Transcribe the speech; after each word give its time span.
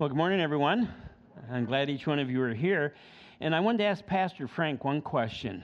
Well, 0.00 0.08
good 0.08 0.16
morning, 0.16 0.40
everyone. 0.40 0.88
I'm 1.52 1.66
glad 1.66 1.90
each 1.90 2.06
one 2.06 2.18
of 2.18 2.30
you 2.30 2.40
are 2.40 2.54
here. 2.54 2.94
And 3.40 3.54
I 3.54 3.60
wanted 3.60 3.78
to 3.78 3.84
ask 3.84 4.06
Pastor 4.06 4.48
Frank 4.48 4.82
one 4.82 5.02
question. 5.02 5.62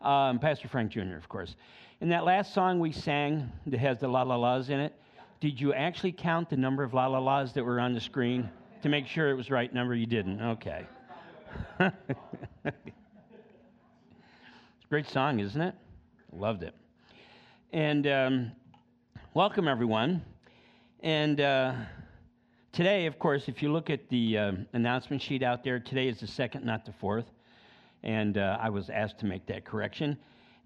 Um, 0.00 0.38
Pastor 0.38 0.68
Frank 0.68 0.90
Jr., 0.90 1.18
of 1.18 1.28
course. 1.28 1.54
In 2.00 2.08
that 2.08 2.24
last 2.24 2.54
song 2.54 2.80
we 2.80 2.92
sang 2.92 3.52
that 3.66 3.78
has 3.78 3.98
the 3.98 4.08
la 4.08 4.22
la 4.22 4.36
la's 4.36 4.70
in 4.70 4.80
it, 4.80 4.94
did 5.40 5.60
you 5.60 5.74
actually 5.74 6.12
count 6.12 6.48
the 6.48 6.56
number 6.56 6.82
of 6.82 6.94
la 6.94 7.08
la 7.08 7.18
la's 7.18 7.52
that 7.52 7.62
were 7.62 7.78
on 7.78 7.92
the 7.92 8.00
screen 8.00 8.48
to 8.80 8.88
make 8.88 9.06
sure 9.06 9.28
it 9.28 9.34
was 9.34 9.50
right 9.50 9.70
number? 9.74 9.94
You 9.94 10.06
didn't. 10.06 10.40
Okay. 10.40 10.86
it's 11.78 11.94
a 12.64 12.72
great 14.88 15.10
song, 15.10 15.40
isn't 15.40 15.60
it? 15.60 15.74
Loved 16.32 16.62
it. 16.62 16.74
And 17.74 18.06
um, 18.06 18.52
welcome, 19.34 19.68
everyone. 19.68 20.24
And 21.02 21.42
uh, 21.42 21.74
today, 22.78 23.06
of 23.06 23.18
course, 23.18 23.48
if 23.48 23.60
you 23.60 23.72
look 23.72 23.90
at 23.90 24.08
the 24.08 24.38
uh, 24.38 24.52
announcement 24.72 25.20
sheet 25.20 25.42
out 25.42 25.64
there, 25.64 25.80
today 25.80 26.06
is 26.06 26.20
the 26.20 26.26
second, 26.28 26.64
not 26.64 26.84
the 26.84 26.92
fourth. 26.92 27.24
And 28.04 28.38
uh, 28.38 28.56
I 28.60 28.70
was 28.70 28.88
asked 28.88 29.18
to 29.18 29.26
make 29.26 29.44
that 29.46 29.64
correction. 29.64 30.16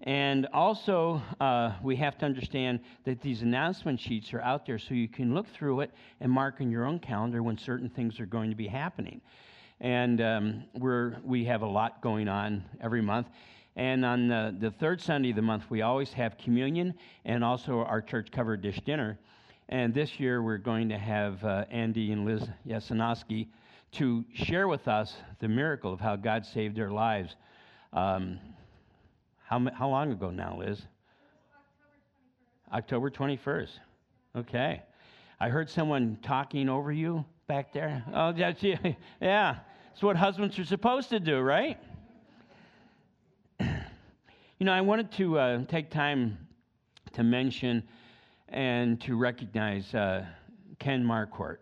And 0.03 0.45
also, 0.53 1.23
uh, 1.41 1.71
we 1.81 1.95
have 1.95 2.19
to 2.19 2.25
understand 2.27 2.81
that 3.05 3.19
these 3.19 3.41
announcement 3.41 3.99
sheets 3.99 4.31
are 4.31 4.41
out 4.41 4.63
there 4.63 4.77
so 4.77 4.93
you 4.93 5.07
can 5.07 5.33
look 5.33 5.47
through 5.47 5.79
it 5.79 5.91
and 6.19 6.31
mark 6.31 6.61
in 6.61 6.69
your 6.69 6.85
own 6.85 6.99
calendar 6.99 7.41
when 7.41 7.57
certain 7.57 7.89
things 7.89 8.19
are 8.19 8.27
going 8.27 8.51
to 8.51 8.55
be 8.55 8.67
happening. 8.67 9.19
And 9.79 10.21
um, 10.21 10.63
we're, 10.75 11.15
we 11.23 11.45
have 11.45 11.63
a 11.63 11.67
lot 11.67 11.99
going 12.03 12.27
on 12.27 12.63
every 12.79 13.01
month. 13.01 13.25
And 13.75 14.05
on 14.05 14.27
the, 14.27 14.55
the 14.59 14.69
third 14.69 15.01
Sunday 15.01 15.31
of 15.31 15.35
the 15.35 15.41
month, 15.41 15.63
we 15.67 15.81
always 15.81 16.13
have 16.13 16.37
communion 16.37 16.93
and 17.25 17.43
also 17.43 17.79
our 17.79 18.03
church 18.03 18.29
covered 18.29 18.61
dish 18.61 18.79
dinner. 18.85 19.17
And 19.69 19.93
this 19.93 20.19
year, 20.19 20.41
we're 20.41 20.57
going 20.57 20.89
to 20.89 20.97
have 20.97 21.43
uh, 21.43 21.65
Andy 21.71 22.11
and 22.11 22.25
Liz 22.25 22.43
Yasanowski 22.67 23.47
to 23.93 24.25
share 24.33 24.67
with 24.67 24.87
us 24.87 25.15
the 25.39 25.47
miracle 25.47 25.93
of 25.93 25.99
how 25.99 26.15
God 26.15 26.45
saved 26.45 26.75
their 26.75 26.91
lives. 26.91 27.35
Um, 27.93 28.39
how, 29.45 29.65
how 29.73 29.89
long 29.89 30.11
ago 30.11 30.29
now, 30.31 30.57
Liz? 30.59 30.81
October 32.73 33.09
21st. 33.09 33.37
October 33.41 33.69
21st. 33.69 33.69
Okay. 34.35 34.81
I 35.39 35.49
heard 35.49 35.69
someone 35.69 36.17
talking 36.23 36.69
over 36.69 36.91
you 36.91 37.23
back 37.47 37.71
there. 37.71 38.03
Oh, 38.13 38.31
that's 38.31 38.63
you. 38.63 38.77
Yeah. 39.21 39.57
It's 39.93 40.01
what 40.01 40.15
husbands 40.15 40.57
are 40.57 40.65
supposed 40.65 41.09
to 41.09 41.19
do, 41.19 41.39
right? 41.39 41.77
You 44.59 44.67
know, 44.67 44.73
I 44.73 44.81
wanted 44.81 45.11
to 45.13 45.37
uh, 45.37 45.65
take 45.65 45.89
time 45.89 46.37
to 47.11 47.23
mention 47.23 47.83
and 48.53 49.01
to 49.01 49.17
recognize 49.17 49.93
uh, 49.93 50.25
Ken 50.79 51.03
Marquardt. 51.03 51.57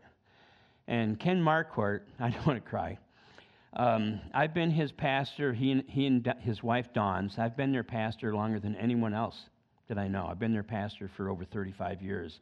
And 0.88 1.20
Ken 1.20 1.42
Marquardt, 1.42 2.02
I 2.20 2.30
don't 2.30 2.46
want 2.46 2.64
to 2.64 2.70
cry. 2.70 2.98
Um, 3.74 4.20
I've 4.34 4.54
been 4.54 4.70
his 4.70 4.92
pastor, 4.92 5.54
he 5.54 5.72
and, 5.72 5.84
he 5.88 6.06
and 6.06 6.34
his 6.42 6.62
wife 6.62 6.94
Dawn's. 6.94 7.40
I've 7.40 7.56
been 7.56 7.72
their 7.72 7.86
pastor 7.86 8.36
longer 8.36 8.60
than 8.60 8.76
anyone 8.76 9.14
else 9.14 9.38
that 9.88 9.98
I 9.98 10.10
know. 10.10 10.28
I've 10.30 10.40
been 10.40 10.52
their 10.52 10.64
pastor 10.64 11.10
for 11.16 11.30
over 11.30 11.46
35 11.46 12.02
years. 12.02 12.42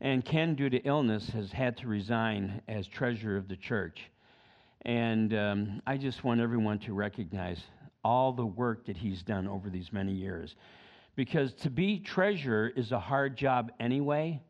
And 0.00 0.24
Ken, 0.24 0.56
due 0.56 0.70
to 0.70 0.78
illness, 0.78 1.28
has 1.30 1.52
had 1.52 1.76
to 1.78 1.86
resign 1.86 2.62
as 2.66 2.88
treasurer 2.88 3.36
of 3.36 3.46
the 3.46 3.56
church. 3.56 4.00
And 4.82 5.32
um, 5.34 5.82
I 5.86 5.96
just 5.96 6.24
want 6.24 6.40
everyone 6.40 6.80
to 6.80 6.94
recognize 6.94 7.60
all 8.02 8.32
the 8.32 8.46
work 8.46 8.86
that 8.86 8.96
he's 8.96 9.22
done 9.22 9.46
over 9.46 9.70
these 9.70 9.92
many 9.92 10.12
years. 10.12 10.56
Because 11.20 11.52
to 11.52 11.68
be 11.68 11.98
treasurer 11.98 12.72
is 12.74 12.92
a 12.92 12.98
hard 12.98 13.36
job 13.36 13.72
anyway, 13.78 14.40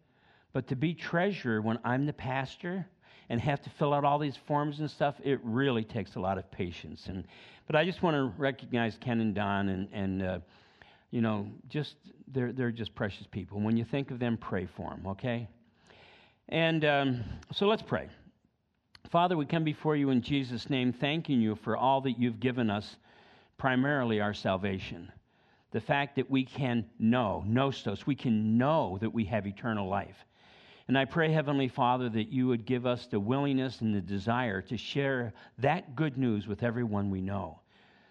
but 0.52 0.68
to 0.68 0.76
be 0.76 0.94
treasurer 0.94 1.60
when 1.60 1.80
I'm 1.82 2.06
the 2.06 2.12
pastor 2.12 2.86
and 3.28 3.40
have 3.40 3.60
to 3.62 3.70
fill 3.70 3.92
out 3.92 4.04
all 4.04 4.20
these 4.20 4.36
forms 4.36 4.78
and 4.78 4.88
stuff, 4.88 5.16
it 5.24 5.40
really 5.42 5.82
takes 5.82 6.14
a 6.14 6.20
lot 6.20 6.38
of 6.38 6.48
patience. 6.52 7.06
And 7.08 7.24
but 7.66 7.74
I 7.74 7.84
just 7.84 8.04
want 8.04 8.14
to 8.14 8.32
recognize 8.40 8.96
Ken 9.00 9.20
and 9.20 9.34
Dawn 9.34 9.68
and 9.68 9.88
and 9.92 10.22
uh, 10.22 10.38
you 11.10 11.20
know 11.20 11.48
just 11.68 11.96
they're 12.28 12.52
they're 12.52 12.70
just 12.70 12.94
precious 12.94 13.26
people. 13.26 13.60
When 13.60 13.76
you 13.76 13.84
think 13.84 14.12
of 14.12 14.20
them, 14.20 14.36
pray 14.36 14.66
for 14.76 14.90
them, 14.90 15.08
okay? 15.08 15.48
And 16.50 16.84
um, 16.84 17.24
so 17.52 17.66
let's 17.66 17.82
pray. 17.82 18.08
Father, 19.10 19.36
we 19.36 19.44
come 19.44 19.64
before 19.64 19.96
you 19.96 20.10
in 20.10 20.22
Jesus' 20.22 20.70
name, 20.70 20.92
thanking 20.92 21.40
you 21.40 21.56
for 21.56 21.76
all 21.76 22.00
that 22.02 22.16
you've 22.16 22.38
given 22.38 22.70
us 22.70 22.94
primarily 23.58 24.20
our 24.20 24.34
salvation. 24.34 25.10
The 25.72 25.80
fact 25.80 26.16
that 26.16 26.30
we 26.30 26.44
can 26.44 26.84
know, 26.98 27.44
nostos, 27.46 28.06
we 28.06 28.14
can 28.14 28.58
know 28.58 28.98
that 29.00 29.14
we 29.14 29.24
have 29.26 29.46
eternal 29.46 29.88
life. 29.88 30.24
And 30.88 30.98
I 30.98 31.04
pray, 31.04 31.30
Heavenly 31.30 31.68
Father, 31.68 32.08
that 32.08 32.32
you 32.32 32.48
would 32.48 32.66
give 32.66 32.84
us 32.84 33.06
the 33.06 33.20
willingness 33.20 33.80
and 33.80 33.94
the 33.94 34.00
desire 34.00 34.60
to 34.62 34.76
share 34.76 35.32
that 35.58 35.94
good 35.94 36.18
news 36.18 36.48
with 36.48 36.64
everyone 36.64 37.10
we 37.10 37.20
know. 37.20 37.60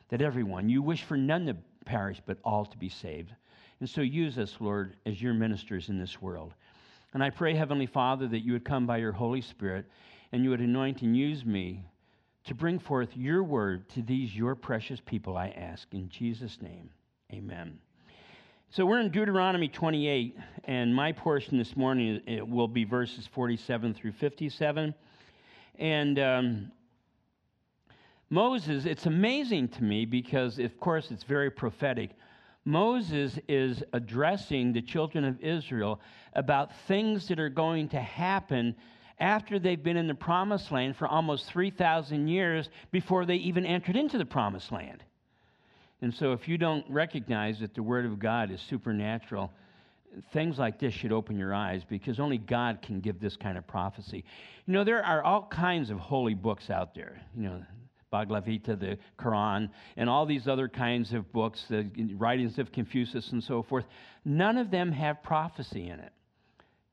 That 0.07 0.21
everyone, 0.21 0.69
you 0.69 0.81
wish 0.81 1.03
for 1.03 1.17
none 1.17 1.45
to 1.47 1.57
perish, 1.85 2.21
but 2.25 2.37
all 2.43 2.65
to 2.65 2.77
be 2.77 2.87
saved. 2.87 3.33
And 3.81 3.89
so 3.89 4.01
use 4.01 4.37
us, 4.37 4.55
Lord, 4.59 4.95
as 5.05 5.21
your 5.21 5.33
ministers 5.33 5.89
in 5.89 5.99
this 5.99 6.21
world. 6.21 6.53
And 7.13 7.23
I 7.23 7.29
pray, 7.29 7.55
Heavenly 7.55 7.85
Father, 7.85 8.27
that 8.27 8.45
you 8.45 8.53
would 8.53 8.65
come 8.65 8.85
by 8.85 8.97
your 8.97 9.11
Holy 9.11 9.41
Spirit 9.41 9.85
and 10.31 10.43
you 10.43 10.49
would 10.51 10.61
anoint 10.61 11.01
and 11.01 11.17
use 11.17 11.43
me 11.43 11.83
to 12.45 12.55
bring 12.55 12.79
forth 12.79 13.09
your 13.15 13.43
word 13.43 13.89
to 13.89 14.01
these 14.01 14.35
your 14.35 14.55
precious 14.55 15.01
people, 15.05 15.35
I 15.35 15.49
ask. 15.49 15.87
In 15.93 16.07
Jesus' 16.09 16.61
name, 16.61 16.89
amen. 17.33 17.79
So 18.71 18.85
we're 18.85 18.99
in 18.99 19.09
Deuteronomy 19.09 19.67
28, 19.67 20.37
and 20.65 20.93
my 20.95 21.11
portion 21.11 21.57
this 21.57 21.75
morning 21.75 22.21
will 22.47 22.67
be 22.67 22.83
verses 22.83 23.27
47 23.33 23.95
through 23.95 24.11
57. 24.11 24.93
And 25.79 26.19
um, 26.19 26.71
Moses, 28.29 28.85
it's 28.85 29.05
amazing 29.07 29.69
to 29.69 29.83
me 29.83 30.05
because, 30.05 30.59
of 30.59 30.79
course, 30.79 31.09
it's 31.09 31.23
very 31.23 31.49
prophetic. 31.49 32.11
Moses 32.65 33.39
is 33.47 33.81
addressing 33.93 34.73
the 34.73 34.81
children 34.81 35.23
of 35.23 35.41
Israel 35.41 35.99
about 36.33 36.75
things 36.87 37.27
that 37.29 37.39
are 37.39 37.49
going 37.49 37.89
to 37.89 37.99
happen 37.99 38.75
after 39.19 39.57
they've 39.57 39.83
been 39.83 39.97
in 39.97 40.07
the 40.07 40.13
promised 40.13 40.71
land 40.71 40.95
for 40.95 41.07
almost 41.07 41.45
3,000 41.47 42.27
years 42.27 42.69
before 42.91 43.25
they 43.25 43.35
even 43.35 43.65
entered 43.65 43.95
into 43.95 44.17
the 44.17 44.25
promised 44.25 44.71
land. 44.71 45.03
And 46.01 46.13
so, 46.13 46.31
if 46.31 46.47
you 46.47 46.57
don't 46.57 46.85
recognize 46.89 47.59
that 47.59 47.73
the 47.73 47.83
Word 47.83 48.05
of 48.05 48.19
God 48.19 48.51
is 48.51 48.61
supernatural, 48.69 49.51
things 50.31 50.57
like 50.57 50.79
this 50.79 50.93
should 50.93 51.11
open 51.11 51.37
your 51.37 51.53
eyes 51.53 51.81
because 51.87 52.19
only 52.19 52.37
God 52.37 52.81
can 52.81 52.99
give 52.99 53.19
this 53.19 53.35
kind 53.35 53.57
of 53.57 53.67
prophecy. 53.67 54.23
You 54.65 54.73
know, 54.73 54.83
there 54.83 55.03
are 55.03 55.23
all 55.23 55.47
kinds 55.51 55.89
of 55.89 55.97
holy 55.97 56.33
books 56.33 56.69
out 56.69 56.95
there. 56.95 57.21
You 57.35 57.43
know, 57.43 57.63
Bhagavad 58.11 58.45
Gita, 58.45 58.75
the 58.75 58.97
Quran, 59.19 59.69
and 59.97 60.09
all 60.09 60.25
these 60.25 60.47
other 60.47 60.67
kinds 60.67 61.13
of 61.13 61.31
books, 61.31 61.63
the 61.69 61.89
writings 62.17 62.57
of 62.57 62.71
Confucius 62.71 63.31
and 63.31 63.43
so 63.43 63.61
forth. 63.61 63.85
None 64.25 64.57
of 64.57 64.71
them 64.71 64.91
have 64.91 65.21
prophecy 65.21 65.89
in 65.89 65.99
it. 65.99 66.11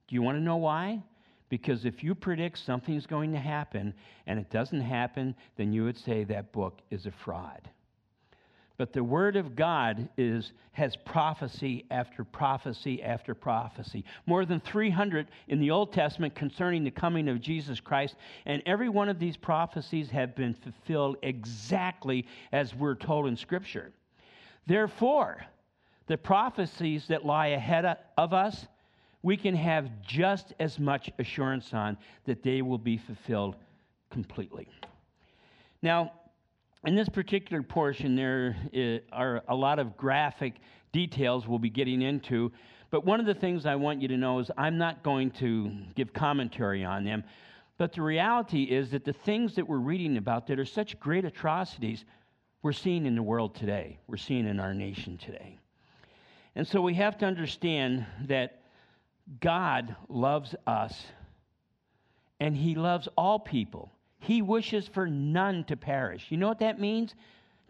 Do 0.09 0.15
you 0.15 0.23
want 0.23 0.37
to 0.37 0.43
know 0.43 0.56
why? 0.56 1.03
Because 1.49 1.84
if 1.84 2.03
you 2.03 2.15
predict 2.15 2.59
something's 2.59 3.06
going 3.06 3.33
to 3.33 3.38
happen 3.38 3.94
and 4.27 4.38
it 4.38 4.50
doesn't 4.50 4.81
happen, 4.81 5.34
then 5.56 5.73
you 5.73 5.84
would 5.84 5.97
say 5.97 6.25
that 6.25 6.53
book 6.53 6.81
is 6.91 7.06
a 7.06 7.12
fraud. 7.25 7.69
But 8.78 8.92
the 8.92 9.03
Word 9.03 9.37
of 9.37 9.56
God 9.56 10.09
is, 10.19 10.53
has 10.72 10.97
prophecy 10.97 11.87
after 11.91 12.25
prophecy 12.25 13.03
after 13.03 13.34
prophecy. 13.34 14.04
More 14.26 14.44
than 14.44 14.60
300 14.60 15.28
in 15.48 15.60
the 15.60 15.70
Old 15.70 15.92
Testament 15.92 16.34
concerning 16.34 16.84
the 16.84 16.91
coming 16.91 17.28
of 17.28 17.41
Jesus 17.41 17.81
Christ. 17.81 18.16
And 18.44 18.62
every 18.66 18.88
one 18.88 19.09
of 19.09 19.19
these 19.19 19.37
prophecies 19.37 20.10
have 20.10 20.34
been 20.34 20.54
fulfilled 20.54 21.16
exactly 21.22 22.26
as 22.53 22.75
we're 22.75 22.94
told 22.94 23.26
in 23.26 23.37
Scripture. 23.37 23.92
Therefore, 24.66 25.44
the 26.06 26.19
prophecies 26.19 27.06
that 27.08 27.25
lie 27.25 27.48
ahead 27.48 27.97
of 28.16 28.32
us 28.32 28.66
we 29.26 29.37
can 29.37 29.56
have 29.56 29.91
just 30.06 30.54
as 30.60 30.78
much 30.78 31.10
assurance 31.19 31.75
on 31.75 31.98
that 32.26 32.44
they 32.44 32.62
will 32.62 32.78
be 32.78 32.97
fulfilled 32.97 33.56
completely. 34.08 34.69
Now, 35.82 36.12
in 36.84 36.94
this 36.94 37.08
particular 37.08 37.62
portion, 37.62 38.14
there 38.14 38.56
are 39.12 39.43
a 39.49 39.55
lot 39.55 39.78
of 39.78 39.96
graphic 39.96 40.55
details 40.93 41.46
we'll 41.46 41.58
be 41.58 41.70
getting 41.70 42.02
into. 42.02 42.52
But 42.90 43.05
one 43.05 43.20
of 43.20 43.26
the 43.26 43.34
things 43.34 43.67
I 43.67 43.75
want 43.75 44.00
you 44.00 44.08
to 44.08 44.17
know 44.17 44.38
is 44.38 44.50
I'm 44.56 44.78
not 44.78 45.02
going 45.02 45.31
to 45.32 45.73
give 45.94 46.12
commentary 46.12 46.84
on 46.84 47.05
them. 47.05 47.25
But 47.78 47.93
the 47.93 48.02
reality 48.02 48.64
is 48.64 48.90
that 48.90 49.05
the 49.05 49.12
things 49.12 49.55
that 49.56 49.69
we're 49.69 49.78
reading 49.78 50.17
about 50.17 50.46
that 50.46 50.58
are 50.58 50.64
such 50.64 50.99
great 50.99 51.25
atrocities, 51.25 52.05
we're 52.62 52.73
seeing 52.73 53.05
in 53.05 53.14
the 53.14 53.22
world 53.22 53.55
today, 53.55 53.99
we're 54.06 54.17
seeing 54.17 54.46
in 54.46 54.61
our 54.61 54.72
nation 54.72 55.19
today. 55.19 55.58
And 56.55 56.67
so 56.67 56.81
we 56.81 56.94
have 56.94 57.19
to 57.19 57.26
understand 57.26 58.06
that 58.26 58.62
God 59.40 59.94
loves 60.08 60.55
us, 60.67 61.05
and 62.40 62.56
He 62.56 62.75
loves 62.75 63.08
all 63.17 63.38
people. 63.38 63.90
He 64.19 64.43
wishes 64.43 64.89
for 64.89 65.07
none 65.07 65.65
to 65.65 65.77
perish. 65.77 66.27
You 66.31 66.37
know 66.37 66.49
what 66.49 66.61
that 66.61 66.81
means? 66.81 67.15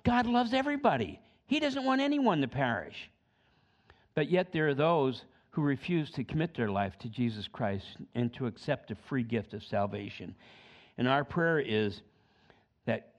God 0.04 0.26
loves 0.26 0.52
everybody, 0.54 1.20
He 1.46 1.60
doesn't 1.60 1.84
want 1.84 2.00
anyone 2.00 2.40
to 2.40 2.48
perish. 2.48 3.10
But 4.14 4.30
yet, 4.30 4.52
there 4.52 4.68
are 4.68 4.74
those 4.74 5.24
who 5.50 5.62
refuse 5.62 6.10
to 6.10 6.24
commit 6.24 6.54
their 6.54 6.70
life 6.70 6.98
to 6.98 7.08
Jesus 7.08 7.48
Christ 7.48 7.86
and 8.14 8.32
to 8.34 8.46
accept 8.46 8.88
the 8.88 8.94
free 8.94 9.22
gift 9.22 9.54
of 9.54 9.62
salvation. 9.62 10.34
And 10.98 11.08
our 11.08 11.24
prayer 11.24 11.58
is 11.58 12.02
that 12.86 13.12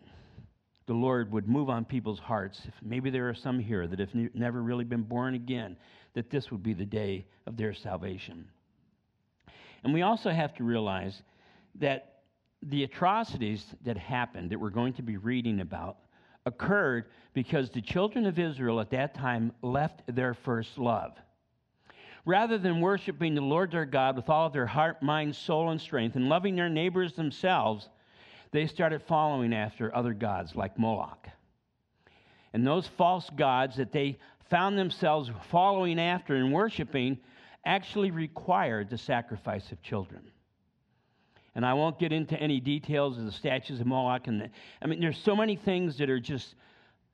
the 0.88 0.94
Lord 0.94 1.32
would 1.32 1.48
move 1.48 1.70
on 1.70 1.86
people's 1.86 2.20
hearts. 2.20 2.62
If 2.68 2.74
maybe 2.82 3.10
there 3.10 3.30
are 3.30 3.36
some 3.36 3.60
here 3.60 3.88
that 3.88 4.00
have 4.00 4.14
never 4.34 4.64
really 4.64 4.86
been 4.86 5.04
born 5.04 5.36
again, 5.36 5.78
that 6.14 6.30
this 6.30 6.50
would 6.50 6.64
be 6.64 6.74
the 6.74 6.86
day 6.86 7.26
of 7.46 7.58
their 7.58 7.74
salvation. 7.74 8.48
And 9.84 9.94
we 9.94 10.02
also 10.02 10.32
have 10.32 10.54
to 10.56 10.64
realize 10.64 11.22
that 11.76 12.17
the 12.63 12.83
atrocities 12.83 13.65
that 13.83 13.98
happened, 13.98 14.50
that 14.50 14.59
we're 14.59 14.69
going 14.69 14.94
to 14.94 15.04
be 15.04 15.18
reading 15.18 15.59
about, 15.59 15.98
occurred 16.45 17.06
because 17.33 17.69
the 17.69 17.81
children 17.81 18.25
of 18.25 18.39
Israel 18.39 18.80
at 18.80 18.89
that 18.92 19.13
time 19.13 19.51
left 19.62 20.01
their 20.07 20.33
first 20.33 20.77
love. 20.77 21.13
Rather 22.25 22.57
than 22.57 22.81
worshiping 22.81 23.36
the 23.36 23.42
Lord 23.42 23.71
their 23.71 23.86
God 23.86 24.15
with 24.15 24.30
all 24.30 24.48
of 24.48 24.54
their 24.54 24.65
heart, 24.65 25.01
mind, 25.01 25.36
soul, 25.36 25.69
and 25.69 25.80
strength, 25.80 26.15
and 26.15 26.27
loving 26.27 26.56
their 26.56 26.69
neighbors 26.69 27.13
themselves, 27.13 27.89
they 28.51 28.65
started 28.65 29.01
following 29.04 29.54
after 29.54 29.95
other 29.95 30.13
gods 30.13 30.56
like 30.56 30.77
Moloch. 30.77 31.27
And 32.54 32.65
those 32.65 32.88
false 32.88 33.30
gods 33.30 33.75
that 33.77 33.92
they 33.92 34.18
found 34.50 34.77
themselves 34.77 35.30
following 35.50 36.00
after 36.00 36.36
and 36.36 36.51
worshiping 36.51 37.18
actually 37.65 38.12
required 38.12 38.89
the 38.89 38.98
sacrifice 38.98 39.71
of 39.71 39.81
children. 39.81 40.24
And 41.57 41.65
I 41.65 41.74
won't 41.74 41.98
get 41.98 42.13
into 42.13 42.39
any 42.39 42.59
details 42.59 43.18
of 43.18 43.25
the 43.25 43.31
statues 43.31 43.80
of 43.80 43.88
Moloch. 43.88 44.27
And 44.27 44.42
the, 44.42 44.50
I 44.80 44.86
mean, 44.86 45.01
there's 45.01 45.18
so 45.18 45.36
many 45.36 45.56
things 45.56 45.98
that 45.98 46.07
are 46.07 46.19
just 46.19 46.54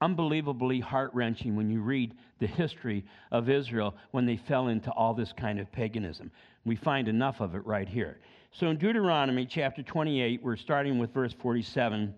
unbelievably 0.01 0.81
heart 0.81 1.11
wrenching 1.13 1.55
when 1.55 1.69
you 1.69 1.79
read 1.79 2.13
the 2.39 2.47
history 2.47 3.05
of 3.31 3.49
Israel 3.49 3.95
when 4.11 4.25
they 4.25 4.35
fell 4.35 4.67
into 4.67 4.91
all 4.91 5.13
this 5.13 5.31
kind 5.31 5.61
of 5.61 5.71
paganism. 5.71 6.29
We 6.65 6.75
find 6.75 7.07
enough 7.07 7.39
of 7.39 7.55
it 7.55 7.65
right 7.65 7.87
here. 7.87 8.19
So 8.51 8.67
in 8.67 8.77
Deuteronomy 8.77 9.45
chapter 9.45 9.81
28, 9.81 10.43
we're 10.43 10.57
starting 10.57 10.99
with 10.99 11.13
verse 11.13 11.33
47. 11.41 12.13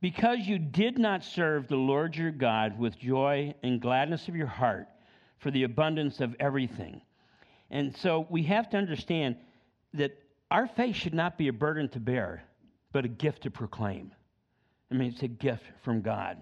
Because 0.00 0.38
you 0.38 0.58
did 0.58 0.98
not 0.98 1.22
serve 1.22 1.68
the 1.68 1.76
Lord 1.76 2.16
your 2.16 2.30
God 2.30 2.78
with 2.78 2.98
joy 2.98 3.54
and 3.62 3.82
gladness 3.82 4.28
of 4.28 4.36
your 4.36 4.46
heart 4.46 4.88
for 5.40 5.50
the 5.50 5.64
abundance 5.64 6.20
of 6.20 6.34
everything. 6.40 7.02
And 7.70 7.94
so 7.94 8.26
we 8.30 8.44
have 8.44 8.70
to 8.70 8.78
understand 8.78 9.36
that 9.94 10.18
our 10.50 10.66
faith 10.66 10.96
should 10.96 11.14
not 11.14 11.38
be 11.38 11.48
a 11.48 11.52
burden 11.52 11.88
to 11.90 12.00
bear, 12.00 12.44
but 12.92 13.04
a 13.04 13.08
gift 13.08 13.42
to 13.42 13.50
proclaim. 13.50 14.12
I 14.90 14.94
mean, 14.94 15.12
it's 15.12 15.22
a 15.22 15.28
gift 15.28 15.64
from 15.82 16.02
God. 16.02 16.36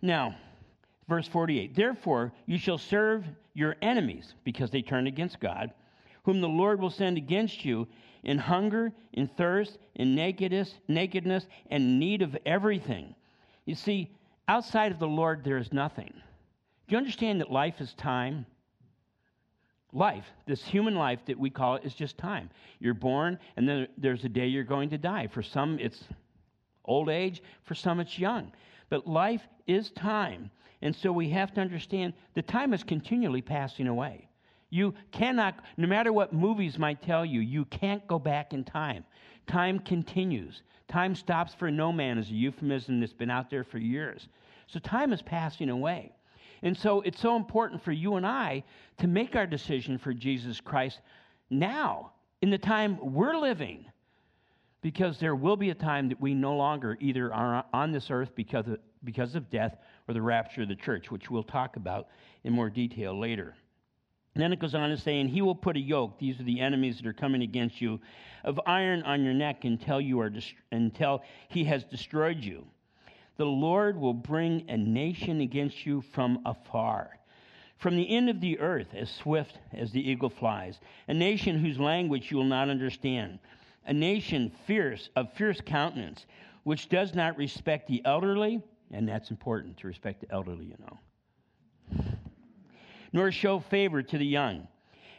Now, 0.00 0.36
verse 1.08 1.26
48 1.26 1.74
Therefore, 1.74 2.32
you 2.46 2.58
shall 2.58 2.78
serve 2.78 3.24
your 3.54 3.76
enemies 3.82 4.34
because 4.44 4.70
they 4.70 4.82
turned 4.82 5.08
against 5.08 5.40
God, 5.40 5.72
whom 6.24 6.40
the 6.40 6.48
Lord 6.48 6.80
will 6.80 6.90
send 6.90 7.16
against 7.16 7.64
you 7.64 7.88
in 8.22 8.38
hunger, 8.38 8.92
in 9.12 9.28
thirst, 9.28 9.78
in 9.94 10.14
nakedness, 10.14 10.74
nakedness, 10.88 11.46
and 11.70 11.98
need 11.98 12.22
of 12.22 12.36
everything. 12.46 13.14
You 13.66 13.74
see, 13.74 14.10
outside 14.48 14.92
of 14.92 14.98
the 14.98 15.08
Lord, 15.08 15.44
there 15.44 15.58
is 15.58 15.72
nothing. 15.72 16.12
Do 16.86 16.92
you 16.92 16.98
understand 16.98 17.40
that 17.40 17.50
life 17.50 17.80
is 17.80 17.94
time? 17.94 18.46
Life, 19.94 20.26
this 20.46 20.62
human 20.62 20.96
life 20.96 21.20
that 21.26 21.38
we 21.38 21.48
call 21.48 21.76
it, 21.76 21.84
is 21.84 21.94
just 21.94 22.18
time. 22.18 22.50
You're 22.80 22.94
born, 22.94 23.38
and 23.56 23.68
then 23.68 23.88
there's 23.96 24.24
a 24.24 24.28
day 24.28 24.46
you're 24.46 24.64
going 24.64 24.90
to 24.90 24.98
die. 24.98 25.28
For 25.28 25.42
some, 25.42 25.78
it's 25.78 26.04
old 26.84 27.08
age, 27.08 27.42
for 27.62 27.74
some, 27.74 28.00
it's 28.00 28.18
young. 28.18 28.52
But 28.90 29.06
life 29.06 29.42
is 29.66 29.90
time. 29.90 30.50
And 30.82 30.94
so 30.94 31.12
we 31.12 31.30
have 31.30 31.54
to 31.54 31.60
understand 31.60 32.12
the 32.34 32.42
time 32.42 32.74
is 32.74 32.82
continually 32.82 33.40
passing 33.40 33.86
away. 33.86 34.28
You 34.68 34.94
cannot, 35.12 35.60
no 35.76 35.86
matter 35.86 36.12
what 36.12 36.32
movies 36.32 36.78
might 36.78 37.00
tell 37.00 37.24
you, 37.24 37.40
you 37.40 37.64
can't 37.66 38.06
go 38.08 38.18
back 38.18 38.52
in 38.52 38.64
time. 38.64 39.04
Time 39.46 39.78
continues. 39.78 40.62
Time 40.88 41.14
stops 41.14 41.54
for 41.54 41.70
no 41.70 41.92
man 41.92 42.18
is 42.18 42.28
a 42.28 42.34
euphemism 42.34 43.00
that's 43.00 43.12
been 43.12 43.30
out 43.30 43.50
there 43.50 43.64
for 43.64 43.78
years. 43.78 44.28
So 44.66 44.80
time 44.80 45.12
is 45.12 45.22
passing 45.22 45.70
away. 45.70 46.12
And 46.64 46.76
so 46.76 47.02
it's 47.02 47.20
so 47.20 47.36
important 47.36 47.82
for 47.82 47.92
you 47.92 48.16
and 48.16 48.26
I 48.26 48.64
to 48.98 49.06
make 49.06 49.36
our 49.36 49.46
decision 49.46 49.98
for 49.98 50.14
Jesus 50.14 50.60
Christ 50.60 51.00
now, 51.50 52.12
in 52.40 52.50
the 52.50 52.58
time 52.58 52.98
we're 53.00 53.36
living, 53.36 53.84
because 54.80 55.18
there 55.18 55.36
will 55.36 55.56
be 55.56 55.70
a 55.70 55.74
time 55.74 56.08
that 56.08 56.20
we 56.20 56.34
no 56.34 56.56
longer 56.56 56.96
either 57.00 57.32
are 57.32 57.64
on 57.72 57.92
this 57.92 58.10
earth 58.10 58.34
because 58.34 58.66
of, 58.66 58.78
because 59.04 59.34
of 59.34 59.50
death 59.50 59.76
or 60.08 60.14
the 60.14 60.22
rapture 60.22 60.62
of 60.62 60.68
the 60.68 60.74
church, 60.74 61.10
which 61.10 61.30
we'll 61.30 61.42
talk 61.42 61.76
about 61.76 62.08
in 62.44 62.52
more 62.52 62.70
detail 62.70 63.18
later. 63.18 63.54
And 64.34 64.42
then 64.42 64.52
it 64.52 64.58
goes 64.58 64.74
on 64.74 64.88
to 64.88 64.96
say, 64.96 65.20
and 65.20 65.30
he 65.30 65.42
will 65.42 65.54
put 65.54 65.76
a 65.76 65.80
yoke, 65.80 66.18
these 66.18 66.40
are 66.40 66.44
the 66.44 66.60
enemies 66.60 66.96
that 66.96 67.06
are 67.06 67.12
coming 67.12 67.42
against 67.42 67.80
you, 67.80 68.00
of 68.42 68.58
iron 68.66 69.02
on 69.02 69.22
your 69.22 69.34
neck 69.34 69.64
until 69.64 70.00
you 70.00 70.18
are 70.20 70.30
dest- 70.30 70.54
until 70.72 71.22
he 71.48 71.64
has 71.64 71.84
destroyed 71.84 72.42
you. 72.42 72.66
The 73.36 73.46
Lord 73.46 73.96
will 73.98 74.14
bring 74.14 74.64
a 74.68 74.76
nation 74.76 75.40
against 75.40 75.84
you 75.84 76.02
from 76.12 76.40
afar. 76.46 77.18
From 77.78 77.96
the 77.96 78.08
end 78.08 78.30
of 78.30 78.40
the 78.40 78.60
earth, 78.60 78.94
as 78.94 79.10
swift 79.10 79.58
as 79.72 79.90
the 79.90 80.08
eagle 80.08 80.30
flies, 80.30 80.78
a 81.08 81.14
nation 81.14 81.58
whose 81.58 81.78
language 81.78 82.30
you 82.30 82.36
will 82.36 82.44
not 82.44 82.68
understand, 82.68 83.40
a 83.86 83.92
nation 83.92 84.52
fierce, 84.66 85.10
of 85.16 85.32
fierce 85.34 85.60
countenance, 85.60 86.26
which 86.62 86.88
does 86.88 87.14
not 87.14 87.36
respect 87.36 87.88
the 87.88 88.00
elderly, 88.04 88.62
and 88.92 89.08
that's 89.08 89.30
important 89.30 89.76
to 89.78 89.86
respect 89.86 90.20
the 90.20 90.32
elderly, 90.32 90.66
you 90.66 90.76
know, 90.78 92.04
nor 93.12 93.32
show 93.32 93.58
favor 93.58 94.02
to 94.02 94.16
the 94.16 94.24
young. 94.26 94.66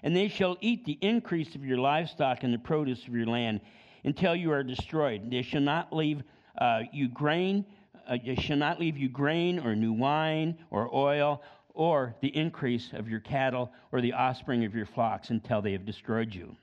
And 0.02 0.16
they 0.16 0.28
shall 0.28 0.58
eat 0.62 0.86
the 0.86 0.98
increase 1.02 1.56
of 1.56 1.66
your 1.66 1.78
livestock 1.78 2.44
and 2.44 2.54
the 2.54 2.60
produce 2.60 3.06
of 3.08 3.14
your 3.14 3.26
land 3.26 3.60
until 4.04 4.36
you 4.36 4.52
are 4.52 4.64
destroyed. 4.64 5.30
They 5.30 5.42
shall 5.42 5.62
not 5.62 5.94
leave 5.94 6.24
uh, 6.58 6.84
you 6.94 7.10
grain 7.10 7.66
uh, 8.08 8.18
shall 8.40 8.58
not 8.58 8.80
leave 8.80 8.98
you 8.98 9.10
grain 9.10 9.60
or 9.60 9.76
new 9.76 9.94
wine 9.94 10.58
or 10.72 10.94
oil 10.94 11.42
or 11.74 12.16
the 12.22 12.36
increase 12.36 12.92
of 12.94 13.10
your 13.10 13.20
cattle 13.20 13.72
or 13.92 14.02
the 14.02 14.14
offspring 14.14 14.66
of 14.66 14.74
your 14.74 14.86
flocks 14.86 15.30
until 15.30 15.62
they 15.62 15.74
have 15.74 15.86
destroyed 15.86 16.34
you. 16.34 16.56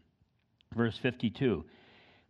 Verse 0.74 0.96
52 0.96 1.64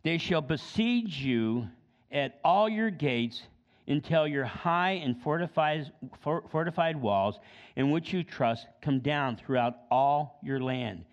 They 0.03 0.17
shall 0.17 0.41
besiege 0.41 1.17
you 1.19 1.67
at 2.11 2.39
all 2.43 2.69
your 2.69 2.91
gates 2.91 3.43
until 3.87 4.27
your 4.27 4.45
high 4.45 4.91
and 4.91 5.21
fortified, 5.21 5.91
fortified 6.21 7.01
walls 7.01 7.39
in 7.75 7.91
which 7.91 8.13
you 8.13 8.23
trust 8.23 8.67
come 8.81 8.99
down 8.99 9.35
throughout 9.35 9.79
all 9.91 10.39
your 10.41 10.59
land. 10.59 11.03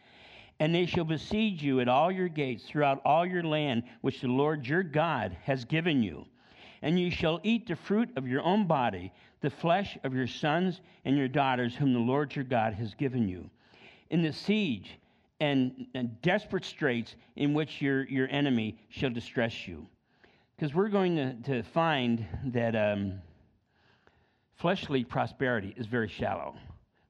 And 0.60 0.74
they 0.74 0.86
shall 0.86 1.04
besiege 1.04 1.62
you 1.62 1.80
at 1.80 1.88
all 1.88 2.12
your 2.12 2.28
gates 2.28 2.64
throughout 2.64 3.00
all 3.04 3.24
your 3.24 3.42
land, 3.42 3.84
which 4.02 4.20
the 4.20 4.28
Lord 4.28 4.66
your 4.66 4.82
God 4.82 5.36
has 5.44 5.64
given 5.64 6.02
you 6.02 6.26
and 6.82 6.98
you 6.98 7.10
shall 7.10 7.40
eat 7.42 7.68
the 7.68 7.76
fruit 7.76 8.10
of 8.16 8.26
your 8.26 8.42
own 8.42 8.66
body, 8.66 9.12
the 9.40 9.50
flesh 9.50 9.98
of 10.04 10.14
your 10.14 10.26
sons 10.26 10.80
and 11.04 11.16
your 11.16 11.28
daughters, 11.28 11.74
whom 11.74 11.92
the 11.92 11.98
Lord 11.98 12.34
your 12.34 12.44
God 12.44 12.74
has 12.74 12.94
given 12.94 13.28
you. 13.28 13.50
In 14.10 14.22
the 14.22 14.32
siege 14.32 14.98
and, 15.40 15.86
and 15.94 16.20
desperate 16.22 16.64
straits 16.64 17.16
in 17.36 17.54
which 17.54 17.80
your, 17.80 18.04
your 18.08 18.28
enemy 18.28 18.78
shall 18.88 19.10
distress 19.10 19.66
you. 19.66 19.86
Because 20.56 20.74
we're 20.74 20.88
going 20.88 21.16
to, 21.16 21.34
to 21.42 21.62
find 21.62 22.26
that 22.46 22.76
um, 22.76 23.20
fleshly 24.56 25.04
prosperity 25.04 25.74
is 25.76 25.86
very 25.86 26.08
shallow, 26.08 26.54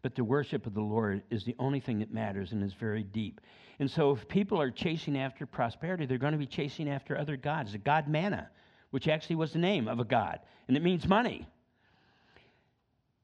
but 0.02 0.14
the 0.14 0.22
worship 0.22 0.66
of 0.66 0.74
the 0.74 0.80
Lord 0.80 1.22
is 1.30 1.44
the 1.44 1.56
only 1.58 1.80
thing 1.80 1.98
that 1.98 2.12
matters 2.12 2.52
and 2.52 2.62
is 2.62 2.72
very 2.74 3.02
deep. 3.02 3.40
And 3.80 3.90
so, 3.90 4.12
if 4.12 4.28
people 4.28 4.60
are 4.60 4.70
chasing 4.70 5.16
after 5.16 5.46
prosperity, 5.46 6.04
they're 6.04 6.18
going 6.18 6.32
to 6.32 6.38
be 6.38 6.46
chasing 6.46 6.88
after 6.88 7.18
other 7.18 7.36
gods. 7.36 7.72
The 7.72 7.78
god 7.78 8.08
mammon 8.08 8.44
which 8.90 9.09
actually 9.09 9.37
was 9.37 9.52
the 9.52 9.59
name 9.59 9.88
of 9.88 10.00
a 10.00 10.04
god, 10.04 10.40
and 10.68 10.76
it 10.76 10.82
means 10.82 11.06
money. 11.06 11.47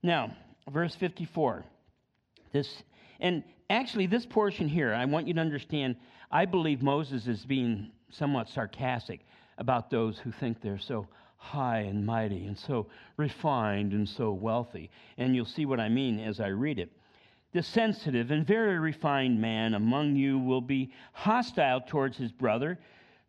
Now, 0.02 0.36
verse 0.70 0.94
54. 0.94 1.64
This 2.52 2.82
and 3.20 3.42
actually 3.70 4.06
this 4.06 4.26
portion 4.26 4.68
here, 4.68 4.94
I 4.94 5.04
want 5.04 5.26
you 5.26 5.34
to 5.34 5.40
understand, 5.40 5.96
I 6.30 6.44
believe 6.44 6.82
Moses 6.82 7.26
is 7.26 7.44
being 7.44 7.90
somewhat 8.10 8.48
sarcastic 8.48 9.20
about 9.58 9.90
those 9.90 10.18
who 10.18 10.30
think 10.32 10.60
they're 10.60 10.78
so 10.78 11.06
high 11.36 11.80
and 11.80 12.04
mighty 12.04 12.46
and 12.46 12.58
so 12.58 12.86
refined 13.16 13.92
and 13.92 14.08
so 14.08 14.32
wealthy. 14.32 14.90
And 15.18 15.34
you'll 15.34 15.44
see 15.44 15.66
what 15.66 15.80
I 15.80 15.88
mean 15.88 16.20
as 16.20 16.40
I 16.40 16.48
read 16.48 16.78
it. 16.78 16.90
The 17.52 17.62
sensitive 17.62 18.30
and 18.30 18.46
very 18.46 18.78
refined 18.78 19.40
man 19.40 19.74
among 19.74 20.16
you 20.16 20.38
will 20.38 20.60
be 20.60 20.92
hostile 21.12 21.80
towards 21.80 22.16
his 22.16 22.32
brother 22.32 22.78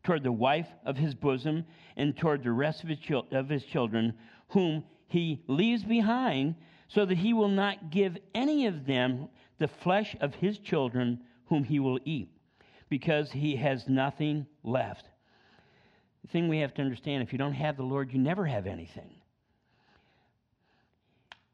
toward 0.03 0.23
the 0.23 0.31
wife 0.31 0.67
of 0.85 0.97
his 0.97 1.13
bosom, 1.13 1.65
and 1.95 2.15
toward 2.15 2.43
the 2.43 2.51
rest 2.51 2.83
of 2.83 2.89
his, 2.89 2.99
chil- 2.99 3.27
of 3.31 3.49
his 3.49 3.63
children, 3.63 4.13
whom 4.49 4.83
he 5.07 5.43
leaves 5.47 5.83
behind, 5.83 6.55
so 6.87 7.05
that 7.05 7.17
he 7.17 7.33
will 7.33 7.49
not 7.49 7.89
give 7.89 8.17
any 8.33 8.67
of 8.67 8.85
them 8.85 9.27
the 9.57 9.67
flesh 9.67 10.15
of 10.21 10.35
his 10.35 10.59
children, 10.59 11.19
whom 11.45 11.63
he 11.63 11.79
will 11.79 11.99
eat, 12.05 12.29
because 12.89 13.31
he 13.31 13.55
has 13.55 13.87
nothing 13.87 14.45
left. 14.63 15.09
The 16.21 16.27
thing 16.29 16.47
we 16.47 16.59
have 16.59 16.73
to 16.75 16.81
understand 16.81 17.23
if 17.23 17.31
you 17.31 17.39
don't 17.39 17.53
have 17.53 17.77
the 17.77 17.83
Lord, 17.83 18.11
you 18.11 18.19
never 18.19 18.45
have 18.45 18.67
anything. 18.67 19.15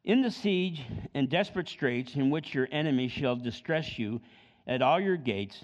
In 0.03 0.21
the 0.21 0.31
siege 0.31 0.83
and 1.13 1.29
desperate 1.29 1.69
straits 1.69 2.15
in 2.15 2.29
which 2.29 2.53
your 2.53 2.67
enemy 2.71 3.07
shall 3.07 3.35
distress 3.35 3.97
you 3.97 4.19
at 4.67 4.81
all 4.81 4.99
your 4.99 5.15
gates, 5.15 5.63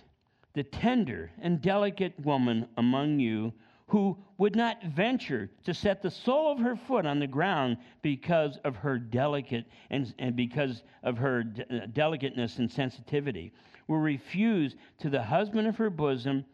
the 0.54 0.64
tender 0.64 1.32
and 1.42 1.62
delicate 1.62 2.20
woman 2.20 2.68
among 2.78 3.20
you 3.20 3.54
who 3.88 4.16
would 4.38 4.56
not 4.56 4.84
venture 4.84 5.50
to 5.64 5.74
set 5.74 6.02
the 6.02 6.12
sole 6.12 6.52
of 6.52 6.60
her 6.60 6.76
foot 6.76 7.06
on 7.06 7.20
the 7.20 7.28
ground 7.28 7.76
because 8.04 8.58
of 8.64 8.76
her 8.76 9.00
delicate 9.00 9.66
and, 9.90 10.14
and 10.20 10.36
because 10.36 10.84
of 11.04 11.18
her 11.18 11.44
uh, 11.72 11.88
delicateness 11.94 12.60
and 12.60 12.72
sensitivity, 12.72 13.52
will 13.88 13.98
refuse 13.98 14.76
to 15.00 15.10
the 15.10 15.22
husband 15.22 15.68
of 15.68 15.76
her 15.76 15.90
bosom 15.90 16.46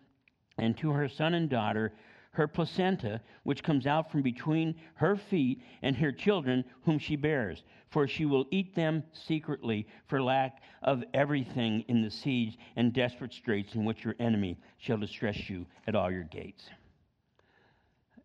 and 0.57 0.77
to 0.77 0.91
her 0.91 1.09
son 1.09 1.33
and 1.33 1.49
daughter 1.49 1.91
her 2.35 2.47
placenta, 2.47 3.21
which 3.43 3.63
comes 3.63 3.87
out 3.87 4.11
from 4.11 4.21
between 4.21 4.75
her 4.95 5.15
feet 5.15 5.61
and 5.81 5.95
her 5.95 6.11
children 6.11 6.65
whom 6.83 6.99
she 6.99 7.15
bears. 7.15 7.63
For 7.89 8.07
she 8.07 8.25
will 8.25 8.45
eat 8.51 8.75
them 8.75 9.03
secretly 9.13 9.87
for 10.07 10.21
lack 10.21 10.61
of 10.83 11.03
everything 11.13 11.85
in 11.87 12.01
the 12.01 12.11
siege 12.11 12.57
and 12.75 12.93
desperate 12.93 13.33
straits 13.33 13.75
in 13.75 13.85
which 13.85 14.03
your 14.03 14.15
enemy 14.19 14.57
shall 14.77 14.97
distress 14.97 15.49
you 15.49 15.65
at 15.87 15.95
all 15.95 16.11
your 16.11 16.23
gates. 16.23 16.65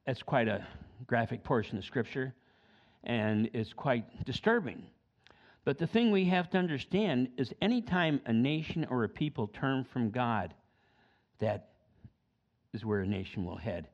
That's 0.07 0.23
quite 0.23 0.49
a 0.49 0.67
graphic 1.07 1.45
portion 1.45 1.79
of 1.79 1.85
Scripture, 1.85 2.35
and 3.05 3.49
it's 3.53 3.73
quite 3.73 4.25
disturbing. 4.25 4.83
But 5.65 5.79
the 5.79 5.87
thing 5.87 6.11
we 6.11 6.25
have 6.25 6.51
to 6.51 6.59
understand 6.59 7.29
is 7.37 7.53
anytime 7.63 8.21
a 8.27 8.33
nation 8.33 8.87
or 8.91 9.05
a 9.05 9.09
people 9.09 9.47
turn 9.47 9.85
from 9.85 10.11
God, 10.11 10.53
that 11.39 11.69
is 12.73 12.85
where 12.85 13.01
a 13.01 13.07
nation 13.07 13.45
will 13.45 13.57
head. 13.57 13.87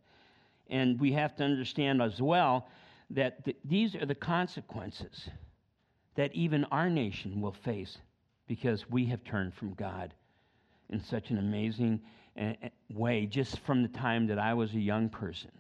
And 0.69 1.01
we 1.01 1.13
have 1.13 1.37
to 1.37 1.45
understand 1.45 2.03
as 2.03 2.21
well 2.21 2.69
that 3.11 3.45
th- 3.45 3.57
these 3.65 3.95
are 3.95 4.07
the 4.07 4.15
consequences 4.15 5.29
that 6.17 6.35
even 6.35 6.65
our 6.67 6.91
nation 6.91 7.41
will 7.41 7.53
face 7.53 7.99
because 8.47 8.89
we 8.91 9.07
have 9.07 9.23
turned 9.25 9.55
from 9.55 9.75
God 9.75 10.15
in 10.91 11.03
such 11.03 11.31
an 11.31 11.39
amazing 11.39 12.01
uh, 12.41 12.53
way 12.93 13.27
just 13.27 13.61
from 13.61 13.83
the 13.83 13.89
time 13.89 14.27
that 14.27 14.39
I 14.39 14.55
was 14.55 14.73
a 14.73 14.81
young 14.81 15.09
person. 15.09 15.51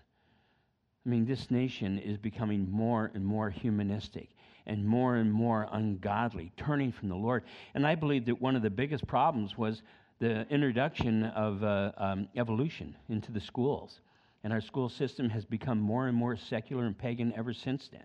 I 1.04 1.08
mean, 1.08 1.24
this 1.24 1.50
nation 1.50 1.98
is 1.98 2.16
becoming 2.16 2.68
more 2.70 3.12
and 3.14 3.24
more 3.24 3.48
humanistic 3.48 4.30
and 4.66 4.84
more 4.84 5.16
and 5.16 5.32
more 5.32 5.68
ungodly, 5.70 6.50
turning 6.56 6.90
from 6.90 7.08
the 7.08 7.14
Lord. 7.14 7.44
And 7.74 7.86
I 7.86 7.94
believe 7.94 8.26
that 8.26 8.40
one 8.40 8.56
of 8.56 8.62
the 8.62 8.70
biggest 8.70 9.06
problems 9.06 9.56
was 9.56 9.82
the 10.18 10.46
introduction 10.48 11.24
of 11.24 11.62
uh, 11.62 11.92
um, 11.96 12.28
evolution 12.34 12.96
into 13.08 13.30
the 13.30 13.40
schools. 13.40 14.00
And 14.46 14.52
our 14.52 14.60
school 14.60 14.88
system 14.88 15.28
has 15.30 15.44
become 15.44 15.80
more 15.80 16.06
and 16.06 16.16
more 16.16 16.36
secular 16.36 16.86
and 16.86 16.96
pagan 16.96 17.32
ever 17.36 17.52
since 17.52 17.88
then. 17.88 18.04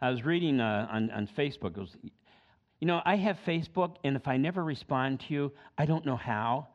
I 0.00 0.10
was 0.10 0.24
reading 0.24 0.58
uh, 0.58 0.88
on, 0.90 1.12
on 1.12 1.28
Facebook, 1.28 1.76
was, 1.76 1.96
you 2.80 2.88
know, 2.88 3.00
I 3.04 3.14
have 3.14 3.38
Facebook, 3.46 3.94
and 4.02 4.16
if 4.16 4.26
I 4.26 4.36
never 4.36 4.64
respond 4.64 5.20
to 5.20 5.32
you, 5.32 5.52
I 5.78 5.86
don't 5.86 6.04
know 6.04 6.16
how. 6.16 6.66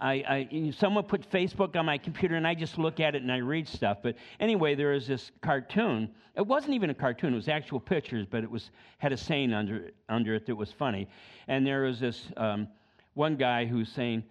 I, 0.00 0.12
I, 0.50 0.72
someone 0.74 1.04
put 1.04 1.30
Facebook 1.30 1.76
on 1.76 1.84
my 1.84 1.98
computer 1.98 2.36
and 2.36 2.46
I 2.46 2.54
just 2.54 2.78
look 2.78 3.00
at 3.00 3.14
it 3.14 3.20
and 3.20 3.30
I 3.30 3.36
read 3.36 3.68
stuff. 3.68 3.98
But 4.02 4.14
anyway, 4.40 4.74
there 4.74 4.92
was 4.92 5.06
this 5.06 5.30
cartoon. 5.42 6.08
It 6.34 6.46
wasn't 6.46 6.72
even 6.72 6.88
a 6.88 6.94
cartoon; 6.94 7.34
it 7.34 7.36
was 7.36 7.48
actual 7.48 7.80
pictures, 7.80 8.26
but 8.30 8.44
it 8.44 8.50
was 8.50 8.70
had 8.96 9.12
a 9.12 9.18
saying 9.18 9.52
under 9.52 9.90
under 10.08 10.34
it 10.34 10.46
that 10.46 10.56
was 10.56 10.72
funny. 10.72 11.06
And 11.48 11.66
there 11.66 11.82
was 11.82 12.00
this 12.00 12.22
um, 12.38 12.68
one 13.12 13.36
guy 13.36 13.66
who's 13.66 13.92
saying, 13.92 14.24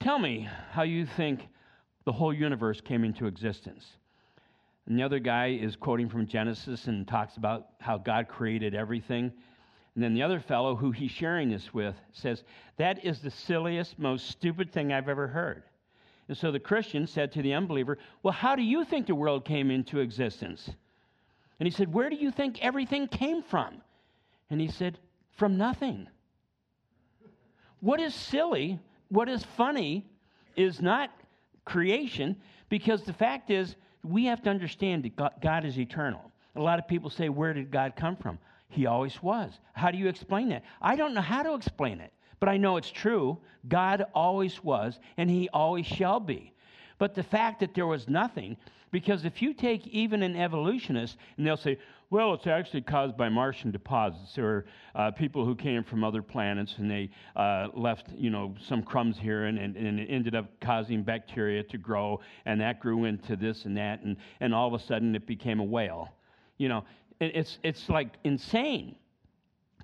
"Tell 0.00 0.18
me 0.18 0.48
how 0.72 0.82
you 0.82 1.06
think 1.06 1.46
the 2.10 2.16
whole 2.16 2.34
universe 2.34 2.80
came 2.80 3.04
into 3.04 3.26
existence." 3.26 3.96
And 4.86 4.98
the 4.98 5.04
other 5.04 5.20
guy 5.20 5.50
is 5.50 5.76
quoting 5.76 6.08
from 6.08 6.26
Genesis 6.26 6.88
and 6.88 7.06
talks 7.06 7.36
about 7.36 7.68
how 7.78 7.96
God 7.96 8.26
created 8.26 8.74
everything. 8.74 9.32
And 9.94 10.02
then 10.02 10.14
the 10.14 10.24
other 10.24 10.40
fellow 10.40 10.74
who 10.74 10.90
he's 10.90 11.12
sharing 11.12 11.48
this 11.48 11.72
with 11.72 11.94
says, 12.12 12.42
That 12.76 13.04
is 13.04 13.20
the 13.20 13.30
silliest, 13.30 14.00
most 14.00 14.26
stupid 14.26 14.72
thing 14.72 14.92
I've 14.92 15.08
ever 15.08 15.28
heard. 15.28 15.62
And 16.26 16.36
so 16.36 16.50
the 16.50 16.58
Christian 16.58 17.06
said 17.06 17.30
to 17.32 17.42
the 17.42 17.54
unbeliever, 17.54 17.98
Well, 18.24 18.32
how 18.32 18.56
do 18.56 18.62
you 18.62 18.84
think 18.84 19.06
the 19.06 19.14
world 19.14 19.44
came 19.44 19.70
into 19.70 20.00
existence? 20.00 20.68
And 21.60 21.68
he 21.68 21.70
said, 21.70 21.92
Where 21.92 22.10
do 22.10 22.16
you 22.16 22.32
think 22.32 22.60
everything 22.60 23.06
came 23.06 23.44
from? 23.44 23.82
And 24.50 24.60
he 24.60 24.66
said, 24.66 24.98
From 25.36 25.56
nothing. 25.56 26.08
What 27.78 28.00
is 28.00 28.12
silly, 28.12 28.80
what 29.08 29.28
is 29.28 29.44
funny, 29.56 30.04
is 30.56 30.82
not 30.82 31.10
creation, 31.70 32.36
because 32.68 33.02
the 33.04 33.12
fact 33.12 33.50
is, 33.50 33.76
we 34.02 34.24
have 34.24 34.42
to 34.42 34.50
understand 34.50 35.04
that 35.04 35.40
God 35.40 35.64
is 35.64 35.78
eternal. 35.78 36.20
A 36.56 36.60
lot 36.60 36.78
of 36.78 36.88
people 36.88 37.10
say, 37.10 37.28
Where 37.28 37.54
did 37.54 37.70
God 37.70 37.94
come 37.96 38.16
from? 38.16 38.38
He 38.68 38.86
always 38.86 39.22
was. 39.22 39.52
How 39.72 39.90
do 39.90 39.98
you 39.98 40.08
explain 40.08 40.48
that? 40.50 40.64
I 40.82 40.96
don't 40.96 41.14
know 41.14 41.20
how 41.20 41.42
to 41.42 41.54
explain 41.54 42.00
it, 42.00 42.12
but 42.40 42.48
I 42.48 42.56
know 42.56 42.76
it's 42.76 42.90
true. 42.90 43.38
God 43.68 44.04
always 44.14 44.62
was, 44.64 44.98
and 45.16 45.30
He 45.30 45.48
always 45.52 45.86
shall 45.86 46.18
be. 46.18 46.52
But 46.98 47.14
the 47.14 47.22
fact 47.22 47.60
that 47.60 47.74
there 47.74 47.86
was 47.86 48.08
nothing, 48.08 48.56
because 48.90 49.24
if 49.24 49.40
you 49.40 49.54
take 49.54 49.86
even 49.86 50.22
an 50.22 50.36
evolutionist, 50.36 51.16
and 51.36 51.46
they'll 51.46 51.56
say, 51.56 51.78
well, 52.10 52.34
it's 52.34 52.48
actually 52.48 52.80
caused 52.80 53.16
by 53.16 53.28
Martian 53.28 53.70
deposits 53.70 54.36
or 54.36 54.66
uh, 54.96 55.12
people 55.12 55.44
who 55.44 55.54
came 55.54 55.84
from 55.84 56.02
other 56.02 56.22
planets 56.22 56.74
and 56.78 56.90
they 56.90 57.08
uh, 57.36 57.68
left, 57.72 58.08
you 58.16 58.30
know, 58.30 58.52
some 58.66 58.82
crumbs 58.82 59.16
here 59.16 59.44
and, 59.44 59.56
and, 59.58 59.76
and, 59.76 60.00
it 60.00 60.06
ended 60.08 60.34
up 60.34 60.46
causing 60.60 61.04
bacteria 61.04 61.62
to 61.62 61.78
grow 61.78 62.20
and 62.46 62.60
that 62.60 62.80
grew 62.80 63.04
into 63.04 63.36
this 63.36 63.64
and 63.64 63.76
that 63.76 64.02
and, 64.02 64.16
and 64.40 64.52
all 64.52 64.66
of 64.66 64.74
a 64.74 64.84
sudden 64.84 65.14
it 65.14 65.24
became 65.24 65.60
a 65.60 65.64
whale. 65.64 66.08
You 66.58 66.68
know, 66.68 66.84
it's, 67.20 67.58
it's 67.62 67.88
like 67.88 68.08
insane. 68.24 68.96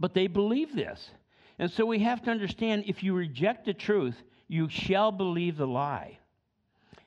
But 0.00 0.12
they 0.12 0.26
believe 0.26 0.74
this. 0.74 1.10
And 1.60 1.70
so 1.70 1.86
we 1.86 2.00
have 2.00 2.22
to 2.22 2.30
understand 2.30 2.84
if 2.88 3.04
you 3.04 3.14
reject 3.14 3.66
the 3.66 3.72
truth, 3.72 4.20
you 4.48 4.68
shall 4.68 5.12
believe 5.12 5.56
the 5.56 5.66
lie. 5.66 6.18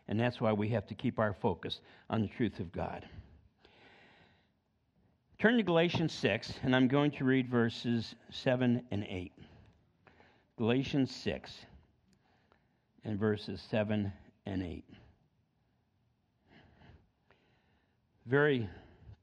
And 0.08 0.18
that's 0.18 0.40
why 0.40 0.54
we 0.54 0.70
have 0.70 0.88
to 0.88 0.96
keep 0.96 1.20
our 1.20 1.34
focus 1.34 1.82
on 2.10 2.22
the 2.22 2.28
truth 2.28 2.60
of 2.60 2.72
God. 2.72 3.06
Turn 5.40 5.56
to 5.56 5.64
Galatians 5.64 6.12
6, 6.12 6.56
and 6.64 6.76
I'm 6.76 6.90
going 6.90 7.12
to 7.12 7.24
read 7.24 7.48
verses 7.48 8.14
7 8.30 8.84
and 8.92 9.06
8. 9.08 9.32
Galatians 10.58 11.16
6 11.16 11.54
and 13.06 13.18
verses 13.18 13.66
7 13.72 14.12
and 14.46 14.62
8. 14.62 14.84
Very 18.26 18.68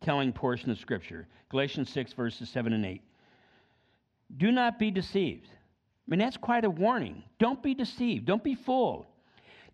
telling 0.00 0.32
portion 0.32 0.70
of 0.70 0.78
Scripture. 0.78 1.28
Galatians 1.50 1.90
6, 1.90 2.14
verses 2.14 2.48
7 2.48 2.72
and 2.72 2.86
8. 2.86 3.02
Do 4.38 4.50
not 4.50 4.78
be 4.78 4.90
deceived. 4.90 5.48
I 5.48 6.10
mean, 6.10 6.18
that's 6.18 6.38
quite 6.38 6.64
a 6.64 6.70
warning. 6.70 7.24
Don't 7.38 7.62
be 7.62 7.74
deceived. 7.74 8.24
Don't 8.24 8.42
be 8.42 8.54
fooled. 8.54 9.04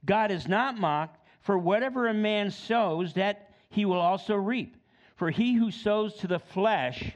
God 0.07 0.33
is 0.33 0.49
not 0.49 0.77
mocked, 0.77 1.21
for 1.43 1.57
whatever 1.57 2.09
a 2.09 2.15
man 2.15 2.51
sows, 2.51 3.13
that 3.15 3.55
he 3.69 3.85
will 3.85 4.01
also 4.01 4.35
reap. 4.35 4.77
For 5.17 5.31
he 5.31 5.55
who 5.55 5.71
sows 5.71 6.15
to 6.17 6.27
the 6.27 6.39
flesh 6.39 7.13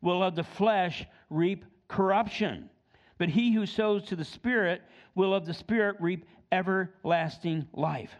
will 0.00 0.22
of 0.22 0.34
the 0.34 0.44
flesh 0.44 1.06
reap 1.30 1.64
corruption. 1.88 2.70
But 3.18 3.30
he 3.30 3.52
who 3.52 3.66
sows 3.66 4.04
to 4.04 4.16
the 4.16 4.24
Spirit 4.24 4.82
will 5.14 5.34
of 5.34 5.46
the 5.46 5.54
Spirit 5.54 5.96
reap 6.00 6.24
everlasting 6.52 7.66
life. 7.72 8.14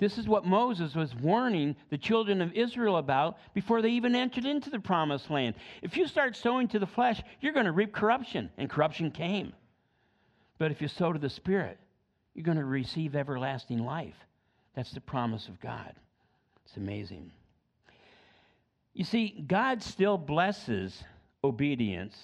This 0.00 0.16
is 0.16 0.26
what 0.26 0.46
Moses 0.46 0.94
was 0.94 1.14
warning 1.14 1.76
the 1.90 1.98
children 1.98 2.40
of 2.40 2.54
Israel 2.54 2.96
about 2.96 3.36
before 3.52 3.82
they 3.82 3.90
even 3.90 4.16
entered 4.16 4.46
into 4.46 4.70
the 4.70 4.80
promised 4.80 5.30
land. 5.30 5.54
If 5.82 5.94
you 5.94 6.06
start 6.06 6.34
sowing 6.36 6.68
to 6.68 6.78
the 6.78 6.86
flesh, 6.86 7.22
you're 7.40 7.52
going 7.52 7.66
to 7.66 7.72
reap 7.72 7.92
corruption, 7.92 8.50
and 8.56 8.70
corruption 8.70 9.10
came. 9.10 9.52
But 10.56 10.70
if 10.70 10.80
you 10.80 10.88
sow 10.88 11.12
to 11.12 11.18
the 11.18 11.28
Spirit, 11.28 11.78
you're 12.34 12.44
going 12.44 12.56
to 12.56 12.64
receive 12.64 13.14
everlasting 13.14 13.84
life. 13.84 14.16
That's 14.74 14.92
the 14.92 15.02
promise 15.02 15.48
of 15.48 15.60
God. 15.60 15.94
It's 16.70 16.76
amazing. 16.76 17.32
You 18.94 19.02
see, 19.02 19.44
God 19.44 19.82
still 19.82 20.16
blesses 20.16 21.02
obedience 21.42 22.16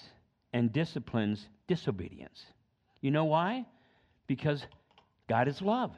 and 0.53 0.71
disciplines 0.71 1.45
disobedience. 1.67 2.45
You 3.01 3.11
know 3.11 3.25
why? 3.25 3.65
Because 4.25 4.65
God 5.27 5.49
is 5.49 5.61
love. 5.61 5.91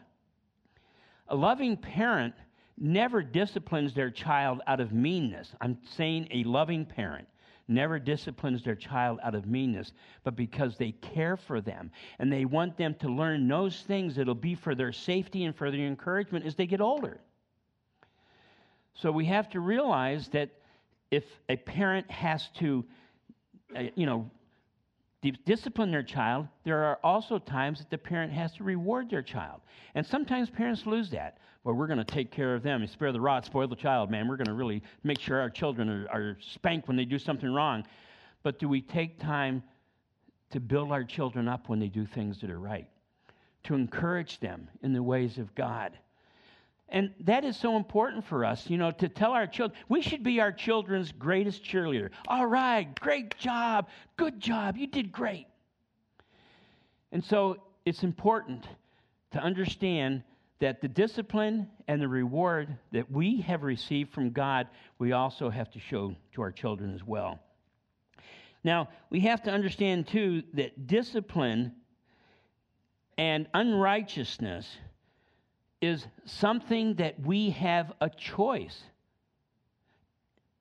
A 1.27 1.36
loving 1.36 1.77
parent 1.77 2.34
never 2.75 3.22
disciplines 3.22 3.94
their 3.94 4.10
child 4.10 4.62
out 4.65 4.79
of 4.79 4.91
meanness. 4.94 5.53
I'm 5.62 5.77
saying 5.96 6.29
a 6.32 6.44
loving 6.44 6.88
parent 6.88 7.27
never 7.68 8.00
disciplines 8.00 8.63
their 8.63 8.74
child 8.74 9.20
out 9.22 9.36
of 9.36 9.46
meanness, 9.46 9.94
but 10.24 10.36
because 10.36 10.75
they 10.75 10.94
care 10.94 11.38
for 11.38 11.62
them 11.62 11.91
and 12.18 12.34
they 12.34 12.46
want 12.46 12.77
them 12.77 12.96
to 12.96 13.10
learn 13.10 13.48
those 13.48 13.82
things 13.82 14.15
that'll 14.15 14.34
be 14.34 14.56
for 14.56 14.74
their 14.74 14.91
safety 14.91 15.44
and 15.44 15.56
for 15.56 15.70
their 15.70 15.86
encouragement 15.86 16.48
as 16.48 16.56
they 16.56 16.65
get 16.65 16.82
older. 16.82 17.22
So 18.93 19.12
we 19.12 19.25
have 19.25 19.50
to 19.51 19.60
realize 19.60 20.27
that 20.29 20.50
if 21.12 21.24
a 21.48 21.55
parent 21.55 22.10
has 22.12 22.50
to, 22.60 22.86
uh, 23.75 23.84
you 23.96 24.05
know, 24.05 24.29
discipline 25.46 25.91
their 25.91 26.03
child, 26.03 26.48
there 26.63 26.84
are 26.84 27.00
also 27.03 27.39
times 27.39 27.79
that 27.79 27.89
the 27.89 27.98
parent 27.98 28.31
has 28.31 28.53
to 28.53 28.63
reward 28.63 29.10
their 29.10 29.22
child. 29.22 29.62
And 29.96 30.05
sometimes 30.05 30.50
parents 30.50 30.86
lose 30.86 31.10
that. 31.12 31.39
Well, 31.63 31.75
we're 31.75 31.88
going 31.88 32.00
to 32.00 32.05
take 32.05 32.31
care 32.31 32.55
of 32.55 32.63
them 32.63 32.86
spare 32.88 33.12
the 33.12 33.19
rod, 33.19 33.46
spoil 33.46 33.67
the 33.67 33.75
child, 33.75 34.10
man. 34.10 34.27
We're 34.27 34.38
going 34.38 34.48
to 34.48 34.53
really 34.53 34.81
make 35.03 35.19
sure 35.19 35.39
our 35.41 35.50
children 35.50 35.89
are, 35.89 36.08
are 36.10 36.38
spanked 36.39 36.88
when 36.88 36.96
they 36.96 37.05
do 37.05 37.19
something 37.19 37.51
wrong. 37.51 37.86
But 38.43 38.60
do 38.60 38.69
we 38.69 38.81
take 38.81 39.19
time 39.19 39.62
to 40.51 40.60
build 40.60 40.91
our 40.91 41.03
children 41.03 41.48
up 41.48 41.67
when 41.67 41.79
they 41.79 41.89
do 41.89 42.05
things 42.05 42.39
that 42.41 42.50
are 42.50 42.60
right? 42.60 42.88
to 43.63 43.75
encourage 43.75 44.39
them 44.39 44.69
in 44.81 44.93
the 44.93 45.03
ways 45.03 45.38
of 45.38 45.53
God. 45.55 45.98
And 46.91 47.12
that 47.22 47.46
is 47.46 47.55
so 47.55 47.75
important 47.75 48.25
for 48.25 48.43
us, 48.43 48.69
you 48.69 48.77
know, 48.77 48.91
to 48.91 49.08
tell 49.10 49.31
our 49.31 49.48
children. 49.48 49.79
We 49.89 50.01
should 50.01 50.24
be 50.24 50.39
our 50.39 50.51
children's 50.51 51.12
greatest 51.12 51.63
cheerleader. 51.63 52.10
All 52.27 52.48
right, 52.48 52.88
great 53.00 53.38
job. 53.38 53.88
Good 54.17 54.39
job. 54.39 54.75
You 54.77 54.88
did 54.88 55.12
great. 55.12 55.48
And 57.12 57.24
so 57.24 57.58
it's 57.86 58.03
important 58.03 58.67
to 59.31 59.39
understand 59.39 60.24
that 60.60 60.81
the 60.81 60.88
discipline 60.88 61.67
and 61.88 62.01
the 62.01 62.08
reward 62.08 62.75
that 62.91 63.10
we 63.10 63.41
have 63.41 63.63
received 63.63 64.12
from 64.13 64.31
God, 64.31 64.67
we 64.98 65.13
also 65.13 65.50
have 65.50 65.72
to 65.72 65.79
show 65.79 66.15
to 66.34 66.41
our 66.41 66.51
children 66.51 66.93
as 66.93 67.03
well. 67.03 67.39
Now, 68.63 68.89
we 69.10 69.22
have 69.22 69.43
to 69.43 69.51
understand 69.51 70.08
too 70.08 70.43
that 70.53 70.88
discipline 70.88 71.74
and 73.17 73.48
unrighteousness 73.53 74.67
is 75.81 76.05
something 76.25 76.95
that 76.95 77.19
we 77.21 77.51
have 77.51 77.91
a 78.01 78.09
choice 78.09 78.81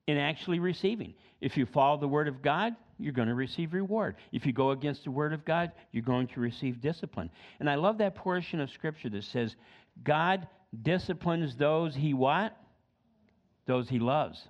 in 0.07 0.17
actually 0.17 0.59
receiving. 0.59 1.13
If 1.41 1.57
you 1.57 1.65
follow 1.65 1.99
the 1.99 2.07
Word 2.07 2.27
of 2.27 2.41
God, 2.41 2.75
you're 2.97 3.13
going 3.13 3.27
to 3.27 3.35
receive 3.35 3.73
reward. 3.73 4.15
If 4.31 4.45
you 4.45 4.53
go 4.53 4.71
against 4.71 5.03
the 5.03 5.11
Word 5.11 5.33
of 5.33 5.45
God, 5.45 5.71
you're 5.91 6.03
going 6.03 6.27
to 6.27 6.39
receive 6.39 6.81
discipline. 6.81 7.29
And 7.59 7.69
I 7.69 7.75
love 7.75 7.97
that 7.99 8.15
portion 8.15 8.59
of 8.59 8.69
Scripture 8.69 9.09
that 9.09 9.23
says, 9.23 9.55
God 10.03 10.47
disciplines 10.81 11.55
those 11.55 11.95
He 11.95 12.13
what? 12.13 12.57
Those 13.65 13.87
He 13.87 13.99
loves. 13.99 14.47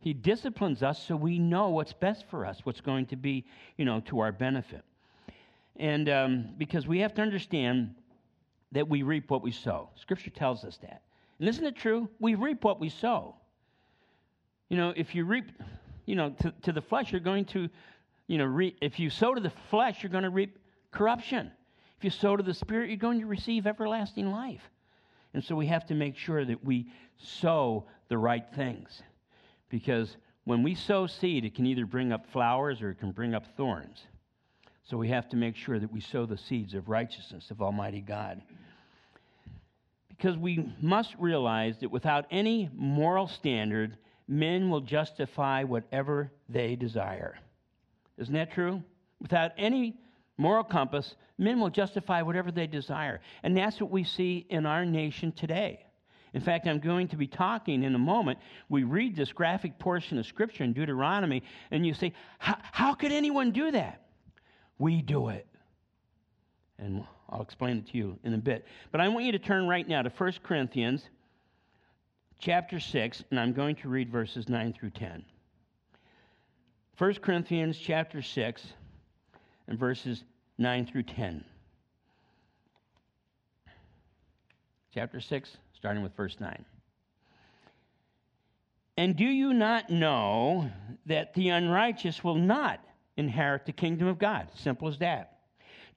He 0.00 0.12
disciplines 0.12 0.82
us 0.82 1.02
so 1.02 1.16
we 1.16 1.38
know 1.38 1.70
what's 1.70 1.92
best 1.92 2.24
for 2.30 2.46
us, 2.46 2.60
what's 2.64 2.80
going 2.80 3.06
to 3.06 3.16
be, 3.16 3.44
you 3.76 3.84
know, 3.84 4.00
to 4.06 4.20
our 4.20 4.30
benefit. 4.30 4.82
And 5.76 6.08
um, 6.08 6.48
because 6.56 6.86
we 6.86 7.00
have 7.00 7.14
to 7.14 7.22
understand 7.22 7.94
that 8.72 8.88
we 8.88 9.02
reap 9.02 9.30
what 9.30 9.42
we 9.42 9.50
sow. 9.50 9.88
Scripture 9.96 10.30
tells 10.30 10.64
us 10.64 10.78
that. 10.82 11.02
And 11.38 11.48
isn't 11.48 11.64
it 11.64 11.76
true? 11.76 12.08
We 12.18 12.34
reap 12.34 12.64
what 12.64 12.80
we 12.80 12.88
sow. 12.88 13.36
You 14.68 14.76
know, 14.76 14.92
if 14.96 15.14
you 15.14 15.24
reap, 15.24 15.50
you 16.06 16.16
know, 16.16 16.30
to, 16.40 16.52
to 16.62 16.72
the 16.72 16.82
flesh, 16.82 17.12
you're 17.12 17.20
going 17.20 17.46
to, 17.46 17.68
you 18.26 18.38
know, 18.38 18.44
reap. 18.44 18.76
If 18.82 18.98
you 18.98 19.08
sow 19.08 19.34
to 19.34 19.40
the 19.40 19.52
flesh, 19.70 20.02
you're 20.02 20.12
going 20.12 20.24
to 20.24 20.30
reap 20.30 20.58
corruption. 20.90 21.50
If 21.96 22.04
you 22.04 22.10
sow 22.10 22.36
to 22.36 22.42
the 22.42 22.54
Spirit, 22.54 22.88
you're 22.88 22.98
going 22.98 23.20
to 23.20 23.26
receive 23.26 23.66
everlasting 23.66 24.30
life. 24.30 24.62
And 25.34 25.42
so 25.42 25.54
we 25.54 25.66
have 25.66 25.86
to 25.86 25.94
make 25.94 26.16
sure 26.16 26.44
that 26.44 26.64
we 26.64 26.86
sow 27.16 27.84
the 28.08 28.18
right 28.18 28.44
things. 28.54 29.02
Because 29.68 30.16
when 30.44 30.62
we 30.62 30.74
sow 30.74 31.06
seed, 31.06 31.44
it 31.44 31.54
can 31.54 31.66
either 31.66 31.86
bring 31.86 32.12
up 32.12 32.26
flowers 32.26 32.80
or 32.80 32.90
it 32.90 32.98
can 32.98 33.12
bring 33.12 33.34
up 33.34 33.44
thorns. 33.56 34.06
So 34.84 34.96
we 34.96 35.08
have 35.08 35.28
to 35.30 35.36
make 35.36 35.56
sure 35.56 35.78
that 35.78 35.92
we 35.92 36.00
sow 36.00 36.24
the 36.24 36.38
seeds 36.38 36.72
of 36.72 36.88
righteousness 36.88 37.50
of 37.50 37.60
Almighty 37.60 38.00
God. 38.00 38.40
Because 40.18 40.36
we 40.36 40.70
must 40.80 41.14
realize 41.18 41.78
that 41.78 41.90
without 41.90 42.26
any 42.30 42.68
moral 42.74 43.28
standard, 43.28 43.96
men 44.26 44.68
will 44.68 44.80
justify 44.80 45.62
whatever 45.62 46.30
they 46.48 46.74
desire. 46.76 47.38
Isn't 48.18 48.34
that 48.34 48.52
true? 48.52 48.82
Without 49.20 49.52
any 49.56 49.96
moral 50.36 50.64
compass, 50.64 51.14
men 51.38 51.60
will 51.60 51.70
justify 51.70 52.22
whatever 52.22 52.50
they 52.50 52.66
desire. 52.66 53.20
And 53.44 53.56
that's 53.56 53.80
what 53.80 53.90
we 53.90 54.02
see 54.02 54.44
in 54.50 54.66
our 54.66 54.84
nation 54.84 55.30
today. 55.32 55.84
In 56.34 56.40
fact, 56.40 56.66
I'm 56.66 56.80
going 56.80 57.08
to 57.08 57.16
be 57.16 57.26
talking 57.26 57.84
in 57.84 57.94
a 57.94 57.98
moment. 57.98 58.38
We 58.68 58.82
read 58.82 59.16
this 59.16 59.32
graphic 59.32 59.78
portion 59.78 60.18
of 60.18 60.26
Scripture 60.26 60.64
in 60.64 60.72
Deuteronomy, 60.72 61.42
and 61.70 61.86
you 61.86 61.94
say, 61.94 62.12
How 62.38 62.94
could 62.94 63.12
anyone 63.12 63.52
do 63.52 63.70
that? 63.70 64.02
We 64.78 65.00
do 65.00 65.28
it. 65.28 65.46
And 66.78 67.04
I'll 67.28 67.42
explain 67.42 67.78
it 67.78 67.86
to 67.88 67.98
you 67.98 68.18
in 68.24 68.34
a 68.34 68.38
bit. 68.38 68.66
But 68.90 69.00
I 69.00 69.08
want 69.08 69.26
you 69.26 69.32
to 69.32 69.38
turn 69.38 69.68
right 69.68 69.86
now 69.86 70.02
to 70.02 70.10
1 70.10 70.32
Corinthians 70.42 71.08
chapter 72.38 72.80
6, 72.80 73.24
and 73.30 73.38
I'm 73.38 73.52
going 73.52 73.76
to 73.76 73.88
read 73.88 74.10
verses 74.10 74.48
9 74.48 74.72
through 74.72 74.90
10. 74.90 75.24
1 76.96 77.14
Corinthians 77.16 77.78
chapter 77.78 78.22
6 78.22 78.66
and 79.68 79.78
verses 79.78 80.24
9 80.56 80.86
through 80.86 81.02
10. 81.04 81.44
Chapter 84.94 85.20
6, 85.20 85.56
starting 85.74 86.02
with 86.02 86.16
verse 86.16 86.36
9. 86.40 86.64
And 88.96 89.14
do 89.14 89.24
you 89.24 89.52
not 89.52 89.90
know 89.90 90.70
that 91.06 91.34
the 91.34 91.50
unrighteous 91.50 92.24
will 92.24 92.34
not 92.34 92.80
inherit 93.18 93.66
the 93.66 93.72
kingdom 93.72 94.06
of 94.08 94.18
God. 94.18 94.48
Simple 94.54 94.88
as 94.88 94.98
that. 94.98 95.37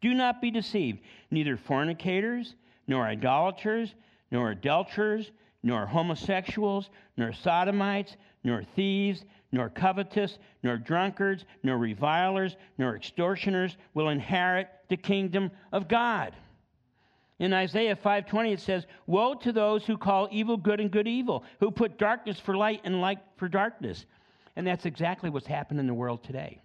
Do 0.01 0.13
not 0.13 0.41
be 0.41 0.51
deceived. 0.51 0.99
Neither 1.29 1.55
fornicators, 1.55 2.55
nor 2.87 3.05
idolaters, 3.05 3.93
nor 4.31 4.51
adulterers, 4.51 5.31
nor 5.63 5.85
homosexuals, 5.85 6.89
nor 7.17 7.31
sodomites, 7.31 8.17
nor 8.43 8.63
thieves, 8.63 9.25
nor 9.51 9.69
covetous, 9.69 10.39
nor 10.63 10.77
drunkards, 10.77 11.45
nor 11.61 11.77
revilers, 11.77 12.57
nor 12.77 12.95
extortioners 12.95 13.77
will 13.93 14.09
inherit 14.09 14.69
the 14.87 14.97
kingdom 14.97 15.51
of 15.71 15.87
God. 15.87 16.35
In 17.37 17.53
Isaiah 17.53 17.95
5:20 17.95 18.53
it 18.53 18.59
says, 18.59 18.87
"Woe 19.07 19.35
to 19.35 19.51
those 19.51 19.85
who 19.85 19.97
call 19.97 20.27
evil 20.31 20.57
good 20.57 20.79
and 20.79 20.91
good 20.91 21.07
evil, 21.07 21.43
who 21.59 21.71
put 21.71 21.97
darkness 21.97 22.39
for 22.39 22.55
light 22.55 22.81
and 22.83 23.01
light 23.01 23.19
for 23.35 23.47
darkness." 23.47 24.05
And 24.55 24.65
that's 24.65 24.85
exactly 24.85 25.29
what's 25.29 25.47
happened 25.47 25.79
in 25.79 25.87
the 25.87 25.93
world 25.93 26.23
today 26.23 26.61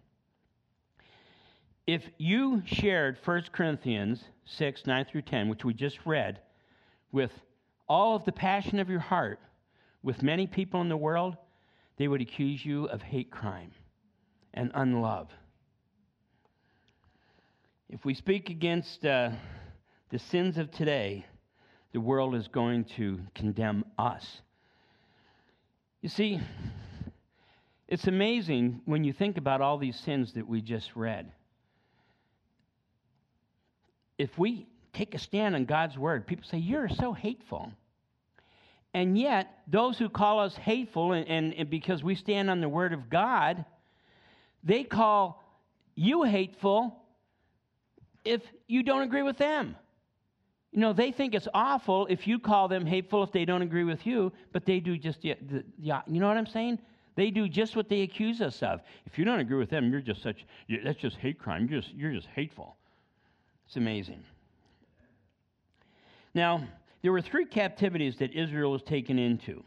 if 1.86 2.02
you 2.18 2.62
shared 2.66 3.18
1 3.24 3.44
Corinthians 3.52 4.24
6, 4.44 4.86
9 4.86 5.04
through 5.04 5.22
10, 5.22 5.48
which 5.48 5.64
we 5.64 5.72
just 5.72 5.98
read, 6.04 6.40
with 7.12 7.30
all 7.88 8.16
of 8.16 8.24
the 8.24 8.32
passion 8.32 8.80
of 8.80 8.90
your 8.90 9.00
heart 9.00 9.38
with 10.02 10.22
many 10.22 10.46
people 10.46 10.80
in 10.80 10.88
the 10.88 10.96
world, 10.96 11.36
they 11.96 12.08
would 12.08 12.20
accuse 12.20 12.64
you 12.64 12.86
of 12.86 13.02
hate 13.02 13.30
crime 13.30 13.70
and 14.52 14.72
unlove. 14.74 15.28
If 17.88 18.04
we 18.04 18.14
speak 18.14 18.50
against 18.50 19.06
uh, 19.06 19.30
the 20.10 20.18
sins 20.18 20.58
of 20.58 20.72
today, 20.72 21.24
the 21.92 22.00
world 22.00 22.34
is 22.34 22.48
going 22.48 22.84
to 22.96 23.20
condemn 23.34 23.84
us. 23.96 24.42
You 26.02 26.08
see, 26.08 26.40
it's 27.86 28.08
amazing 28.08 28.80
when 28.86 29.04
you 29.04 29.12
think 29.12 29.38
about 29.38 29.60
all 29.60 29.78
these 29.78 29.98
sins 29.98 30.32
that 30.32 30.48
we 30.48 30.60
just 30.60 30.96
read 30.96 31.30
if 34.18 34.36
we 34.38 34.66
take 34.92 35.14
a 35.14 35.18
stand 35.18 35.54
on 35.54 35.64
God's 35.64 35.98
word, 35.98 36.26
people 36.26 36.44
say, 36.48 36.58
You're 36.58 36.88
so 36.88 37.12
hateful. 37.12 37.72
And 38.94 39.18
yet, 39.18 39.58
those 39.66 39.98
who 39.98 40.08
call 40.08 40.40
us 40.40 40.56
hateful, 40.56 41.12
and, 41.12 41.28
and, 41.28 41.54
and, 41.54 41.68
because 41.68 42.02
we 42.02 42.14
stand 42.14 42.48
on 42.48 42.62
the 42.62 42.68
word 42.68 42.94
of 42.94 43.10
God, 43.10 43.64
they 44.64 44.84
call 44.84 45.44
you 45.94 46.22
hateful 46.22 46.96
if 48.24 48.40
you 48.66 48.82
don't 48.82 49.02
agree 49.02 49.22
with 49.22 49.36
them. 49.36 49.76
You 50.72 50.80
know, 50.80 50.92
they 50.92 51.12
think 51.12 51.34
it's 51.34 51.48
awful 51.52 52.06
if 52.06 52.26
you 52.26 52.38
call 52.38 52.68
them 52.68 52.86
hateful 52.86 53.22
if 53.22 53.32
they 53.32 53.44
don't 53.44 53.62
agree 53.62 53.84
with 53.84 54.06
you, 54.06 54.32
but 54.52 54.64
they 54.64 54.80
do 54.80 54.96
just, 54.96 55.20
the, 55.20 55.36
the, 55.46 55.64
you 55.78 56.20
know 56.20 56.28
what 56.28 56.36
I'm 56.36 56.46
saying? 56.46 56.78
They 57.16 57.30
do 57.30 57.48
just 57.48 57.76
what 57.76 57.88
they 57.88 58.02
accuse 58.02 58.40
us 58.40 58.62
of. 58.62 58.80
If 59.06 59.18
you 59.18 59.24
don't 59.24 59.40
agree 59.40 59.58
with 59.58 59.70
them, 59.70 59.90
you're 59.90 60.00
just 60.00 60.22
such, 60.22 60.44
that's 60.84 60.98
just 60.98 61.16
hate 61.16 61.38
crime. 61.38 61.66
You're 61.70 61.80
just, 61.80 61.94
you're 61.94 62.12
just 62.12 62.28
hateful. 62.34 62.76
It's 63.66 63.76
amazing. 63.76 64.22
Now, 66.34 66.66
there 67.02 67.12
were 67.12 67.20
three 67.20 67.46
captivities 67.46 68.16
that 68.18 68.32
Israel 68.32 68.70
was 68.70 68.82
taken 68.82 69.18
into, 69.18 69.64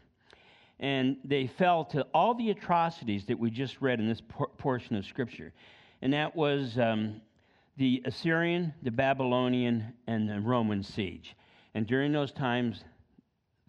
and 0.78 1.18
they 1.24 1.46
fell 1.46 1.84
to 1.86 2.06
all 2.14 2.34
the 2.34 2.50
atrocities 2.50 3.26
that 3.26 3.38
we 3.38 3.50
just 3.50 3.80
read 3.80 4.00
in 4.00 4.08
this 4.08 4.22
por- 4.26 4.48
portion 4.56 4.96
of 4.96 5.04
Scripture. 5.04 5.52
And 6.00 6.12
that 6.14 6.34
was 6.34 6.78
um, 6.78 7.20
the 7.76 8.02
Assyrian, 8.06 8.72
the 8.82 8.90
Babylonian, 8.90 9.92
and 10.06 10.28
the 10.28 10.40
Roman 10.40 10.82
siege. 10.82 11.36
And 11.74 11.86
during 11.86 12.12
those 12.12 12.32
times, 12.32 12.84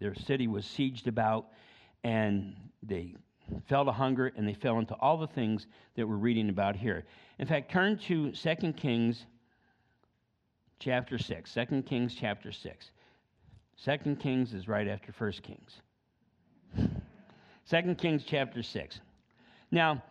their 0.00 0.14
city 0.14 0.48
was 0.48 0.64
sieged 0.64 1.06
about, 1.06 1.48
and 2.04 2.56
they 2.82 3.16
fell 3.68 3.84
to 3.84 3.92
hunger, 3.92 4.32
and 4.36 4.48
they 4.48 4.54
fell 4.54 4.78
into 4.78 4.94
all 4.94 5.18
the 5.18 5.26
things 5.26 5.66
that 5.96 6.08
we're 6.08 6.16
reading 6.16 6.48
about 6.48 6.74
here. 6.74 7.04
In 7.38 7.46
fact, 7.46 7.70
turn 7.70 7.98
to 8.06 8.32
2 8.32 8.72
Kings 8.72 9.26
chapter 10.82 11.18
6. 11.18 11.54
2 11.54 11.82
Kings 11.82 12.14
chapter 12.14 12.50
6. 12.50 12.90
2 13.84 14.16
Kings 14.16 14.52
is 14.52 14.68
right 14.68 14.88
after 14.88 15.12
1 15.16 15.32
Kings. 15.42 15.80
2 17.70 17.94
Kings 17.94 18.24
chapter 18.26 18.62
6. 18.62 19.00
Now, 19.70 20.02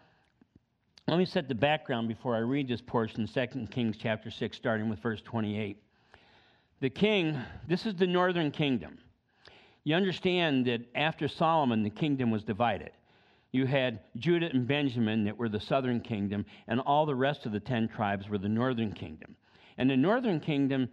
let 1.08 1.18
me 1.18 1.26
set 1.26 1.48
the 1.48 1.56
background 1.56 2.08
before 2.08 2.36
I 2.36 2.40
read 2.40 2.68
this 2.68 2.82
portion, 2.82 3.28
2 3.28 3.68
Kings 3.70 3.98
chapter 3.98 4.32
6, 4.32 4.56
starting 4.56 4.90
with 4.90 5.00
verse 5.00 5.22
28. 5.22 5.78
The 6.80 6.90
king, 6.90 7.38
this 7.68 7.86
is 7.86 7.96
the 7.96 8.08
northern 8.08 8.50
kingdom. 8.50 8.98
You 9.84 9.96
understand 9.96 10.66
that 10.68 10.82
after 10.96 11.28
Solomon, 11.28 11.84
the 11.84 11.90
kingdom 11.90 12.32
was 12.32 12.44
divided. 12.44 12.92
You 13.52 13.66
had 13.66 14.00
Judah 14.16 14.50
and 14.52 14.66
Benjamin 14.68 15.26
that 15.26 15.38
were 15.38 15.50
the 15.50 15.60
southern 15.60 16.00
kingdom, 16.00 16.46
and 16.68 16.80
all 16.80 17.06
the 17.06 17.16
rest 17.16 17.46
of 17.46 17.52
the 17.52 17.60
ten 17.60 17.88
tribes 17.88 18.30
were 18.30 18.38
the 18.38 18.48
northern 18.48 18.94
kingdom. 18.94 19.36
And 19.78 19.90
the 19.90 19.98
northern 19.98 20.40
kingdom 20.40 20.90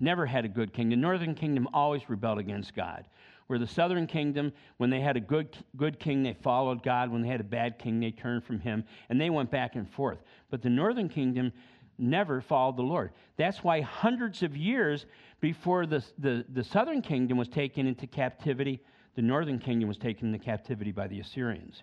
never 0.00 0.26
had 0.26 0.44
a 0.44 0.48
good 0.48 0.72
king. 0.72 0.88
The 0.88 0.96
northern 0.96 1.34
kingdom 1.34 1.68
always 1.72 2.08
rebelled 2.08 2.38
against 2.38 2.74
God. 2.74 3.06
Where 3.46 3.58
the 3.58 3.66
southern 3.66 4.06
kingdom, 4.06 4.52
when 4.76 4.90
they 4.90 5.00
had 5.00 5.16
a 5.16 5.20
good, 5.20 5.56
good 5.76 5.98
king, 5.98 6.22
they 6.22 6.34
followed 6.34 6.82
God. 6.82 7.10
When 7.10 7.20
they 7.22 7.28
had 7.28 7.40
a 7.40 7.44
bad 7.44 7.78
king, 7.78 7.98
they 7.98 8.12
turned 8.12 8.44
from 8.44 8.60
him. 8.60 8.84
And 9.08 9.20
they 9.20 9.28
went 9.28 9.50
back 9.50 9.74
and 9.74 9.90
forth. 9.90 10.18
But 10.50 10.62
the 10.62 10.70
northern 10.70 11.08
kingdom 11.08 11.52
never 11.98 12.40
followed 12.40 12.76
the 12.76 12.82
Lord. 12.82 13.10
That's 13.36 13.62
why 13.62 13.80
hundreds 13.80 14.42
of 14.42 14.56
years 14.56 15.06
before 15.40 15.86
the, 15.86 16.04
the, 16.18 16.44
the 16.52 16.64
southern 16.64 17.02
kingdom 17.02 17.38
was 17.38 17.48
taken 17.48 17.86
into 17.86 18.06
captivity, 18.06 18.80
the 19.16 19.22
northern 19.22 19.58
kingdom 19.58 19.88
was 19.88 19.98
taken 19.98 20.32
into 20.32 20.44
captivity 20.44 20.92
by 20.92 21.08
the 21.08 21.20
Assyrians. 21.20 21.82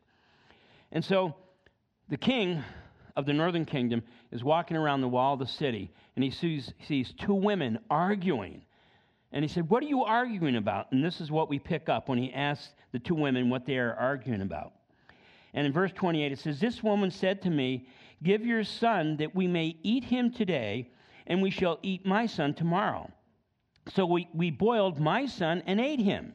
And 0.92 1.04
so 1.04 1.36
the 2.10 2.18
king 2.18 2.64
of 3.18 3.26
the 3.26 3.34
northern 3.34 3.66
kingdom 3.66 4.04
is 4.32 4.44
walking 4.44 4.78
around 4.78 5.02
the 5.02 5.08
wall 5.08 5.34
of 5.34 5.40
the 5.40 5.48
city 5.48 5.92
and 6.16 6.24
he 6.24 6.30
sees, 6.30 6.72
sees 6.88 7.14
two 7.18 7.34
women 7.34 7.80
arguing. 7.90 8.62
And 9.34 9.44
he 9.44 9.50
said, 9.50 9.70
What 9.70 9.84
are 9.84 9.88
you 9.88 10.04
arguing 10.04 10.56
about? 10.56 10.92
And 10.92 11.04
this 11.04 11.20
is 11.20 11.32
what 11.32 11.50
we 11.50 11.60
pick 11.60 11.90
up 11.90 12.08
when 12.08 12.18
he 12.18 12.32
asks 12.32 12.74
the 12.94 13.00
two 13.00 13.16
women 13.16 13.50
what 13.50 13.66
they 13.66 13.78
are 13.78 13.94
arguing 13.96 14.42
about. 14.42 14.72
And 15.54 15.66
in 15.66 15.74
verse 15.74 15.92
28, 15.92 16.32
it 16.32 16.40
says, 16.40 16.60
This 16.60 16.82
woman 16.82 17.12
said 17.12 17.42
to 17.42 17.50
me, 17.50 17.88
Give 18.24 18.46
your 18.46 18.64
son 18.64 19.18
that 19.18 19.36
we 19.36 19.48
may 19.48 19.76
eat 19.84 20.06
him 20.06 20.32
today, 20.32 20.92
and 21.26 21.42
we 21.42 21.50
shall 21.50 21.80
eat 21.82 22.06
my 22.06 22.26
son 22.26 22.54
tomorrow. 22.54 23.12
So 23.94 24.06
we, 24.06 24.30
we 24.34 24.50
boiled 24.52 25.00
my 25.00 25.26
son 25.26 25.64
and 25.66 25.82
ate 25.82 26.00
him. 26.00 26.34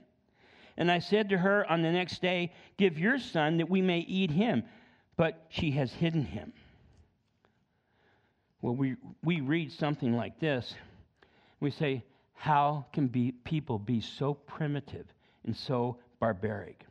And 0.77 0.91
I 0.91 0.99
said 0.99 1.29
to 1.31 1.39
her 1.39 1.71
on 1.71 1.83
the 1.83 1.93
next 1.93 2.21
day, 2.21 2.53
Give 2.77 2.99
your 2.99 3.19
son 3.19 3.57
that 3.59 3.71
we 3.71 3.81
may 3.81 4.01
eat 4.01 4.31
him. 4.31 4.65
But 5.17 5.47
she 5.49 5.73
has 5.73 5.93
hidden 5.93 6.25
him. 6.25 6.53
Well, 8.63 8.77
we, 8.77 8.95
we 9.25 9.41
read 9.41 9.73
something 9.73 10.17
like 10.17 10.39
this. 10.39 10.75
We 11.59 11.73
say, 11.73 12.05
How 12.33 12.87
can 12.93 13.09
be, 13.09 13.33
people 13.33 13.79
be 13.79 14.01
so 14.01 14.35
primitive 14.35 15.07
and 15.45 15.57
so 15.57 15.99
barbaric? 16.21 16.87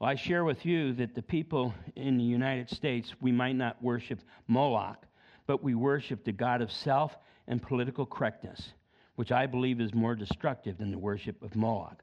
Well, 0.00 0.10
I 0.10 0.16
share 0.16 0.44
with 0.44 0.66
you 0.66 0.92
that 0.94 1.14
the 1.14 1.22
people 1.22 1.72
in 1.94 2.18
the 2.18 2.24
United 2.24 2.68
States, 2.68 3.14
we 3.20 3.30
might 3.30 3.54
not 3.54 3.80
worship 3.80 4.20
Moloch, 4.48 5.06
but 5.46 5.62
we 5.62 5.76
worship 5.76 6.24
the 6.24 6.32
God 6.32 6.60
of 6.60 6.72
self 6.72 7.16
and 7.46 7.62
political 7.62 8.04
correctness, 8.04 8.72
which 9.14 9.30
I 9.30 9.46
believe 9.46 9.80
is 9.80 9.94
more 9.94 10.16
destructive 10.16 10.78
than 10.78 10.90
the 10.90 10.98
worship 10.98 11.40
of 11.42 11.54
Moloch. 11.54 12.02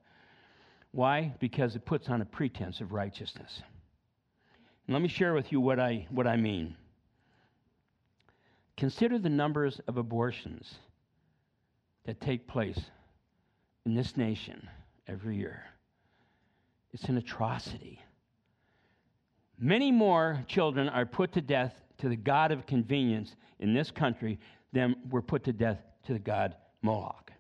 Why? 0.91 1.33
Because 1.39 1.75
it 1.75 1.85
puts 1.85 2.07
on 2.07 2.21
a 2.21 2.25
pretense 2.25 2.79
of 2.79 2.93
righteousness. 2.93 3.61
And 4.87 4.93
let 4.93 5.01
me 5.01 5.09
share 5.09 5.33
with 5.33 5.51
you 5.51 5.59
what 5.59 5.79
I, 5.79 6.07
what 6.09 6.27
I 6.27 6.37
mean. 6.37 6.77
Consider 8.77 9.19
the 9.19 9.29
numbers 9.29 9.79
of 9.87 9.97
abortions 9.97 10.75
that 12.05 12.19
take 12.19 12.47
place 12.47 12.79
in 13.85 13.95
this 13.95 14.17
nation 14.17 14.67
every 15.07 15.37
year. 15.37 15.63
It's 16.91 17.03
an 17.05 17.17
atrocity. 17.17 18.01
Many 19.59 19.91
more 19.91 20.43
children 20.47 20.89
are 20.89 21.05
put 21.05 21.33
to 21.33 21.41
death 21.41 21.73
to 21.99 22.09
the 22.09 22.15
God 22.15 22.51
of 22.51 22.65
convenience 22.65 23.35
in 23.59 23.73
this 23.73 23.91
country 23.91 24.39
than 24.73 24.95
were 25.09 25.21
put 25.21 25.43
to 25.45 25.53
death 25.53 25.79
to 26.05 26.13
the 26.13 26.19
God 26.19 26.55
Moloch. 26.81 27.31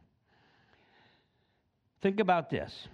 Think 2.01 2.19
about 2.19 2.49
this 2.49 2.87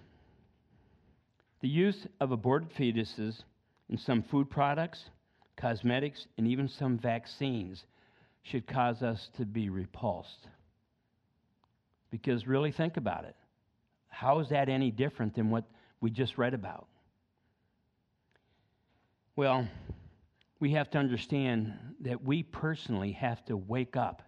the 1.61 1.67
use 1.67 2.07
of 2.21 2.31
aborted 2.31 2.69
fetuses 2.73 3.43
in 3.89 3.97
some 3.97 4.23
food 4.23 4.49
products, 4.49 5.09
cosmetics, 5.57 6.25
and 6.37 6.47
even 6.47 6.69
some 6.69 6.97
vaccines 6.97 7.85
should 8.43 8.67
cause 8.67 9.01
us 9.01 9.29
to 9.37 9.45
be 9.45 9.69
repulsed. 9.69 10.47
Because 12.11 12.47
really, 12.47 12.71
think 12.71 12.97
about 12.97 13.25
it. 13.25 13.35
How 14.07 14.39
is 14.39 14.49
that 14.49 14.69
any 14.69 14.91
different 14.91 15.35
than 15.35 15.49
what 15.49 15.65
we 16.01 16.09
just 16.09 16.37
read 16.37 16.53
about? 16.53 16.87
Well, 19.35 19.67
we 20.59 20.71
have 20.71 20.89
to 20.91 20.97
understand 20.97 21.73
that 22.01 22.23
we 22.23 22.43
personally 22.43 23.13
have 23.13 23.45
to 23.45 23.55
wake 23.55 23.95
up 23.95 24.23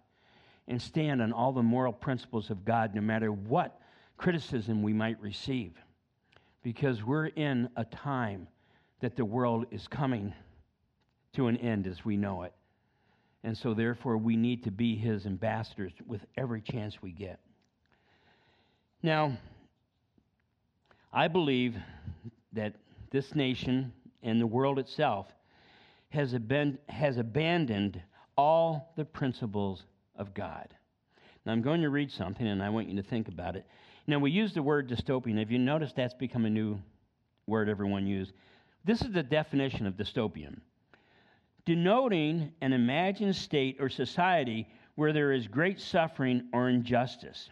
and 0.68 0.80
stand 0.80 1.20
on 1.20 1.32
all 1.32 1.52
the 1.52 1.62
moral 1.62 1.92
principles 1.92 2.48
of 2.50 2.64
God, 2.64 2.94
no 2.94 3.00
matter 3.00 3.30
what 3.30 3.80
criticism 4.16 4.82
we 4.82 4.92
might 4.92 5.20
receive. 5.20 5.72
Because 6.62 7.02
we're 7.02 7.26
in 7.26 7.68
a 7.76 7.84
time 7.84 8.46
that 9.00 9.16
the 9.16 9.24
world 9.24 9.66
is 9.70 9.88
coming 9.88 10.32
to 11.34 11.48
an 11.48 11.56
end 11.56 11.86
as 11.86 12.04
we 12.04 12.16
know 12.16 12.42
it. 12.42 12.54
And 13.44 13.56
so, 13.58 13.74
therefore, 13.74 14.16
we 14.18 14.36
need 14.36 14.62
to 14.64 14.70
be 14.70 14.94
his 14.94 15.26
ambassadors 15.26 15.92
with 16.06 16.24
every 16.36 16.60
chance 16.60 17.02
we 17.02 17.10
get. 17.10 17.40
Now, 19.02 19.36
I 21.12 21.26
believe 21.28 21.76
that 22.52 22.74
this 23.10 23.34
nation 23.34 23.92
and 24.22 24.40
the 24.40 24.46
world 24.46 24.78
itself 24.78 25.26
has, 26.10 26.34
aben- 26.34 26.78
has 26.88 27.18
abandoned 27.18 28.00
all 28.36 28.92
the 28.96 29.04
principles 29.04 29.84
of 30.14 30.32
God. 30.34 30.68
Now, 31.44 31.52
I'm 31.52 31.62
going 31.62 31.82
to 31.82 31.90
read 31.90 32.12
something, 32.12 32.46
and 32.46 32.62
I 32.62 32.68
want 32.68 32.88
you 32.88 32.96
to 32.96 33.02
think 33.02 33.26
about 33.26 33.56
it. 33.56 33.66
Now, 34.06 34.18
we 34.18 34.30
use 34.30 34.54
the 34.54 34.62
word 34.62 34.88
dystopian. 34.88 35.38
Have 35.38 35.50
you 35.50 35.58
noticed 35.58 35.96
that's 35.96 36.14
become 36.14 36.44
a 36.44 36.50
new 36.50 36.78
word 37.46 37.68
everyone 37.68 38.06
uses? 38.06 38.32
This 38.84 39.02
is 39.02 39.12
the 39.12 39.22
definition 39.22 39.86
of 39.86 39.94
dystopian 39.94 40.60
denoting 41.64 42.52
an 42.60 42.72
imagined 42.72 43.36
state 43.36 43.76
or 43.80 43.88
society 43.88 44.68
where 44.94 45.12
there 45.12 45.32
is 45.32 45.46
great 45.46 45.80
suffering 45.80 46.48
or 46.52 46.68
injustice. 46.68 47.48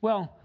Well, 0.00 0.36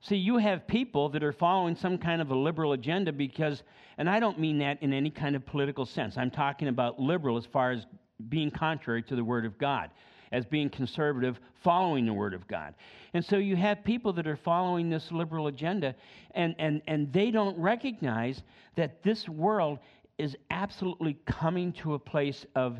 see, 0.00 0.16
you 0.16 0.38
have 0.38 0.66
people 0.66 1.08
that 1.10 1.22
are 1.22 1.32
following 1.32 1.74
some 1.74 1.98
kind 1.98 2.22
of 2.22 2.30
a 2.30 2.36
liberal 2.36 2.72
agenda 2.72 3.12
because, 3.12 3.62
and 3.98 4.08
I 4.08 4.20
don't 4.20 4.38
mean 4.38 4.58
that 4.58 4.82
in 4.82 4.92
any 4.92 5.10
kind 5.10 5.34
of 5.34 5.44
political 5.44 5.84
sense. 5.84 6.16
I'm 6.16 6.30
talking 6.30 6.68
about 6.68 7.00
liberal 7.00 7.36
as 7.36 7.46
far 7.46 7.72
as 7.72 7.86
being 8.28 8.50
contrary 8.50 9.02
to 9.04 9.16
the 9.16 9.24
Word 9.24 9.44
of 9.44 9.58
God, 9.58 9.90
as 10.32 10.44
being 10.44 10.70
conservative, 10.70 11.40
following 11.62 12.06
the 12.06 12.12
Word 12.12 12.34
of 12.34 12.46
God. 12.46 12.74
And 13.14 13.24
so 13.24 13.36
you 13.36 13.56
have 13.56 13.82
people 13.84 14.12
that 14.14 14.26
are 14.26 14.36
following 14.36 14.90
this 14.90 15.10
liberal 15.10 15.46
agenda, 15.46 15.94
and, 16.32 16.54
and, 16.58 16.82
and 16.86 17.12
they 17.12 17.30
don't 17.30 17.58
recognize 17.58 18.42
that 18.76 19.02
this 19.02 19.28
world 19.28 19.78
is 20.18 20.36
absolutely 20.50 21.16
coming 21.26 21.72
to 21.72 21.94
a 21.94 21.98
place 21.98 22.44
of 22.54 22.78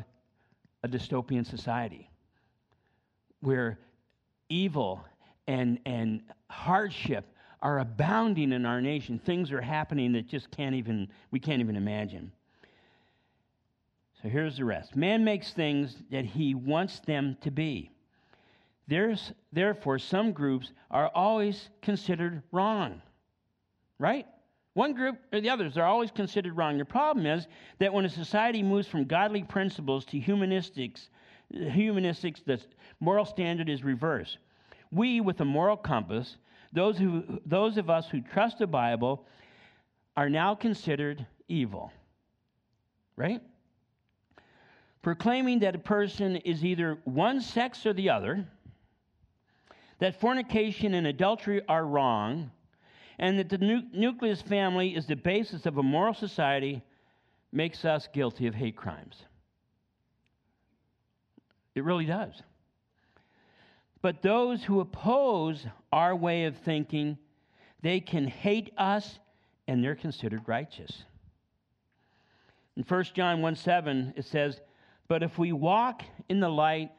a 0.83 0.87
dystopian 0.87 1.45
society 1.45 2.09
where 3.41 3.79
evil 4.49 5.03
and, 5.47 5.79
and 5.85 6.21
hardship 6.49 7.25
are 7.61 7.79
abounding 7.79 8.51
in 8.51 8.65
our 8.65 8.81
nation. 8.81 9.19
Things 9.19 9.51
are 9.51 9.61
happening 9.61 10.13
that 10.13 10.27
just 10.27 10.51
can't 10.51 10.75
even, 10.75 11.07
we 11.31 11.39
can't 11.39 11.61
even 11.61 11.75
imagine. 11.75 12.31
So 14.21 14.27
here's 14.27 14.57
the 14.57 14.65
rest. 14.65 14.95
Man 14.95 15.23
makes 15.23 15.53
things 15.53 15.95
that 16.11 16.25
he 16.25 16.53
wants 16.53 16.99
them 16.99 17.37
to 17.41 17.51
be. 17.51 17.91
There's, 18.87 19.31
therefore, 19.53 19.99
some 19.99 20.31
groups 20.31 20.71
are 20.89 21.09
always 21.13 21.69
considered 21.81 22.41
wrong, 22.51 23.01
right? 23.97 24.25
One 24.73 24.93
group 24.93 25.17
or 25.33 25.41
the 25.41 25.49
others 25.49 25.77
are 25.77 25.85
always 25.85 26.11
considered 26.11 26.55
wrong. 26.55 26.77
The 26.77 26.85
problem 26.85 27.25
is 27.25 27.47
that 27.79 27.91
when 27.91 28.05
a 28.05 28.09
society 28.09 28.63
moves 28.63 28.87
from 28.87 29.05
godly 29.05 29.43
principles 29.43 30.05
to 30.05 30.19
humanistics, 30.19 31.09
humanistics, 31.53 32.43
the 32.45 32.61
moral 32.99 33.25
standard 33.25 33.69
is 33.69 33.83
reversed. 33.83 34.37
We, 34.91 35.21
with 35.21 35.39
a 35.41 35.45
moral 35.45 35.77
compass, 35.77 36.37
those, 36.71 36.97
who, 36.97 37.39
those 37.45 37.77
of 37.77 37.89
us 37.89 38.07
who 38.07 38.21
trust 38.21 38.59
the 38.59 38.67
Bible, 38.67 39.25
are 40.15 40.29
now 40.29 40.55
considered 40.55 41.25
evil. 41.47 41.91
Right? 43.15 43.41
Proclaiming 45.01 45.59
that 45.59 45.75
a 45.75 45.79
person 45.79 46.37
is 46.37 46.63
either 46.63 46.99
one 47.05 47.41
sex 47.41 47.85
or 47.85 47.93
the 47.93 48.09
other, 48.09 48.45
that 49.99 50.19
fornication 50.19 50.93
and 50.93 51.07
adultery 51.07 51.61
are 51.67 51.85
wrong, 51.85 52.51
and 53.19 53.37
that 53.37 53.49
the 53.49 53.57
nu- 53.57 53.83
nucleus 53.93 54.41
family 54.41 54.95
is 54.95 55.05
the 55.05 55.15
basis 55.15 55.65
of 55.65 55.77
a 55.77 55.83
moral 55.83 56.13
society 56.13 56.81
makes 57.51 57.83
us 57.83 58.07
guilty 58.13 58.47
of 58.47 58.55
hate 58.55 58.77
crimes. 58.77 59.17
It 61.75 61.83
really 61.83 62.05
does. 62.05 62.41
But 64.01 64.21
those 64.21 64.63
who 64.63 64.79
oppose 64.79 65.65
our 65.91 66.15
way 66.15 66.45
of 66.45 66.55
thinking, 66.57 67.17
they 67.81 67.99
can 67.99 68.25
hate 68.25 68.71
us 68.77 69.19
and 69.67 69.83
they're 69.83 69.95
considered 69.95 70.41
righteous. 70.47 71.03
In 72.77 72.83
1 72.83 73.03
John 73.13 73.41
1 73.41 73.55
7, 73.57 74.13
it 74.15 74.25
says, 74.25 74.61
But 75.09 75.23
if 75.23 75.37
we 75.37 75.51
walk 75.51 76.03
in 76.29 76.39
the 76.39 76.49
light 76.49 76.91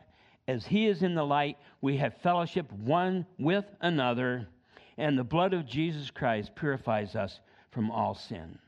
as 0.46 0.66
he 0.66 0.87
is 0.87 1.02
in 1.02 1.14
the 1.14 1.24
light, 1.24 1.56
we 1.80 1.96
have 1.96 2.14
fellowship 2.18 2.70
one 2.72 3.24
with 3.38 3.64
another 3.80 4.46
and 5.00 5.18
the 5.18 5.24
blood 5.24 5.54
of 5.54 5.66
Jesus 5.66 6.10
Christ 6.10 6.54
purifies 6.54 7.16
us 7.16 7.40
from 7.70 7.90
all 7.90 8.14
sin. 8.14 8.58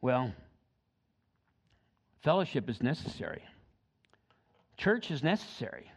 Well, 0.00 0.32
fellowship 2.22 2.68
is 2.70 2.82
necessary, 2.82 3.42
church 4.76 5.10
is 5.10 5.22
necessary, 5.22 5.92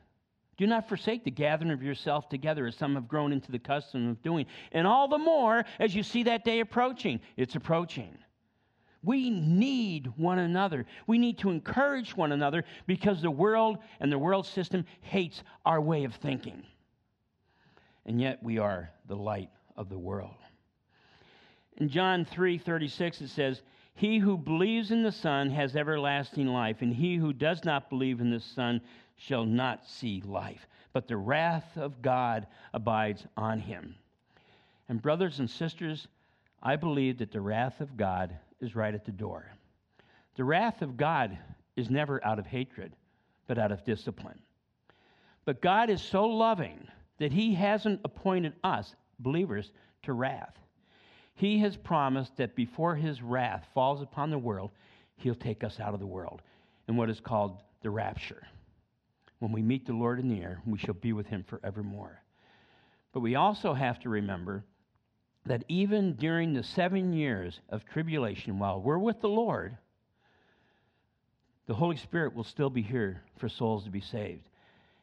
Do 0.58 0.68
not 0.68 0.88
forsake 0.88 1.24
the 1.24 1.32
gathering 1.32 1.72
of 1.72 1.84
yourself 1.84 2.30
together, 2.30 2.66
as 2.68 2.76
some 2.76 2.96
have 2.96 3.08
grown 3.08 3.34
into 3.34 3.52
the 3.52 3.60
custom 3.60 4.10
of 4.10 4.22
doing. 4.22 4.46
And 4.72 4.88
all 4.88 5.08
the 5.08 5.18
more 5.18 5.66
as 5.80 5.94
you 5.94 6.04
see 6.04 6.24
that 6.24 6.46
day 6.46 6.62
approaching. 6.62 7.20
It's 7.36 7.56
approaching. 7.56 8.18
We 9.04 9.30
need 9.30 10.08
one 10.16 10.40
another. 10.40 10.86
We 11.08 11.18
need 11.18 11.38
to 11.40 11.52
encourage 11.52 12.16
one 12.16 12.32
another 12.32 12.64
because 12.88 13.22
the 13.22 13.30
world 13.30 13.80
and 14.00 14.12
the 14.12 14.18
world 14.18 14.48
system 14.48 14.86
hates 15.02 15.44
our 15.66 15.82
way 15.82 16.06
of 16.06 16.16
thinking. 16.16 16.64
And 18.06 18.22
yet 18.22 18.42
we 18.44 18.58
are 18.58 18.92
the 19.08 19.16
light 19.16 19.50
of 19.76 19.90
the 19.90 19.98
world. 19.98 20.36
In 21.78 21.90
John 21.90 22.24
3:36 22.26 23.22
it 23.22 23.30
says, 23.30 23.62
"He 23.96 24.20
who 24.20 24.38
believes 24.38 24.92
in 24.92 25.04
the 25.04 25.12
Son 25.12 25.50
has 25.50 25.76
everlasting 25.76 26.48
life, 26.48 26.82
and 26.82 26.94
he 26.94 27.16
who 27.16 27.34
does 27.34 27.66
not 27.66 27.90
believe 27.90 28.22
in 28.22 28.30
the 28.30 28.40
Son 28.40 28.82
shall 29.18 29.46
not 29.46 29.86
see 29.86 30.22
life, 30.22 30.68
but 30.94 31.08
the 31.08 31.18
wrath 31.18 31.78
of 31.78 32.02
God 32.02 32.48
abides 32.74 33.28
on 33.36 33.60
him." 33.60 33.96
And 34.88 35.02
brothers 35.02 35.40
and 35.40 35.50
sisters, 35.50 36.08
I 36.62 36.76
believe 36.76 37.18
that 37.18 37.32
the 37.32 37.42
wrath 37.42 37.82
of 37.82 37.98
God 37.98 38.38
is 38.60 38.76
right 38.76 38.94
at 38.94 39.06
the 39.06 39.12
door. 39.12 39.52
The 40.36 40.44
wrath 40.44 40.82
of 40.82 40.98
God 40.98 41.38
is 41.76 41.90
never 41.90 42.24
out 42.24 42.40
of 42.40 42.48
hatred, 42.48 42.96
but 43.48 43.58
out 43.58 43.72
of 43.72 43.84
discipline. 43.84 44.42
But 45.44 45.62
God 45.62 45.90
is 45.90 46.02
so 46.02 46.26
loving 46.28 46.88
that 47.20 47.32
he 47.32 47.54
hasn't 47.54 48.02
appointed 48.04 48.54
us, 48.64 48.96
believers, 49.20 49.72
to 50.04 50.14
wrath. 50.14 50.54
He 51.36 51.60
has 51.60 51.76
promised 51.76 52.38
that 52.38 52.56
before 52.56 52.96
his 52.96 53.22
wrath 53.22 53.66
falls 53.74 54.02
upon 54.02 54.30
the 54.30 54.38
world, 54.38 54.72
he'll 55.18 55.36
take 55.36 55.64
us 55.64 55.80
out 55.80 55.94
of 55.94 56.00
the 56.00 56.06
world 56.06 56.42
in 56.88 56.96
what 56.96 57.10
is 57.10 57.20
called 57.20 57.62
the 57.82 57.90
rapture. 57.90 58.48
When 59.40 59.52
we 59.52 59.62
meet 59.62 59.86
the 59.86 59.94
Lord 59.94 60.20
in 60.20 60.30
the 60.30 60.42
air, 60.42 60.62
we 60.66 60.78
shall 60.78 60.94
be 60.94 61.14
with 61.14 61.28
him 61.28 61.44
forevermore. 61.48 62.22
But 63.14 63.20
we 63.20 63.36
also 63.36 63.74
have 63.74 64.00
to 64.02 64.10
remember 64.10 64.64
that 65.46 65.64
even 65.68 66.14
during 66.16 66.54
the 66.54 66.64
seven 66.64 67.14
years 67.14 67.60
of 67.70 67.86
tribulation, 67.86 68.60
while 68.60 68.82
we're 68.82 68.98
with 68.98 69.22
the 69.22 69.30
Lord, 69.30 69.78
the 71.68 71.74
Holy 71.74 71.98
Spirit 71.98 72.36
will 72.36 72.44
still 72.44 72.70
be 72.70 72.82
here 72.82 73.22
for 73.38 73.50
souls 73.50 73.84
to 73.84 73.90
be 73.90 74.02
saved. 74.02 74.48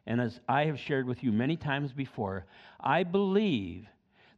And 0.07 0.21
as 0.21 0.41
I 0.49 0.65
have 0.65 0.79
shared 0.79 1.07
with 1.07 1.23
you 1.23 1.33
many 1.33 1.57
times 1.57 1.93
before, 1.93 2.47
I 2.81 3.05
believe 3.05 3.87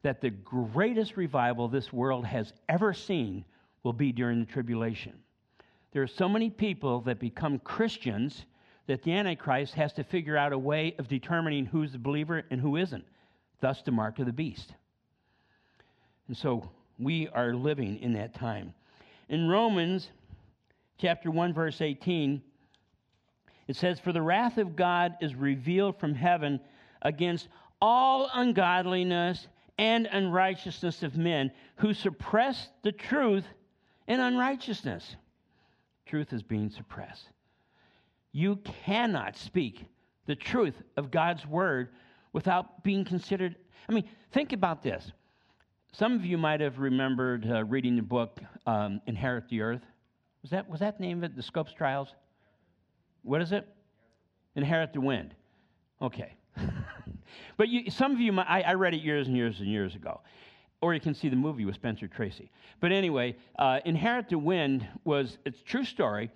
that 0.03 0.21
the 0.21 0.31
greatest 0.31 1.17
revival 1.17 1.69
this 1.69 1.93
world 1.93 2.27
has 2.27 2.53
ever 2.69 2.93
seen 2.93 3.45
will 3.83 3.93
be 3.93 4.13
during 4.13 4.41
the 4.41 4.47
tribulation. 4.47 5.15
There 5.93 6.03
are 6.03 6.07
so 6.07 6.29
many 6.29 6.51
people 6.51 7.01
that 7.03 7.19
become 7.19 7.59
Christians 7.61 8.45
that 8.87 9.03
the 9.03 9.13
Antichrist 9.13 9.75
has 9.75 9.93
to 9.95 10.05
figure 10.05 10.37
out 10.37 10.53
a 10.53 10.59
way 10.59 10.95
of 10.99 11.09
determining 11.09 11.65
who's 11.65 11.95
a 11.95 11.99
believer 11.99 12.43
and 12.51 12.61
who 12.61 12.77
isn't, 12.77 13.05
thus, 13.61 13.81
the 13.83 13.91
mark 13.91 14.19
of 14.19 14.27
the 14.27 14.33
beast. 14.33 14.75
And 16.29 16.37
so 16.37 16.69
we 16.99 17.29
are 17.29 17.55
living 17.55 17.99
in 18.01 18.13
that 18.15 18.35
time. 18.35 18.75
In 19.29 19.49
Romans 19.49 20.11
chapter 20.99 21.31
1, 21.31 21.55
verse 21.55 21.81
18, 21.81 22.43
it 23.69 23.77
says, 23.77 23.99
For 23.99 24.13
the 24.13 24.23
wrath 24.23 24.59
of 24.59 24.77
God 24.77 25.17
is 25.21 25.35
revealed 25.35 25.99
from 25.99 26.15
heaven 26.15 26.61
against 27.03 27.49
all 27.81 28.31
ungodliness 28.33 29.47
and 29.79 30.07
unrighteousness 30.07 31.03
of 31.03 31.17
men 31.17 31.51
who 31.77 31.93
suppress 31.93 32.69
the 32.83 32.93
truth 32.93 33.45
in 34.07 34.21
unrighteousness. 34.21 35.17
Truth 36.07 36.33
is 36.33 36.43
being 36.43 36.71
suppressed. 36.71 37.29
You 38.33 38.57
cannot 38.85 39.37
speak 39.37 39.85
the 40.27 40.35
truth 40.35 40.75
of 40.97 41.11
God's 41.11 41.47
word 41.47 41.91
without 42.33 42.83
being 42.83 43.05
considered. 43.05 43.57
I 43.89 43.93
mean, 43.93 44.09
think 44.33 44.53
about 44.53 44.83
this. 44.83 45.11
Some 45.93 46.15
of 46.15 46.25
you 46.25 46.37
might 46.37 46.61
have 46.61 46.79
remembered 46.79 47.49
uh, 47.49 47.65
reading 47.65 47.97
the 47.97 48.03
book 48.03 48.41
um, 48.67 49.01
Inherit 49.07 49.49
the 49.49 49.61
Earth. 49.61 49.83
Was 50.43 50.51
that, 50.51 50.69
was 50.69 50.81
that 50.81 50.99
the 50.99 51.05
name 51.05 51.19
of 51.19 51.25
it? 51.25 51.37
The 51.37 51.43
Scopes 51.43 51.73
Trials? 51.73 52.09
What 53.25 53.43
is 53.43 53.51
it? 53.51 53.67
Inherit 54.55 54.93
the 54.93 55.01
Wind. 55.01 55.35
Okay. 56.01 56.35
But 57.57 57.69
you, 57.69 57.91
some 57.91 58.13
of 58.13 58.21
you, 58.21 58.33
might, 58.33 58.47
I, 58.49 58.63
I, 58.63 58.75
read 58.75 58.95
it 58.95 59.03
years 59.03 59.29
and 59.29 59.37
years 59.37 59.61
and 59.61 59.69
years 59.69 59.95
ago. 59.95 60.21
Or 60.81 60.93
you 60.93 61.01
can 61.01 61.15
see 61.15 61.29
the 61.29 61.37
movie 61.37 61.65
with 61.65 61.77
Spencer 61.77 62.09
Tracy. 62.09 62.51
But 62.81 62.93
anyway, 62.93 63.37
uh, 63.59 63.81
Inherit 63.85 64.29
the 64.29 64.39
Wind 64.39 64.87
was, 65.05 65.39
it's 65.45 65.61
a 65.61 65.65
true 65.65 65.85
story 65.85 66.31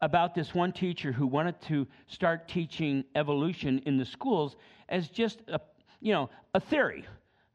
about 0.00 0.34
this 0.34 0.54
one 0.54 0.72
teacher 0.72 1.12
who 1.12 1.26
wanted 1.26 1.60
to 1.62 1.86
start 2.06 2.48
teaching 2.48 3.04
evolution 3.14 3.80
in 3.86 3.96
the 3.96 4.04
schools 4.04 4.56
as 4.88 5.08
just 5.08 5.40
a, 5.48 5.60
you 6.00 6.12
know, 6.12 6.28
a 6.54 6.60
theory 6.60 7.06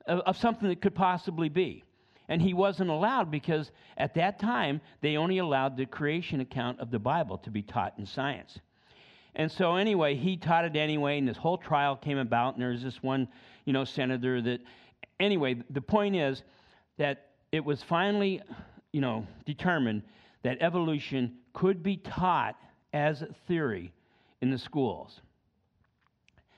of, 0.08 0.19
of 0.19 0.38
something 0.38 0.69
that 0.69 0.82
could 0.82 0.95
possibly 0.95 1.49
be. 1.49 1.84
And 2.30 2.41
he 2.41 2.54
wasn't 2.54 2.89
allowed 2.89 3.30
because 3.30 3.71
at 3.97 4.15
that 4.15 4.39
time 4.39 4.82
they 5.02 5.17
only 5.17 5.39
allowed 5.39 5.78
the 5.78 5.86
creation 5.86 6.39
account 6.39 6.80
of 6.80 6.89
the 6.89 6.99
Bible 6.99 7.38
to 7.39 7.52
be 7.52 7.62
taught 7.62 7.93
in 7.97 8.06
science. 8.06 8.60
And 9.36 9.52
so, 9.52 9.76
anyway, 9.76 10.15
he 10.15 10.38
taught 10.38 10.65
it 10.65 10.76
anyway, 10.76 11.18
and 11.18 11.28
this 11.28 11.38
whole 11.38 11.58
trial 11.58 11.96
came 11.96 12.18
about, 12.18 12.56
and 12.56 12.62
there 12.62 12.72
was 12.72 12.84
this 12.84 13.02
one, 13.02 13.28
you 13.65 13.74
know, 13.74 13.86
senator 13.86 14.42
that. 14.42 14.62
Anyway, 15.20 15.62
the 15.70 15.82
point 15.82 16.15
is 16.15 16.44
that 16.98 17.28
it 17.52 17.63
was 17.63 17.84
finally, 17.84 18.42
you 18.92 19.02
know, 19.02 19.28
determined 19.46 20.02
that 20.44 20.58
evolution 20.62 21.36
could 21.54 21.84
be 21.84 21.98
taught 21.98 22.56
as 22.94 23.22
a 23.22 23.28
theory 23.48 23.92
in 24.42 24.50
the 24.50 24.58
schools. 24.58 25.20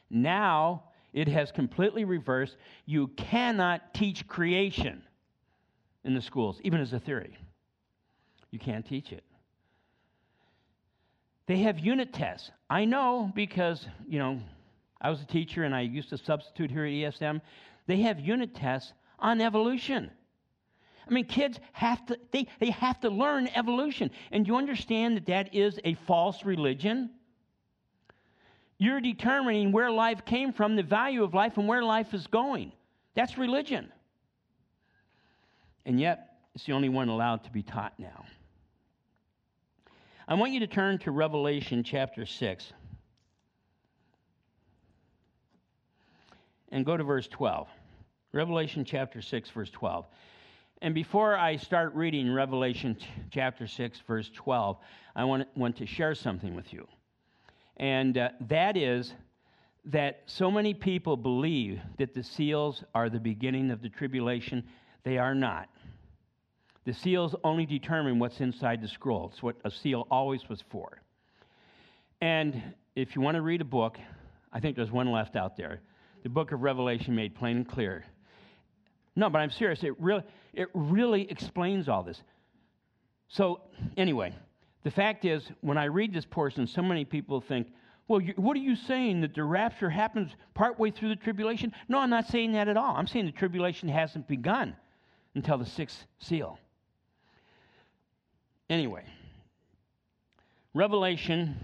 Now 0.10 0.84
it 1.14 1.28
has 1.28 1.52
completely 1.52 2.06
reversed. 2.06 2.58
You 2.86 3.08
cannot 3.10 3.94
teach 3.94 4.28
creation 4.28 5.02
in 6.04 6.14
the 6.14 6.22
schools, 6.22 6.60
even 6.64 6.80
as 6.82 6.94
a 6.94 7.00
theory. 7.00 7.38
You 8.52 8.60
can't 8.60 8.86
teach 8.86 9.12
it. 9.12 9.24
They 11.52 11.64
have 11.64 11.80
unit 11.80 12.14
tests. 12.14 12.50
I 12.70 12.86
know 12.86 13.30
because, 13.36 13.86
you 14.08 14.20
know, 14.20 14.40
I 15.02 15.10
was 15.10 15.22
a 15.22 15.26
teacher 15.26 15.66
and 15.66 15.76
I 15.76 15.82
used 15.82 16.08
to 16.12 16.18
substitute 16.18 16.72
here 16.72 16.86
at 16.86 16.92
ESM. 16.92 17.42
They 17.88 17.98
have 18.04 18.22
unit 18.22 18.56
tests 18.56 18.94
on 19.20 19.42
evolution. 19.42 20.12
I 21.06 21.14
mean, 21.14 21.26
kids 21.26 21.60
have 21.74 22.06
to, 22.06 22.18
they, 22.32 22.48
they 22.62 22.70
have 22.70 23.02
to 23.02 23.10
learn 23.10 23.50
evolution. 23.54 24.12
And 24.32 24.48
you 24.48 24.56
understand 24.56 25.18
that 25.18 25.26
that 25.26 25.54
is 25.54 25.78
a 25.84 25.96
false 26.08 26.46
religion? 26.46 27.10
You're 28.78 29.02
determining 29.02 29.74
where 29.74 29.92
life 29.92 30.24
came 30.24 30.54
from, 30.54 30.78
the 30.78 30.84
value 30.84 31.22
of 31.22 31.34
life, 31.34 31.58
and 31.58 31.68
where 31.68 31.84
life 31.84 32.14
is 32.14 32.28
going. 32.28 32.72
That's 33.14 33.38
religion. 33.38 33.92
And 35.86 36.00
yet, 36.00 36.30
it's 36.56 36.64
the 36.64 36.72
only 36.72 36.88
one 36.88 37.10
allowed 37.10 37.44
to 37.44 37.52
be 37.52 37.62
taught 37.62 38.00
now. 38.00 38.24
I 40.32 40.34
want 40.34 40.54
you 40.54 40.62
to 40.62 40.68
turn 40.68 40.98
to 41.00 41.12
Revelation 41.12 41.84
chapter 41.84 42.26
6 42.26 42.72
and 46.72 46.86
go 46.86 46.96
to 46.96 47.04
verse 47.04 47.28
12. 47.28 47.68
Revelation 48.32 48.86
chapter 48.86 49.22
6, 49.22 49.50
verse 49.50 49.70
12. 49.72 50.06
And 50.82 50.96
before 50.96 51.36
I 51.36 51.58
start 51.58 51.94
reading 51.96 52.32
Revelation 52.32 52.96
chapter 53.30 53.68
6, 53.68 54.00
verse 54.08 54.32
12, 54.34 54.78
I 55.18 55.26
want, 55.26 55.50
want 55.58 55.76
to 55.80 55.86
share 55.86 56.16
something 56.16 56.56
with 56.56 56.72
you. 56.72 56.88
And 57.76 58.18
uh, 58.18 58.30
that 58.48 58.78
is 58.78 59.14
that 59.84 60.22
so 60.28 60.50
many 60.50 60.74
people 60.74 61.18
believe 61.18 61.82
that 61.98 62.14
the 62.14 62.24
seals 62.24 62.86
are 62.96 63.10
the 63.10 63.20
beginning 63.20 63.70
of 63.70 63.82
the 63.82 63.90
tribulation. 63.90 64.64
They 65.04 65.18
are 65.18 65.36
not. 65.36 65.68
The 66.86 66.94
seals 66.94 67.36
only 67.44 67.66
determine 67.66 68.18
what's 68.18 68.42
inside 68.42 68.82
the 68.82 68.88
scroll. 68.88 69.30
It's 69.32 69.44
what 69.44 69.56
a 69.64 69.72
seal 69.72 70.08
always 70.10 70.50
was 70.50 70.64
for. 70.70 71.02
And 72.22 72.62
if 72.96 73.16
you 73.16 73.22
want 73.22 73.36
to 73.36 73.42
read 73.42 73.62
a 73.62 73.66
book, 73.66 73.98
I 74.52 74.60
think 74.60 74.76
there's 74.76 74.92
one 74.92 75.12
left 75.12 75.36
out 75.36 75.56
there. 75.56 75.82
The 76.24 76.30
book 76.30 76.52
of 76.52 76.62
Revelation 76.62 77.16
made 77.16 77.36
plain 77.36 77.58
and 77.58 77.68
clear. 77.68 78.04
No, 79.16 79.30
but 79.30 79.40
I'm 79.40 79.52
serious. 79.52 79.84
It 79.84 80.00
really, 80.00 80.24
it 80.54 80.70
really 80.74 81.30
explains 81.30 81.88
all 81.88 82.04
this. 82.04 82.22
So, 83.28 83.62
anyway, 83.98 84.34
the 84.84 84.92
fact 84.92 85.26
is, 85.26 85.44
when 85.62 85.78
I 85.78 85.86
read 85.86 86.14
this 86.14 86.26
portion, 86.26 86.68
so 86.68 86.82
many 86.82 87.06
people 87.06 87.42
think, 87.42 87.68
well, 88.08 88.20
you, 88.20 88.34
what 88.36 88.58
are 88.58 88.62
you 88.62 88.76
saying? 88.76 89.22
That 89.22 89.36
the 89.36 89.44
rapture 89.44 89.90
happens 89.90 90.32
partway 90.54 90.92
through 90.92 91.10
the 91.10 91.16
tribulation? 91.16 91.72
No, 91.88 92.00
I'm 92.00 92.10
not 92.10 92.28
saying 92.28 92.54
that 92.54 92.68
at 92.68 92.76
all. 92.76 92.96
I'm 92.96 93.08
saying 93.08 93.26
the 93.26 93.32
tribulation 93.32 93.88
hasn't 93.88 94.28
begun 94.28 94.76
until 95.36 95.58
the 95.58 95.66
sixth 95.66 96.06
seal. 96.20 96.60
Anyway, 98.72 99.04
Revelation 100.74 101.58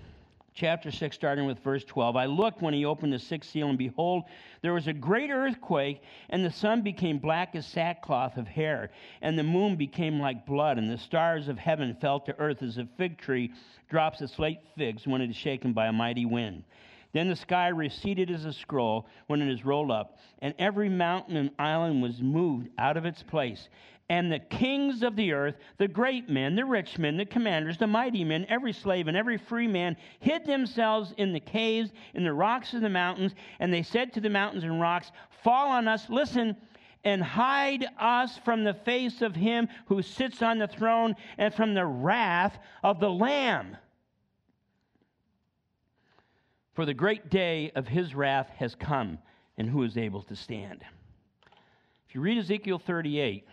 chapter 0.54 0.92
6, 0.92 1.16
starting 1.16 1.46
with 1.46 1.58
verse 1.60 1.86
12. 1.86 2.18
I 2.18 2.26
looked 2.26 2.62
when 2.62 2.74
he 2.74 2.84
opened 2.84 3.14
the 3.14 3.20
sixth 3.20 3.50
seal, 3.52 3.70
and 3.70 3.78
behold, 3.78 4.26
there 4.62 4.74
was 4.74 4.88
a 4.88 4.94
great 4.94 5.30
earthquake, 5.30 6.02
and 6.30 6.44
the 6.44 6.52
sun 6.52 6.82
became 6.82 7.18
black 7.18 7.56
as 7.56 7.66
sackcloth 7.66 8.36
of 8.36 8.46
hair, 8.46 8.92
and 9.22 9.40
the 9.40 9.44
moon 9.44 9.78
became 9.78 10.20
like 10.20 10.46
blood, 10.46 10.78
and 10.78 10.92
the 10.92 10.98
stars 10.98 11.48
of 11.48 11.58
heaven 11.58 11.96
fell 12.02 12.20
to 12.20 12.38
earth 12.40 12.62
as 12.62 12.78
a 12.78 12.86
fig 12.98 13.18
tree 13.18 13.54
drops 13.90 14.20
its 14.20 14.38
late 14.38 14.60
figs 14.76 15.08
when 15.08 15.22
it 15.22 15.30
is 15.30 15.36
shaken 15.38 15.72
by 15.72 15.86
a 15.86 15.94
mighty 15.94 16.26
wind. 16.26 16.66
Then 17.14 17.30
the 17.30 17.38
sky 17.38 17.70
receded 17.70 18.30
as 18.30 18.44
a 18.44 18.52
scroll 18.52 19.08
when 19.28 19.42
it 19.42 19.50
is 19.50 19.64
rolled 19.64 19.92
up, 19.92 20.18
and 20.40 20.54
every 20.60 20.90
mountain 20.90 21.38
and 21.38 21.52
island 21.58 22.02
was 22.02 22.22
moved 22.22 22.68
out 22.78 22.98
of 22.98 23.06
its 23.06 23.24
place. 23.24 23.70
And 24.10 24.32
the 24.32 24.40
kings 24.40 25.04
of 25.04 25.18
the 25.18 25.34
earth, 25.34 25.56
the 25.78 25.88
great 25.88 26.30
men, 26.30 26.56
the 26.56 26.64
rich 26.64 26.98
men, 26.98 27.18
the 27.18 27.26
commanders, 27.26 27.78
the 27.78 27.88
mighty 27.88 28.24
men, 28.24 28.46
every 28.48 28.72
slave 28.72 29.10
and 29.10 29.18
every 29.18 29.38
free 29.38 29.68
man, 29.68 29.98
hid 30.20 30.46
themselves 30.46 31.14
in 31.18 31.34
the 31.34 31.42
caves, 31.42 31.92
in 32.14 32.24
the 32.24 32.34
rocks 32.34 32.74
of 32.74 32.82
the 32.82 32.90
mountains. 32.90 33.36
And 33.60 33.74
they 33.74 33.84
said 33.84 34.14
to 34.14 34.22
the 34.22 34.30
mountains 34.30 34.64
and 34.64 34.80
rocks, 34.80 35.12
Fall 35.44 35.70
on 35.70 35.90
us, 35.90 36.10
listen, 36.10 36.56
and 37.04 37.22
hide 37.22 37.86
us 38.00 38.38
from 38.38 38.64
the 38.64 38.74
face 38.74 39.22
of 39.22 39.36
him 39.36 39.68
who 39.88 40.02
sits 40.02 40.42
on 40.42 40.58
the 40.58 40.68
throne 40.68 41.16
and 41.38 41.54
from 41.54 41.74
the 41.74 41.86
wrath 41.86 42.58
of 42.84 43.02
the 43.02 43.10
Lamb. 43.10 43.76
For 46.76 46.86
the 46.86 46.94
great 46.94 47.30
day 47.30 47.72
of 47.76 47.88
his 47.88 48.16
wrath 48.16 48.50
has 48.58 48.76
come, 48.76 49.18
and 49.58 49.70
who 49.70 49.84
is 49.84 49.98
able 49.98 50.22
to 50.24 50.36
stand? 50.36 50.86
If 52.08 52.16
you 52.16 52.22
read 52.22 52.38
Ezekiel 52.38 52.80
38, 52.80 53.46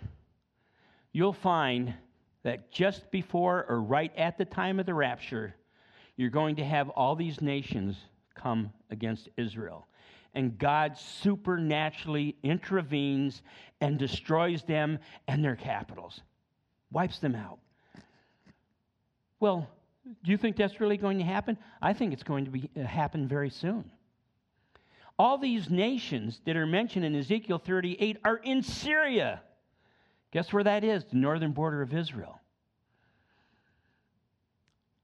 you'll 1.14 1.32
find 1.32 1.94
that 2.42 2.70
just 2.70 3.10
before 3.10 3.64
or 3.66 3.80
right 3.80 4.12
at 4.18 4.36
the 4.36 4.44
time 4.44 4.78
of 4.78 4.84
the 4.84 4.92
rapture, 4.92 5.54
you're 6.16 6.28
going 6.28 6.56
to 6.56 6.64
have 6.64 6.90
all 6.90 7.16
these 7.16 7.40
nations 7.40 7.96
come 8.34 8.70
against 8.90 9.30
Israel. 9.38 9.86
And 10.34 10.58
God 10.58 10.98
supernaturally 10.98 12.36
intervenes 12.42 13.40
and 13.80 13.98
destroys 13.98 14.62
them 14.64 14.98
and 15.28 15.42
their 15.42 15.56
capitals, 15.56 16.20
wipes 16.90 17.20
them 17.20 17.36
out. 17.36 17.60
Well, 19.38 19.68
do 20.24 20.32
you 20.32 20.36
think 20.36 20.56
that's 20.56 20.80
really 20.80 20.96
going 20.96 21.18
to 21.18 21.24
happen? 21.24 21.56
I 21.80 21.92
think 21.92 22.12
it's 22.12 22.24
going 22.24 22.44
to 22.46 22.50
be, 22.50 22.68
uh, 22.76 22.84
happen 22.84 23.28
very 23.28 23.50
soon. 23.50 23.90
All 25.16 25.38
these 25.38 25.70
nations 25.70 26.40
that 26.44 26.56
are 26.56 26.66
mentioned 26.66 27.04
in 27.04 27.14
Ezekiel 27.14 27.58
38 27.58 28.18
are 28.24 28.36
in 28.36 28.62
Syria. 28.62 29.40
Guess 30.34 30.52
where 30.52 30.64
that 30.64 30.82
is? 30.82 31.04
The 31.04 31.16
northern 31.16 31.52
border 31.52 31.80
of 31.80 31.94
Israel. 31.94 32.40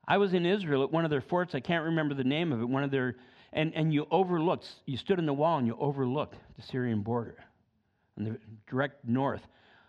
I 0.06 0.18
was 0.18 0.34
in 0.34 0.44
Israel 0.44 0.82
at 0.82 0.90
one 0.90 1.04
of 1.04 1.10
their 1.10 1.20
forts. 1.20 1.54
I 1.54 1.60
can't 1.60 1.84
remember 1.84 2.14
the 2.14 2.24
name 2.24 2.52
of 2.52 2.60
it. 2.60 2.68
One 2.68 2.82
of 2.82 2.90
their, 2.90 3.14
and, 3.52 3.72
and 3.76 3.94
you 3.94 4.08
overlooked, 4.10 4.68
you 4.86 4.96
stood 4.96 5.20
in 5.20 5.26
the 5.26 5.32
wall 5.32 5.58
and 5.58 5.68
you 5.68 5.76
overlooked 5.78 6.34
the 6.56 6.62
Syrian 6.62 7.02
border 7.02 7.36
in 8.18 8.24
the 8.24 8.38
direct 8.68 9.04
north 9.06 9.42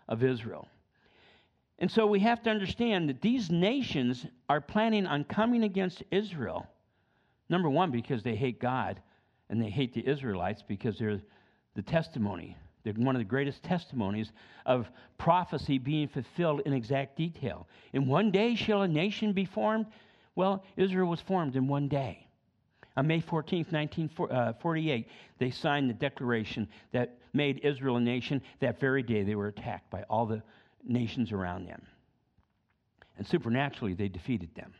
of 0.08 0.22
Israel. 0.22 0.68
And 1.80 1.90
so 1.90 2.06
we 2.06 2.20
have 2.20 2.40
to 2.44 2.50
understand 2.50 3.08
that 3.08 3.20
these 3.20 3.50
nations 3.50 4.24
are 4.48 4.60
planning 4.60 5.06
on 5.08 5.24
coming 5.24 5.64
against 5.64 6.04
Israel. 6.12 6.68
Number 7.48 7.68
one, 7.68 7.90
because 7.90 8.22
they 8.22 8.36
hate 8.36 8.60
God, 8.60 9.02
and 9.50 9.60
they 9.60 9.70
hate 9.70 9.92
the 9.92 10.08
Israelites 10.08 10.62
because 10.62 10.98
they're 10.98 11.20
the 11.74 11.82
testimony. 11.82 12.56
One 12.84 13.14
of 13.14 13.20
the 13.20 13.24
greatest 13.24 13.62
testimonies 13.62 14.32
of 14.66 14.88
prophecy 15.18 15.78
being 15.78 16.08
fulfilled 16.08 16.62
in 16.66 16.72
exact 16.72 17.16
detail. 17.16 17.68
In 17.92 18.06
one 18.06 18.30
day 18.30 18.54
shall 18.54 18.82
a 18.82 18.88
nation 18.88 19.32
be 19.32 19.44
formed. 19.44 19.86
Well, 20.34 20.64
Israel 20.76 21.08
was 21.08 21.20
formed 21.20 21.56
in 21.56 21.68
one 21.68 21.88
day. 21.88 22.26
On 22.96 23.06
May 23.06 23.20
14th, 23.20 23.72
1948, 23.72 25.06
uh, 25.06 25.08
they 25.38 25.50
signed 25.50 25.88
the 25.88 25.94
declaration 25.94 26.68
that 26.92 27.18
made 27.32 27.60
Israel 27.64 27.96
a 27.96 28.00
nation. 28.00 28.42
That 28.60 28.78
very 28.78 29.02
day, 29.02 29.22
they 29.22 29.34
were 29.34 29.48
attacked 29.48 29.90
by 29.90 30.02
all 30.10 30.26
the 30.26 30.42
nations 30.84 31.32
around 31.32 31.66
them. 31.66 31.82
And 33.16 33.26
supernaturally, 33.26 33.94
they 33.94 34.08
defeated 34.08 34.54
them. 34.54 34.72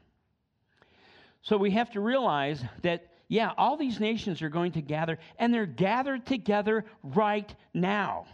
So 1.42 1.56
we 1.56 1.70
have 1.72 1.90
to 1.92 2.00
realize 2.00 2.62
that, 2.82 3.08
yeah, 3.32 3.52
all 3.56 3.78
these 3.78 3.98
nations 3.98 4.42
are 4.42 4.50
going 4.50 4.72
to 4.72 4.82
gather, 4.82 5.18
and 5.38 5.54
they're 5.54 5.64
gathered 5.64 6.26
together 6.26 6.84
right 7.02 7.50
now. 7.72 8.26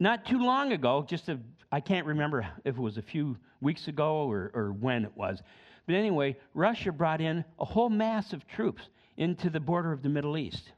Not 0.00 0.26
too 0.26 0.40
long 0.40 0.72
ago, 0.72 1.06
just 1.08 1.30
I 1.70 1.78
can't 1.78 2.04
remember 2.04 2.48
if 2.64 2.76
it 2.76 2.80
was 2.80 2.98
a 2.98 3.02
few 3.02 3.36
weeks 3.60 3.86
ago 3.86 4.28
or, 4.28 4.50
or 4.54 4.72
when 4.72 5.04
it 5.04 5.16
was, 5.16 5.40
but 5.86 5.94
anyway, 5.94 6.36
Russia 6.52 6.90
brought 6.90 7.20
in 7.20 7.44
a 7.60 7.64
whole 7.64 7.88
mass 7.88 8.32
of 8.32 8.44
troops 8.48 8.82
into 9.18 9.50
the 9.50 9.60
border 9.60 9.92
of 9.92 10.02
the 10.02 10.08
Middle 10.08 10.36
East. 10.36 10.72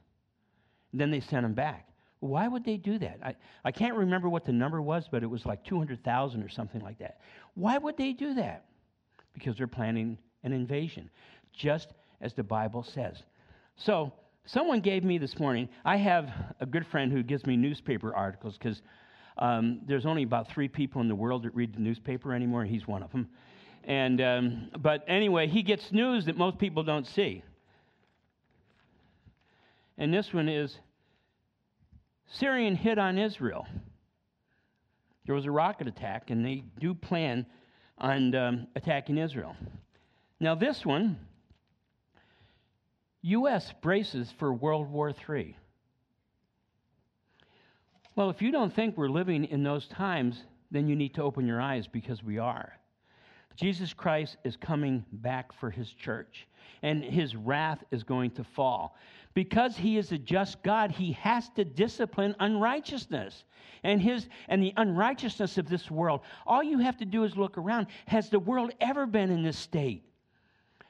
then 0.93 1.09
they 1.09 1.19
sent 1.19 1.41
them 1.41 1.55
back. 1.55 1.89
Why 2.19 2.47
would 2.47 2.63
they 2.63 2.77
do 2.77 2.99
that? 2.99 3.17
I, 3.23 3.35
I 3.65 3.71
can't 3.71 3.95
remember 3.95 4.29
what 4.29 4.45
the 4.45 4.53
number 4.53 4.83
was, 4.83 5.07
but 5.09 5.23
it 5.23 5.27
was 5.27 5.47
like 5.47 5.63
200,000 5.63 6.43
or 6.43 6.49
something 6.49 6.81
like 6.81 6.99
that. 6.99 7.21
Why 7.55 7.79
would 7.79 7.97
they 7.97 8.13
do 8.13 8.35
that? 8.35 8.65
Because 9.33 9.57
they're 9.57 9.65
planning 9.65 10.19
an 10.43 10.53
invasion, 10.53 11.09
just 11.51 11.87
as 12.21 12.33
the 12.33 12.43
Bible 12.43 12.83
says. 12.83 13.17
So, 13.77 14.11
someone 14.45 14.81
gave 14.81 15.03
me 15.03 15.17
this 15.17 15.39
morning, 15.39 15.69
I 15.85 15.97
have 15.97 16.29
a 16.59 16.65
good 16.65 16.85
friend 16.87 17.11
who 17.11 17.23
gives 17.23 17.45
me 17.45 17.55
newspaper 17.55 18.15
articles 18.15 18.57
because 18.57 18.81
um, 19.37 19.81
there's 19.87 20.05
only 20.05 20.23
about 20.23 20.49
three 20.49 20.67
people 20.67 21.01
in 21.01 21.07
the 21.07 21.15
world 21.15 21.43
that 21.43 21.55
read 21.55 21.73
the 21.73 21.79
newspaper 21.79 22.33
anymore, 22.33 22.61
and 22.61 22.69
he's 22.69 22.87
one 22.87 23.03
of 23.03 23.11
them. 23.11 23.29
And, 23.85 24.21
um, 24.21 24.69
but 24.79 25.03
anyway, 25.07 25.47
he 25.47 25.63
gets 25.63 25.91
news 25.91 26.25
that 26.25 26.37
most 26.37 26.57
people 26.57 26.83
don't 26.83 27.07
see. 27.07 27.43
And 29.97 30.13
this 30.13 30.33
one 30.33 30.49
is 30.49 30.77
Syrian 32.27 32.75
hit 32.75 32.97
on 32.97 33.17
Israel. 33.17 33.65
There 35.25 35.35
was 35.35 35.45
a 35.45 35.51
rocket 35.51 35.87
attack, 35.87 36.31
and 36.31 36.45
they 36.45 36.63
do 36.79 36.93
plan 36.93 37.45
on 37.97 38.33
um, 38.35 38.67
attacking 38.75 39.17
Israel. 39.17 39.55
Now, 40.39 40.55
this 40.55 40.85
one, 40.85 41.19
U.S. 43.21 43.73
braces 43.81 44.33
for 44.37 44.53
World 44.53 44.89
War 44.89 45.13
III. 45.29 45.57
Well, 48.15 48.29
if 48.29 48.41
you 48.41 48.51
don't 48.51 48.73
think 48.73 48.97
we're 48.97 49.09
living 49.09 49.45
in 49.45 49.63
those 49.63 49.87
times, 49.87 50.43
then 50.71 50.87
you 50.87 50.95
need 50.95 51.15
to 51.15 51.23
open 51.23 51.45
your 51.45 51.61
eyes 51.61 51.87
because 51.87 52.23
we 52.23 52.37
are. 52.37 52.73
Jesus 53.55 53.93
Christ 53.93 54.37
is 54.45 54.55
coming 54.55 55.03
back 55.11 55.51
for 55.51 55.69
his 55.69 55.91
church, 55.91 56.47
and 56.81 57.03
his 57.03 57.35
wrath 57.35 57.83
is 57.91 58.03
going 58.03 58.31
to 58.31 58.43
fall. 58.43 58.95
Because 59.33 59.75
he 59.75 59.97
is 59.97 60.11
a 60.13 60.17
just 60.17 60.63
God, 60.63 60.91
he 60.91 61.11
has 61.13 61.49
to 61.55 61.65
discipline 61.65 62.35
unrighteousness. 62.39 63.43
And 63.83 64.01
his 64.01 64.27
and 64.47 64.63
the 64.63 64.73
unrighteousness 64.77 65.57
of 65.57 65.69
this 65.69 65.91
world. 65.91 66.21
All 66.45 66.63
you 66.63 66.79
have 66.79 66.97
to 66.97 67.05
do 67.05 67.23
is 67.23 67.37
look 67.37 67.57
around. 67.57 67.87
Has 68.07 68.29
the 68.29 68.39
world 68.39 68.71
ever 68.81 69.05
been 69.05 69.29
in 69.29 69.43
this 69.43 69.57
state? 69.57 70.08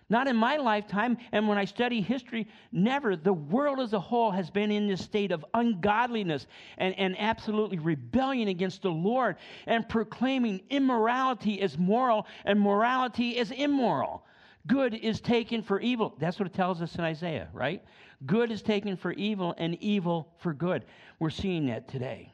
Not 0.10 0.28
in 0.28 0.36
my 0.36 0.58
lifetime, 0.58 1.18
and 1.32 1.48
when 1.48 1.60
I 1.60 1.66
study 1.66 2.02
history, 2.02 2.48
never. 2.72 3.16
The 3.16 3.32
world 3.32 3.80
as 3.80 3.94
a 3.94 4.00
whole 4.00 4.32
has 4.32 4.50
been 4.50 4.72
in 4.72 4.88
this 4.88 5.02
state 5.02 5.32
of 5.32 5.46
ungodliness 5.54 6.48
and, 6.80 6.98
and 6.98 7.16
absolutely 7.20 7.78
rebellion 7.78 8.48
against 8.48 8.82
the 8.82 8.90
Lord 8.90 9.36
and 9.68 9.88
proclaiming 9.88 10.62
immorality 10.72 11.62
as 11.62 11.78
moral 11.78 12.26
and 12.44 12.60
morality 12.60 13.38
as 13.38 13.52
immoral. 13.52 14.26
Good 14.66 14.96
is 14.96 15.22
taken 15.22 15.62
for 15.62 15.80
evil. 15.80 16.16
That's 16.20 16.40
what 16.40 16.48
it 16.48 16.56
tells 16.56 16.82
us 16.82 16.96
in 16.96 17.02
Isaiah, 17.02 17.48
right? 17.54 17.84
Good 18.26 18.52
is 18.52 18.64
taken 18.64 18.98
for 18.98 19.12
evil 19.14 19.54
and 19.60 19.76
evil 19.76 20.34
for 20.40 20.54
good. 20.54 20.86
We're 21.20 21.30
seeing 21.30 21.68
that 21.68 21.88
today. 21.88 22.34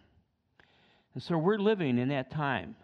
And 1.13 1.21
so 1.21 1.37
we're 1.37 1.57
living 1.57 1.97
in 1.97 2.07
that 2.09 2.31
time 2.31 2.77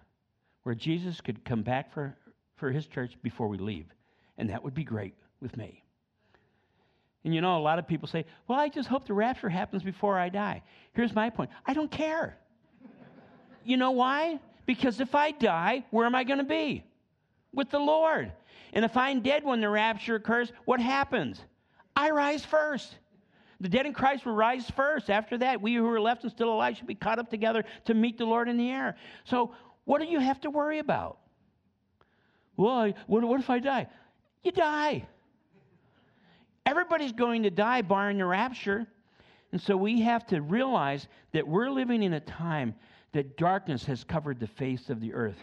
where 0.64 0.76
Jesus 0.76 1.22
could 1.22 1.46
come 1.46 1.64
back 1.64 1.94
for, 1.94 2.16
for 2.58 2.72
his 2.72 2.88
church 2.88 3.14
before 3.24 3.48
we 3.48 3.58
leave 3.58 3.86
and 4.38 4.50
that 4.50 4.63
would 4.63 4.74
be 4.74 4.84
great 4.84 5.13
with 5.41 5.56
me. 5.58 5.84
And 7.24 7.36
you 7.36 7.41
know, 7.41 7.58
a 7.58 7.62
lot 7.62 7.80
of 7.80 7.88
people 7.88 8.08
say, 8.08 8.26
Well, 8.48 8.60
I 8.60 8.70
just 8.70 8.89
hope 8.89 9.06
the 9.06 9.13
rapture 9.13 9.50
happens 9.50 9.84
before 9.84 10.17
I 10.17 10.30
die. 10.30 10.63
Here's 10.94 11.13
my 11.13 11.30
point 11.30 11.50
I 11.65 11.74
don't 11.74 11.91
care. 11.91 12.38
you 13.63 13.78
know 13.78 13.91
why? 13.91 14.39
Because 14.65 15.00
if 15.00 15.15
I 15.15 15.32
die, 15.32 15.86
where 15.91 16.06
am 16.06 16.15
I 16.15 16.24
going 16.24 16.39
to 16.39 16.46
be? 16.46 16.84
With 17.53 17.70
the 17.70 17.80
Lord. 17.80 18.32
And 18.74 18.86
if 18.86 18.95
I'm 18.95 19.22
dead 19.22 19.43
when 19.43 19.60
the 19.60 19.70
rapture 19.70 20.16
occurs, 20.16 20.51
what 20.66 20.80
happens? 20.80 21.43
I 21.95 22.12
rise 22.12 22.45
first. 22.45 22.95
The 23.60 23.70
dead 23.70 23.86
in 23.86 23.93
Christ 23.93 24.26
will 24.26 24.34
rise 24.34 24.70
first. 24.72 25.10
After 25.10 25.38
that, 25.39 25.62
we 25.62 25.76
who 25.76 25.88
are 25.88 26.01
left 26.01 26.24
and 26.24 26.32
still 26.32 26.51
alive 26.51 26.78
should 26.78 26.88
be 26.88 26.95
caught 26.95 27.20
up 27.20 27.30
together 27.30 27.64
to 27.86 27.93
meet 27.93 28.18
the 28.18 28.26
Lord 28.26 28.49
in 28.49 28.58
the 28.58 28.70
air. 28.70 28.95
So, 29.26 29.53
what 29.86 30.01
do 30.01 30.08
you 30.08 30.20
have 30.20 30.41
to 30.41 30.49
worry 30.49 30.80
about? 30.80 31.20
Well, 32.58 32.93
what, 33.08 33.24
what 33.24 33.39
if 33.39 33.49
I 33.49 33.60
die? 33.60 33.88
You 34.44 34.52
die. 34.52 35.06
Everybody's 36.66 37.12
going 37.12 37.44
to 37.44 37.50
die, 37.50 37.82
barring 37.82 38.18
the 38.18 38.26
rapture. 38.26 38.86
And 39.52 39.60
so 39.60 39.76
we 39.76 40.02
have 40.02 40.26
to 40.28 40.42
realize 40.42 41.08
that 41.34 41.48
we're 41.48 41.70
living 41.70 42.04
in 42.04 42.14
a 42.14 42.20
time 42.20 42.76
that 43.14 43.38
darkness 43.38 43.84
has 43.86 44.04
covered 44.04 44.39
the 44.39 44.48
face 44.48 44.89
of 44.89 45.02
the 45.02 45.14
earth. 45.14 45.38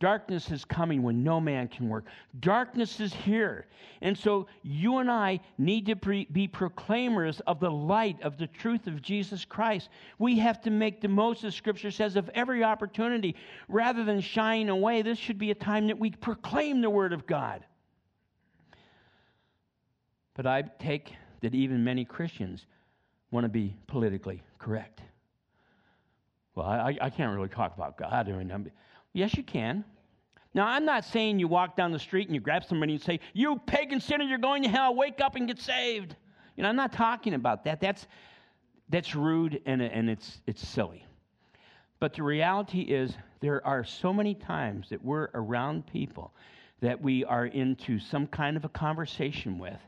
Darkness 0.00 0.50
is 0.50 0.64
coming 0.64 1.02
when 1.02 1.22
no 1.22 1.40
man 1.40 1.68
can 1.68 1.88
work. 1.88 2.04
Darkness 2.40 2.98
is 2.98 3.14
here. 3.14 3.66
And 4.02 4.18
so 4.18 4.48
you 4.62 4.98
and 4.98 5.10
I 5.10 5.40
need 5.56 5.86
to 5.86 5.96
pre- 5.96 6.26
be 6.30 6.48
proclaimers 6.48 7.40
of 7.46 7.60
the 7.60 7.70
light 7.70 8.20
of 8.20 8.36
the 8.36 8.48
truth 8.48 8.86
of 8.86 9.00
Jesus 9.00 9.44
Christ. 9.44 9.88
We 10.18 10.38
have 10.40 10.60
to 10.62 10.70
make 10.70 11.00
the 11.00 11.08
most, 11.08 11.44
as 11.44 11.54
Scripture 11.54 11.92
says, 11.92 12.16
of 12.16 12.28
every 12.34 12.64
opportunity. 12.64 13.36
Rather 13.68 14.04
than 14.04 14.20
shying 14.20 14.68
away, 14.68 15.02
this 15.02 15.18
should 15.18 15.38
be 15.38 15.52
a 15.52 15.54
time 15.54 15.86
that 15.86 15.98
we 15.98 16.10
proclaim 16.10 16.80
the 16.80 16.90
Word 16.90 17.12
of 17.12 17.26
God. 17.26 17.64
But 20.34 20.46
I 20.46 20.62
take 20.78 21.14
that 21.40 21.54
even 21.54 21.84
many 21.84 22.04
Christians 22.04 22.66
want 23.30 23.44
to 23.44 23.48
be 23.48 23.76
politically 23.86 24.42
correct. 24.58 25.00
Well, 26.54 26.66
I, 26.66 26.96
I 27.00 27.10
can't 27.10 27.34
really 27.34 27.48
talk 27.48 27.74
about 27.76 27.96
God. 27.96 28.28
Yes, 29.12 29.36
you 29.36 29.42
can. 29.42 29.84
Now, 30.54 30.66
I'm 30.68 30.84
not 30.84 31.04
saying 31.04 31.40
you 31.40 31.48
walk 31.48 31.76
down 31.76 31.90
the 31.90 31.98
street 31.98 32.28
and 32.28 32.34
you 32.34 32.40
grab 32.40 32.64
somebody 32.64 32.94
and 32.94 33.02
say, 33.02 33.18
You 33.32 33.60
pagan 33.66 34.00
sinner, 34.00 34.24
you're 34.24 34.38
going 34.38 34.62
to 34.62 34.68
hell, 34.68 34.94
wake 34.94 35.20
up 35.20 35.34
and 35.34 35.48
get 35.48 35.60
saved. 35.60 36.14
You 36.56 36.62
know, 36.62 36.68
I'm 36.68 36.76
not 36.76 36.92
talking 36.92 37.34
about 37.34 37.64
that. 37.64 37.80
That's, 37.80 38.06
that's 38.88 39.16
rude 39.16 39.60
and, 39.66 39.82
and 39.82 40.08
it's, 40.08 40.40
it's 40.46 40.66
silly. 40.66 41.04
But 41.98 42.14
the 42.14 42.22
reality 42.22 42.82
is, 42.82 43.14
there 43.40 43.66
are 43.66 43.84
so 43.84 44.12
many 44.12 44.34
times 44.34 44.88
that 44.90 45.04
we're 45.04 45.28
around 45.34 45.86
people 45.86 46.32
that 46.80 47.00
we 47.00 47.24
are 47.24 47.46
into 47.46 47.98
some 47.98 48.26
kind 48.26 48.56
of 48.56 48.64
a 48.64 48.68
conversation 48.68 49.58
with 49.58 49.78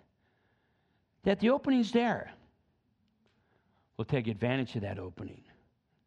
that 1.27 1.41
the 1.41 1.51
opening's 1.51 1.91
there. 1.91 2.31
We'll 3.97 4.05
take 4.05 4.29
advantage 4.29 4.77
of 4.77 4.83
that 4.83 5.01
opening. 5.01 5.43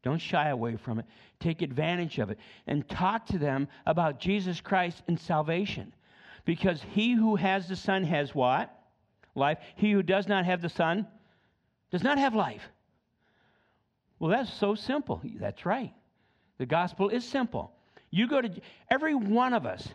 Don't 0.01 0.17
shy 0.17 0.47
away 0.47 0.77
from 0.77 0.99
it. 0.99 1.05
Take 1.41 1.61
advantage 1.61 2.19
of 2.19 2.29
it 2.29 2.39
and 2.67 2.87
talk 2.87 3.25
to 3.27 3.37
them 3.37 3.67
about 3.85 4.21
Jesus 4.21 4.61
Christ 4.61 5.03
and 5.09 5.19
salvation. 5.19 5.93
Because 6.45 6.81
he 6.93 7.13
who 7.13 7.35
has 7.35 7.67
the 7.67 7.75
Son 7.75 8.05
has 8.05 8.33
what? 8.33 8.73
Life. 9.35 9.57
He 9.75 9.91
who 9.91 10.01
does 10.01 10.29
not 10.29 10.45
have 10.45 10.61
the 10.61 10.69
Son 10.69 11.05
does 11.91 12.01
not 12.01 12.17
have 12.17 12.33
life. 12.33 12.63
Well, 14.19 14.31
that's 14.31 14.53
so 14.53 14.73
simple. 14.73 15.21
That's 15.37 15.65
right. 15.65 15.93
The 16.59 16.65
gospel 16.65 17.09
is 17.09 17.27
simple. 17.27 17.73
You 18.09 18.29
go 18.29 18.41
to 18.41 18.49
every 18.89 19.15
one 19.15 19.53
of 19.53 19.65
us 19.65 19.85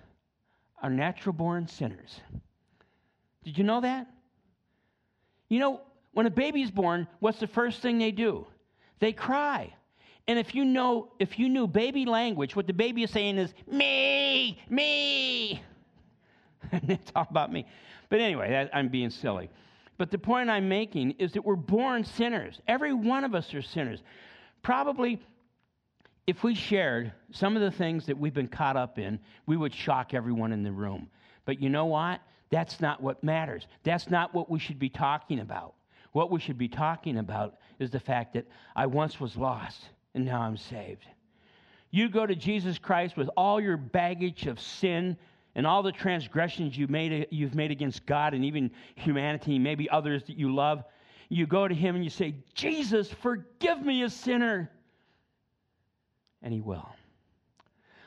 are 0.83 0.91
natural 0.91 1.33
born 1.33 1.67
sinners. 1.67 2.21
Did 3.43 3.57
you 3.57 3.65
know 3.65 3.81
that? 3.81 4.07
You 5.55 5.61
know, 5.61 5.83
when 6.15 6.27
a 6.27 6.31
baby's 6.31 6.73
born, 6.73 7.07
what's 7.21 7.39
the 7.39 7.47
first 7.47 7.81
thing 7.81 7.99
they 7.99 8.11
do? 8.11 8.45
They 8.99 9.13
cry. 9.13 9.73
And 10.27 10.37
if 10.37 10.53
you 10.53 10.65
know, 10.65 11.13
if 11.21 11.39
you 11.39 11.49
knew 11.49 11.69
baby 11.69 12.07
language, 12.07 12.57
what 12.57 12.67
the 12.67 12.73
baby 12.73 13.05
is 13.05 13.13
saying 13.13 13.39
is 13.39 13.55
me, 13.71 14.61
me. 14.69 15.63
and 16.73 16.91
it's 16.91 17.13
all 17.15 17.29
about 17.31 17.53
me. 17.53 17.67
But 18.09 18.19
anyway, 18.19 18.51
that, 18.51 18.71
I'm 18.75 18.89
being 18.89 19.11
silly. 19.11 19.49
But 19.97 20.11
the 20.11 20.19
point 20.19 20.51
I'm 20.51 20.69
making 20.69 21.13
is 21.21 21.31
that 21.35 21.45
we're 21.45 21.55
born 21.55 22.03
sinners. 22.03 22.61
Every 22.67 22.93
one 22.93 23.23
of 23.23 23.37
us 23.37 23.55
are 23.55 23.63
sinners. 23.63 24.03
Probably, 24.63 25.23
if 26.27 26.43
we 26.43 26.57
shared 26.57 27.13
some 27.31 27.55
of 27.55 27.63
the 27.63 27.71
things 27.71 28.07
that 28.07 28.19
we've 28.19 28.35
been 28.35 28.49
caught 28.49 28.77
up 28.77 28.99
in, 28.99 29.21
we 29.47 29.57
would 29.57 29.73
shock 29.73 30.15
everyone 30.15 30.51
in 30.51 30.65
the 30.65 30.73
room. 30.73 31.09
But 31.45 31.63
you 31.63 31.69
know 31.69 31.85
what? 31.85 32.21
That's 32.55 32.81
not 32.81 33.03
what 33.03 33.25
matters. 33.25 33.67
That's 33.83 34.09
not 34.09 34.33
what 34.33 34.49
we 34.49 34.61
should 34.61 34.79
be 34.79 34.89
talking 34.89 35.41
about. 35.41 35.75
What 36.13 36.31
we 36.31 36.39
should 36.39 36.57
be 36.57 36.69
talking 36.69 37.19
about 37.19 37.57
is 37.81 37.91
the 37.91 37.99
fact 37.99 38.35
that 38.35 38.47
I 38.77 38.87
once 38.87 39.19
was 39.19 39.37
lost 39.37 39.89
and 40.15 40.25
now 40.25 40.41
I'm 40.41 40.57
saved. 40.57 41.05
You 41.91 42.09
go 42.09 42.25
to 42.25 42.37
Jesus 42.37 42.79
Christ 42.79 43.17
with 43.17 43.29
all 43.37 43.61
your 43.61 43.77
baggage 43.77 44.47
of 44.47 44.61
sin 44.61 45.17
and 45.57 45.67
all 45.67 45.83
the 45.83 45.91
transgressions 45.91 46.79
you 46.79 46.87
made, 46.87 47.27
you've 47.33 47.57
made 47.57 47.73
against 47.73 48.07
God 48.07 48.35
and 48.35 48.45
even 48.45 48.71
humanity, 48.95 49.59
maybe 49.59 49.91
others 49.91 50.23
that 50.29 50.39
you 50.39 50.55
love. 50.55 50.85
You 51.29 51.49
go 51.49 51.67
to 51.67 51.75
Him 51.75 51.97
and 51.97 52.05
you 52.05 52.11
say, 52.11 52.37
Jesus, 52.55 53.11
forgive 53.11 53.85
me 53.85 54.05
a 54.05 54.11
sinner. 54.11 54.71
And 56.41 56.55
He 56.55 56.61
will. 56.61 56.89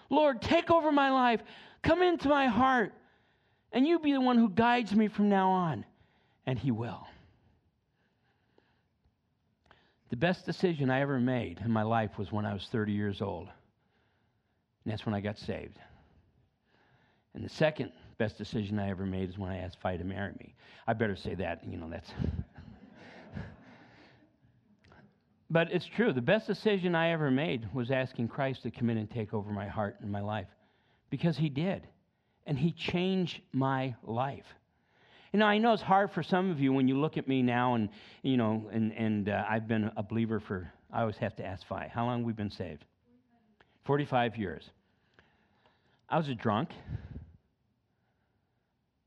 Lord, 0.09 0.41
take 0.41 0.71
over 0.71 0.89
my 0.89 1.09
life. 1.11 1.41
Come 1.81 2.01
into 2.01 2.29
my 2.29 2.47
heart. 2.47 2.93
And 3.71 3.85
you 3.85 3.99
be 3.99 4.13
the 4.13 4.21
one 4.21 4.37
who 4.37 4.49
guides 4.49 4.95
me 4.95 5.07
from 5.07 5.29
now 5.29 5.49
on. 5.49 5.85
And 6.45 6.57
He 6.57 6.71
will. 6.71 7.07
The 10.09 10.15
best 10.15 10.45
decision 10.45 10.89
I 10.89 11.01
ever 11.01 11.19
made 11.19 11.59
in 11.63 11.71
my 11.71 11.83
life 11.83 12.17
was 12.17 12.31
when 12.31 12.45
I 12.45 12.53
was 12.53 12.67
30 12.71 12.93
years 12.93 13.21
old. 13.21 13.49
And 14.83 14.93
that's 14.93 15.05
when 15.05 15.13
I 15.13 15.19
got 15.19 15.37
saved. 15.37 15.77
And 17.33 17.43
the 17.43 17.49
second 17.49 17.91
best 18.17 18.37
decision 18.37 18.79
I 18.79 18.89
ever 18.89 19.05
made 19.05 19.29
is 19.29 19.37
when 19.37 19.51
I 19.51 19.57
asked 19.57 19.79
Fi 19.81 19.97
to 19.97 20.03
marry 20.03 20.31
me. 20.39 20.55
I 20.87 20.93
better 20.93 21.15
say 21.15 21.35
that, 21.35 21.61
you 21.67 21.77
know, 21.77 21.89
that's. 21.89 22.09
but 25.49 25.71
it's 25.71 25.85
true. 25.85 26.13
The 26.13 26.21
best 26.21 26.47
decision 26.47 26.95
I 26.95 27.09
ever 27.11 27.29
made 27.29 27.67
was 27.73 27.91
asking 27.91 28.29
Christ 28.29 28.63
to 28.63 28.71
come 28.71 28.89
in 28.89 28.97
and 28.97 29.11
take 29.11 29.33
over 29.33 29.51
my 29.51 29.67
heart 29.67 29.97
and 30.01 30.09
my 30.09 30.21
life 30.21 30.47
because 31.09 31.37
He 31.37 31.49
did. 31.49 31.85
And 32.47 32.57
He 32.57 32.71
changed 32.71 33.41
my 33.51 33.93
life. 34.03 34.45
You 35.31 35.39
know, 35.39 35.45
I 35.45 35.59
know 35.59 35.73
it's 35.73 35.83
hard 35.83 36.11
for 36.11 36.23
some 36.23 36.49
of 36.49 36.59
you 36.59 36.73
when 36.73 36.87
you 36.87 36.99
look 36.99 37.17
at 37.17 37.27
me 37.27 37.43
now, 37.43 37.75
and 37.75 37.89
you 38.23 38.37
know, 38.37 38.67
and 38.71 38.91
and 38.93 39.29
uh, 39.29 39.43
I've 39.47 39.67
been 39.67 39.91
a 39.95 40.01
believer 40.01 40.39
for. 40.39 40.71
I 40.91 41.01
always 41.01 41.17
have 41.17 41.35
to 41.35 41.45
ask 41.45 41.67
Fi, 41.67 41.91
how 41.93 42.05
long 42.05 42.23
we 42.23 42.33
been 42.33 42.49
saved? 42.49 42.85
Forty-five 43.85 44.37
years. 44.37 44.63
I 46.09 46.17
was 46.17 46.29
a 46.29 46.33
drunk. 46.33 46.69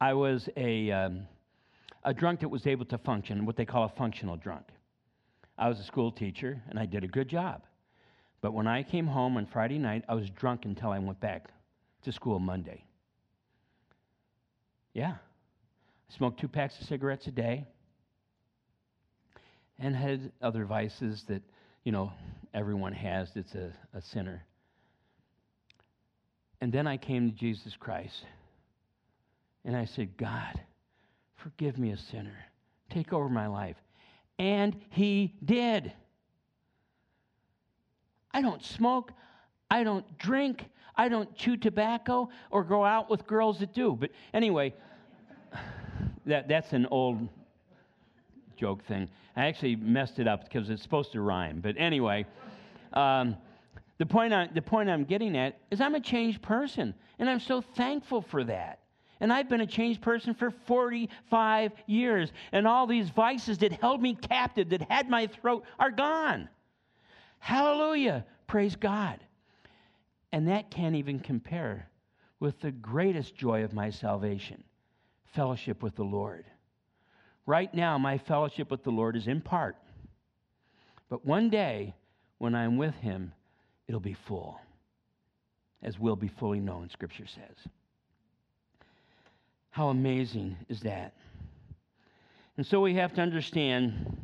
I 0.01 0.12
was 0.12 0.49
a 0.57 0.91
um, 0.93 1.22
a 2.05 2.12
drunk 2.12 2.41
that 2.41 2.49
was 2.49 2.66
able 2.66 2.84
to 2.86 2.99
function, 2.99 3.47
what 3.47 3.57
they 3.57 3.64
call 3.64 3.84
a 3.84 3.88
functional 3.88 4.36
drunk. 4.36 4.66
I 5.59 5.68
was 5.68 5.80
a 5.80 5.84
school 5.84 6.12
teacher, 6.12 6.62
and 6.68 6.78
I 6.78 6.86
did 6.86 7.03
a 7.03 7.09
good 7.09 7.28
job. 7.28 7.62
But 8.43 8.53
when 8.53 8.66
I 8.66 8.82
came 8.82 9.07
home 9.07 9.36
on 9.36 9.47
Friday 9.47 9.78
night, 9.78 10.05
I 10.09 10.14
was 10.14 10.28
drunk 10.30 10.64
until 10.64 10.91
I 10.91 10.99
went 10.99 11.20
back 11.20 11.49
to 12.03 12.12
school 12.12 12.38
Monday. 12.38 12.84
Yeah 14.95 15.14
I 16.11 16.16
smoked 16.16 16.41
two 16.41 16.49
packs 16.49 16.78
of 16.80 16.86
cigarettes 16.86 17.26
a 17.28 17.30
day, 17.30 17.66
and 19.78 19.95
had 19.95 20.32
other 20.43 20.64
vices 20.64 21.24
that, 21.28 21.43
you 21.84 21.93
know, 21.93 22.12
everyone 22.53 22.93
has 22.93 23.32
that's 23.32 23.55
a, 23.55 23.72
a 23.95 24.03
sinner. 24.03 24.45
And 26.61 26.72
then 26.72 26.86
I 26.86 26.97
came 26.97 27.30
to 27.30 27.36
Jesus 27.36 27.76
Christ, 27.76 28.24
and 29.64 29.76
I 29.76 29.84
said, 29.84 30.16
God, 30.16 30.61
forgive 31.36 31.78
me 31.78 31.93
a 31.93 31.97
sinner. 31.97 32.36
Take 32.91 33.12
over 33.12 33.28
my 33.28 33.47
life. 33.47 33.76
And 34.38 34.76
he 34.91 35.34
did. 35.45 35.93
I 38.32 38.43
don't 38.43 38.64
smoke. 38.64 39.12
I 39.70 39.84
don't 39.84 40.18
drink. 40.18 40.66
I 40.97 41.09
don't 41.09 41.34
chew 41.34 41.57
tobacco 41.57 42.28
or 42.51 42.64
go 42.64 42.84
out 42.84 43.11
with 43.11 43.26
girls 43.26 43.59
that 43.61 43.72
do. 43.72 43.97
But 43.99 44.11
anyway, 44.34 44.74
that, 46.26 46.49
that's 46.49 46.72
an 46.72 46.86
old 46.91 47.28
joke 48.57 48.84
thing. 48.84 49.09
I 49.36 49.47
actually 49.47 49.76
messed 49.76 50.18
it 50.18 50.28
up 50.28 50.45
because 50.45 50.68
it's 50.70 50.82
supposed 50.82 51.12
to 51.12 51.20
rhyme. 51.20 51.61
But 51.61 51.76
anyway, 51.78 52.26
um, 52.93 53.36
the, 53.99 54.07
point 54.07 54.32
I, 54.32 54.49
the 54.53 54.62
point 54.62 54.91
I'm 54.91 55.05
getting 55.05 55.36
at 55.36 55.59
is 55.70 55.80
I'm 55.80 55.95
a 55.95 56.01
changed 56.01 56.43
person, 56.43 56.95
and 57.18 57.30
I'm 57.30 57.41
so 57.41 57.61
thankful 57.61 58.22
for 58.22 58.45
that. 58.45 58.80
And 59.20 59.32
I've 59.32 59.49
been 59.49 59.61
a 59.61 59.66
changed 59.66 60.01
person 60.01 60.34
for 60.34 60.51
45 60.51 61.72
years, 61.86 62.32
and 62.53 62.66
all 62.66 62.86
these 62.86 63.11
vices 63.11 63.59
that 63.59 63.72
held 63.72 64.01
me 64.01 64.14
captive, 64.14 64.70
that 64.70 64.91
had 64.91 65.11
my 65.11 65.26
throat, 65.26 65.64
are 65.78 65.91
gone. 65.91 66.49
Hallelujah. 67.38 68.24
Praise 68.47 68.76
God. 68.76 69.20
And 70.33 70.49
that 70.49 70.70
can't 70.70 70.97
even 70.97 71.20
compare 71.20 71.89
with 72.39 72.61
the 72.61 72.70
greatest 72.70 73.37
joy 73.37 73.64
of 73.64 73.72
my 73.72 73.91
salvation 73.91 74.64
fellowship 75.35 75.83
with 75.83 75.95
the 75.95 76.03
Lord. 76.03 76.45
Right 77.47 77.72
now, 77.72 77.99
my 77.99 78.18
fellowship 78.18 78.70
with 78.70 78.83
the 78.83 78.91
Lord 78.91 79.16
is 79.16 79.26
in 79.26 79.41
part. 79.41 79.76
But 81.09 81.24
one 81.24 81.51
day, 81.51 81.95
when 82.39 82.55
I'm 82.55 82.76
with 82.76 82.95
Him, 82.97 83.33
it'll 83.87 84.01
be 84.01 84.16
full, 84.26 84.61
as 85.83 85.99
will 85.99 86.16
be 86.16 86.28
fully 86.28 86.61
known, 86.61 86.89
Scripture 86.91 87.26
says. 87.26 87.57
How 89.70 89.89
amazing 89.89 90.57
is 90.68 90.81
that? 90.81 91.14
And 92.57 92.66
so 92.66 92.81
we 92.81 92.95
have 92.95 93.14
to 93.14 93.20
understand. 93.20 94.16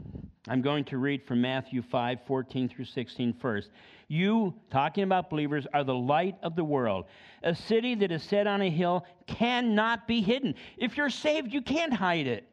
I'm 0.49 0.63
going 0.63 0.85
to 0.87 0.99
read 0.99 1.25
from 1.27 1.41
Matthew 1.41 1.83
5 1.83 2.19
14 2.27 2.69
through 2.69 2.85
16 2.85 3.35
first. 3.41 3.71
You, 4.09 4.55
talking 4.71 5.05
about 5.05 5.31
believers, 5.31 5.67
are 5.73 5.83
the 5.83 5.95
light 5.95 6.37
of 6.43 6.55
the 6.55 6.65
world. 6.65 7.07
A 7.43 7.55
city 7.55 7.95
that 7.97 8.13
is 8.13 8.23
set 8.23 8.47
on 8.47 8.63
a 8.63 8.71
hill 8.71 9.05
cannot 9.27 10.07
be 10.07 10.21
hidden. 10.21 10.55
If 10.77 10.97
you're 10.97 11.11
saved, 11.11 11.53
you 11.53 11.61
can't 11.61 11.93
hide 11.93 12.27
it. 12.27 12.49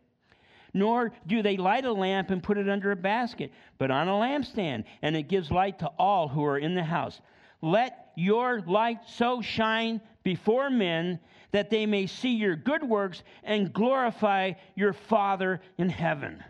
Nor 0.74 1.12
do 1.28 1.44
they 1.44 1.58
light 1.58 1.86
a 1.86 1.94
lamp 1.94 2.32
and 2.32 2.42
put 2.42 2.58
it 2.58 2.68
under 2.68 2.92
a 2.92 2.96
basket, 2.96 3.52
but 3.78 3.92
on 3.92 4.08
a 4.08 4.12
lampstand, 4.12 4.86
and 5.04 5.16
it 5.16 5.28
gives 5.28 5.52
light 5.52 5.78
to 5.80 5.88
all 6.00 6.28
who 6.28 6.44
are 6.44 6.58
in 6.58 6.74
the 6.74 6.84
house. 6.84 7.22
Let 7.62 8.12
your 8.16 8.62
light 8.62 9.02
so 9.06 9.42
shine 9.42 10.02
before 10.24 10.72
men 10.72 11.20
that 11.52 11.70
they 11.70 11.86
may 11.86 12.08
see 12.08 12.34
your 12.36 12.56
good 12.56 12.84
works 12.84 13.22
and 13.44 13.72
glorify 13.72 14.54
your 14.76 14.94
Father 14.94 15.62
in 15.78 15.90
heaven. 15.90 16.44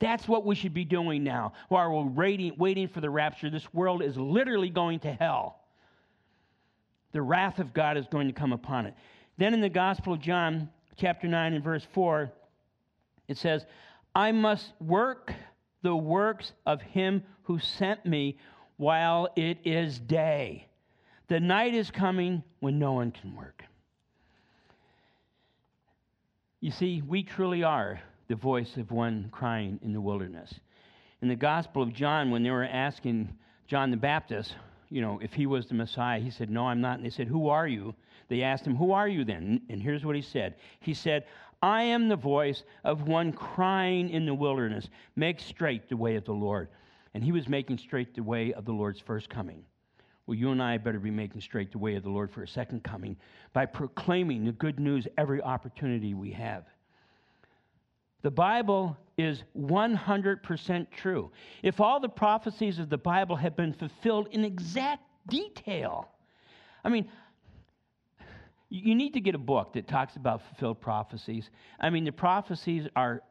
That's 0.00 0.26
what 0.26 0.46
we 0.46 0.54
should 0.54 0.74
be 0.74 0.84
doing 0.84 1.22
now 1.22 1.52
while 1.68 1.90
we're 1.92 2.10
waiting, 2.10 2.54
waiting 2.56 2.88
for 2.88 3.00
the 3.00 3.10
rapture. 3.10 3.50
This 3.50 3.72
world 3.72 4.02
is 4.02 4.16
literally 4.16 4.70
going 4.70 5.00
to 5.00 5.12
hell. 5.12 5.60
The 7.12 7.20
wrath 7.20 7.58
of 7.58 7.74
God 7.74 7.98
is 7.98 8.06
going 8.10 8.26
to 8.26 8.32
come 8.32 8.52
upon 8.52 8.86
it. 8.86 8.94
Then 9.36 9.52
in 9.52 9.60
the 9.60 9.68
Gospel 9.68 10.14
of 10.14 10.20
John, 10.20 10.70
chapter 10.96 11.28
9 11.28 11.52
and 11.52 11.62
verse 11.62 11.86
4, 11.92 12.32
it 13.28 13.36
says, 13.36 13.66
I 14.14 14.32
must 14.32 14.72
work 14.80 15.34
the 15.82 15.94
works 15.94 16.52
of 16.66 16.80
him 16.80 17.22
who 17.42 17.58
sent 17.58 18.06
me 18.06 18.38
while 18.78 19.28
it 19.36 19.58
is 19.64 19.98
day. 19.98 20.66
The 21.28 21.40
night 21.40 21.74
is 21.74 21.90
coming 21.90 22.42
when 22.60 22.78
no 22.78 22.92
one 22.92 23.12
can 23.12 23.36
work. 23.36 23.64
You 26.60 26.70
see, 26.70 27.02
we 27.06 27.22
truly 27.22 27.62
are 27.62 28.00
the 28.30 28.36
voice 28.36 28.76
of 28.76 28.92
one 28.92 29.28
crying 29.32 29.80
in 29.82 29.92
the 29.92 30.00
wilderness. 30.00 30.54
In 31.20 31.26
the 31.26 31.34
Gospel 31.34 31.82
of 31.82 31.92
John, 31.92 32.30
when 32.30 32.44
they 32.44 32.52
were 32.52 32.62
asking 32.64 33.28
John 33.66 33.90
the 33.90 33.96
Baptist, 33.96 34.54
you 34.88 35.00
know, 35.00 35.18
if 35.20 35.32
he 35.32 35.46
was 35.46 35.66
the 35.66 35.74
Messiah, 35.74 36.20
he 36.20 36.30
said, 36.30 36.48
No, 36.48 36.68
I'm 36.68 36.80
not. 36.80 36.98
And 36.98 37.04
they 37.04 37.10
said, 37.10 37.26
Who 37.26 37.48
are 37.48 37.66
you? 37.66 37.92
They 38.28 38.42
asked 38.42 38.64
him, 38.64 38.76
Who 38.76 38.92
are 38.92 39.08
you 39.08 39.24
then? 39.24 39.62
And 39.68 39.82
here's 39.82 40.04
what 40.04 40.14
he 40.14 40.22
said 40.22 40.54
He 40.78 40.94
said, 40.94 41.24
I 41.60 41.82
am 41.82 42.08
the 42.08 42.14
voice 42.14 42.62
of 42.84 43.08
one 43.08 43.32
crying 43.32 44.10
in 44.10 44.26
the 44.26 44.34
wilderness, 44.34 44.88
make 45.16 45.40
straight 45.40 45.88
the 45.88 45.96
way 45.96 46.14
of 46.14 46.24
the 46.24 46.32
Lord. 46.32 46.68
And 47.14 47.24
he 47.24 47.32
was 47.32 47.48
making 47.48 47.78
straight 47.78 48.14
the 48.14 48.22
way 48.22 48.52
of 48.52 48.64
the 48.64 48.72
Lord's 48.72 49.00
first 49.00 49.28
coming. 49.28 49.64
Well, 50.28 50.36
you 50.36 50.52
and 50.52 50.62
I 50.62 50.78
better 50.78 51.00
be 51.00 51.10
making 51.10 51.40
straight 51.40 51.72
the 51.72 51.78
way 51.78 51.96
of 51.96 52.04
the 52.04 52.10
Lord 52.10 52.30
for 52.30 52.44
a 52.44 52.48
second 52.48 52.84
coming 52.84 53.16
by 53.52 53.66
proclaiming 53.66 54.44
the 54.44 54.52
good 54.52 54.78
news 54.78 55.08
every 55.18 55.42
opportunity 55.42 56.14
we 56.14 56.30
have. 56.30 56.66
The 58.22 58.30
Bible 58.30 58.96
is 59.16 59.42
100% 59.58 60.86
true. 60.90 61.30
If 61.62 61.80
all 61.80 62.00
the 62.00 62.08
prophecies 62.08 62.78
of 62.78 62.88
the 62.88 62.98
Bible 62.98 63.36
have 63.36 63.56
been 63.56 63.72
fulfilled 63.72 64.28
in 64.32 64.44
exact 64.44 65.02
detail, 65.28 66.08
I 66.84 66.88
mean, 66.88 67.08
you 68.68 68.94
need 68.94 69.14
to 69.14 69.20
get 69.20 69.34
a 69.34 69.38
book 69.38 69.72
that 69.72 69.88
talks 69.88 70.16
about 70.16 70.42
fulfilled 70.48 70.80
prophecies. 70.80 71.50
I 71.80 71.90
mean, 71.90 72.04
the 72.04 72.12
prophecies 72.12 72.86
are, 72.94 73.22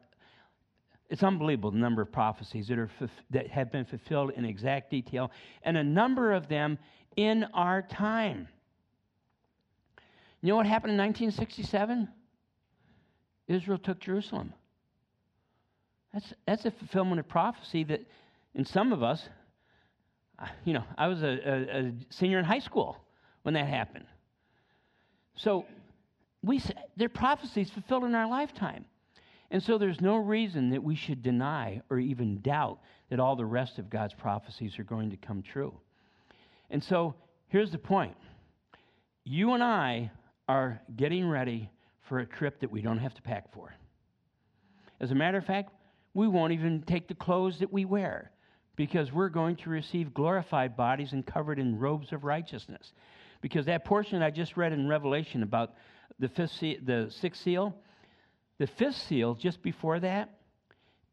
it's 1.08 1.22
unbelievable 1.22 1.70
the 1.70 1.78
number 1.78 2.02
of 2.02 2.12
prophecies 2.12 2.68
that, 2.68 2.78
are, 2.78 2.90
that 3.30 3.48
have 3.48 3.72
been 3.72 3.84
fulfilled 3.84 4.32
in 4.36 4.44
exact 4.44 4.90
detail, 4.90 5.30
and 5.62 5.76
a 5.76 5.84
number 5.84 6.32
of 6.32 6.48
them 6.48 6.78
in 7.16 7.44
our 7.54 7.82
time. 7.82 8.48
You 10.42 10.50
know 10.50 10.56
what 10.56 10.66
happened 10.66 10.92
in 10.92 10.98
1967? 10.98 12.08
Israel 13.48 13.78
took 13.78 13.98
Jerusalem. 13.98 14.52
That's, 16.12 16.32
that's 16.46 16.64
a 16.64 16.70
fulfillment 16.70 17.20
of 17.20 17.28
prophecy 17.28 17.84
that, 17.84 18.00
in 18.54 18.64
some 18.64 18.92
of 18.92 19.02
us, 19.02 19.28
you 20.64 20.72
know, 20.72 20.84
I 20.98 21.06
was 21.06 21.22
a, 21.22 21.26
a, 21.26 21.78
a 21.78 21.92
senior 22.10 22.38
in 22.38 22.44
high 22.44 22.58
school 22.58 22.96
when 23.42 23.54
that 23.54 23.66
happened. 23.66 24.06
So 25.36 25.66
we 26.42 26.60
their 26.96 27.08
prophecies 27.08 27.70
fulfilled 27.70 28.04
in 28.04 28.14
our 28.14 28.28
lifetime. 28.28 28.84
And 29.52 29.62
so 29.62 29.78
there's 29.78 30.00
no 30.00 30.16
reason 30.16 30.70
that 30.70 30.82
we 30.82 30.94
should 30.94 31.22
deny 31.22 31.82
or 31.90 31.98
even 31.98 32.40
doubt 32.40 32.78
that 33.08 33.18
all 33.18 33.36
the 33.36 33.44
rest 33.44 33.78
of 33.78 33.90
God's 33.90 34.14
prophecies 34.14 34.78
are 34.78 34.84
going 34.84 35.10
to 35.10 35.16
come 35.16 35.42
true. 35.42 35.74
And 36.70 36.82
so 36.82 37.14
here's 37.48 37.72
the 37.72 37.78
point. 37.78 38.16
You 39.24 39.54
and 39.54 39.62
I 39.62 40.10
are 40.48 40.80
getting 40.96 41.28
ready 41.28 41.70
for 42.08 42.20
a 42.20 42.26
trip 42.26 42.60
that 42.60 42.70
we 42.70 42.80
don't 42.80 42.98
have 42.98 43.14
to 43.14 43.22
pack 43.22 43.52
for. 43.52 43.74
As 45.00 45.10
a 45.10 45.14
matter 45.14 45.38
of 45.38 45.44
fact, 45.44 45.72
we 46.14 46.28
won't 46.28 46.52
even 46.52 46.82
take 46.82 47.08
the 47.08 47.14
clothes 47.14 47.58
that 47.60 47.72
we 47.72 47.84
wear 47.84 48.30
because 48.76 49.12
we're 49.12 49.28
going 49.28 49.56
to 49.56 49.70
receive 49.70 50.14
glorified 50.14 50.76
bodies 50.76 51.12
and 51.12 51.26
covered 51.26 51.58
in 51.58 51.78
robes 51.78 52.12
of 52.12 52.24
righteousness. 52.24 52.92
Because 53.40 53.66
that 53.66 53.84
portion 53.84 54.22
I 54.22 54.30
just 54.30 54.56
read 54.56 54.72
in 54.72 54.88
Revelation 54.88 55.42
about 55.42 55.74
the, 56.18 56.28
fifth 56.28 56.52
seal, 56.52 56.76
the 56.84 57.10
sixth 57.10 57.42
seal, 57.42 57.74
the 58.58 58.66
fifth 58.66 58.96
seal, 58.96 59.34
just 59.34 59.62
before 59.62 60.00
that, 60.00 60.40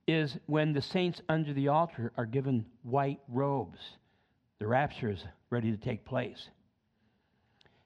is 0.08 0.38
when 0.46 0.74
the 0.74 0.82
saints 0.82 1.22
under 1.28 1.54
the 1.54 1.68
altar 1.68 2.14
are 2.18 2.26
given 2.26 2.66
white 2.84 3.20
robes. 3.28 3.80
The 4.60 4.68
rapture 4.68 5.10
is 5.12 5.24
ready 5.50 5.72
to 5.72 5.78
take 5.78 6.06
place. 6.06 6.50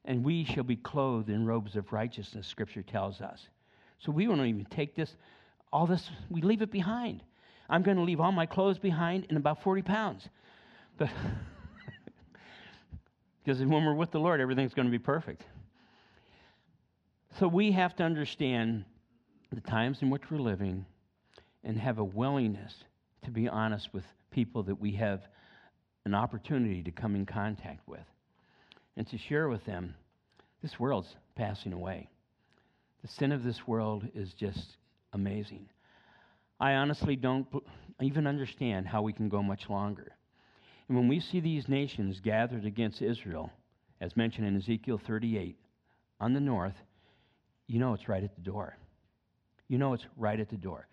And 0.05 0.23
we 0.23 0.45
shall 0.45 0.63
be 0.63 0.75
clothed 0.75 1.29
in 1.29 1.45
robes 1.45 1.75
of 1.75 1.91
righteousness, 1.91 2.47
Scripture 2.47 2.81
tells 2.81 3.21
us. 3.21 3.47
So 3.99 4.11
we 4.11 4.27
won't 4.27 4.41
even 4.41 4.65
take 4.65 4.95
this, 4.95 5.15
all 5.71 5.87
this, 5.87 6.09
we 6.29 6.41
leave 6.41 6.61
it 6.61 6.71
behind. 6.71 7.23
I'm 7.69 7.83
going 7.83 7.97
to 7.97 8.03
leave 8.03 8.19
all 8.19 8.31
my 8.31 8.45
clothes 8.45 8.77
behind 8.77 9.25
in 9.29 9.37
about 9.37 9.63
40 9.63 9.81
pounds. 9.81 10.27
But 10.97 11.09
because 13.43 13.59
when 13.59 13.85
we're 13.85 13.95
with 13.95 14.11
the 14.11 14.19
Lord, 14.19 14.41
everything's 14.41 14.73
going 14.73 14.87
to 14.87 14.91
be 14.91 14.99
perfect. 14.99 15.43
So 17.39 17.47
we 17.47 17.71
have 17.71 17.95
to 17.95 18.03
understand 18.03 18.83
the 19.51 19.61
times 19.61 20.01
in 20.01 20.09
which 20.09 20.29
we're 20.29 20.39
living 20.39 20.85
and 21.63 21.77
have 21.77 21.99
a 21.99 22.03
willingness 22.03 22.73
to 23.23 23.31
be 23.31 23.47
honest 23.47 23.93
with 23.93 24.03
people 24.31 24.63
that 24.63 24.79
we 24.79 24.91
have 24.93 25.21
an 26.05 26.13
opportunity 26.13 26.83
to 26.83 26.91
come 26.91 27.15
in 27.15 27.25
contact 27.25 27.87
with 27.87 27.99
and 28.97 29.07
to 29.07 29.17
share 29.17 29.47
with 29.47 29.63
them 29.65 29.95
this 30.61 30.79
world's 30.79 31.15
passing 31.35 31.73
away. 31.73 32.09
The 33.01 33.07
sin 33.07 33.31
of 33.31 33.43
this 33.43 33.67
world 33.67 34.07
is 34.13 34.33
just 34.33 34.77
amazing. 35.13 35.69
I 36.59 36.73
honestly 36.73 37.15
don't 37.15 37.47
even 37.99 38.27
understand 38.27 38.87
how 38.87 39.01
we 39.01 39.13
can 39.13 39.29
go 39.29 39.41
much 39.41 39.69
longer. 39.69 40.15
And 40.87 40.97
when 40.97 41.07
we 41.07 41.19
see 41.19 41.39
these 41.39 41.67
nations 41.67 42.19
gathered 42.19 42.65
against 42.65 43.01
Israel, 43.01 43.51
as 43.99 44.17
mentioned 44.17 44.47
in 44.47 44.57
Ezekiel 44.57 44.99
38, 44.99 45.57
on 46.19 46.33
the 46.33 46.39
north, 46.39 46.75
you 47.67 47.79
know 47.79 47.93
it's 47.93 48.09
right 48.09 48.23
at 48.23 48.35
the 48.35 48.41
door. 48.41 48.77
You 49.67 49.77
know 49.77 49.93
it's 49.93 50.05
right 50.17 50.39
at 50.39 50.49
the 50.49 50.57
door. 50.57 50.87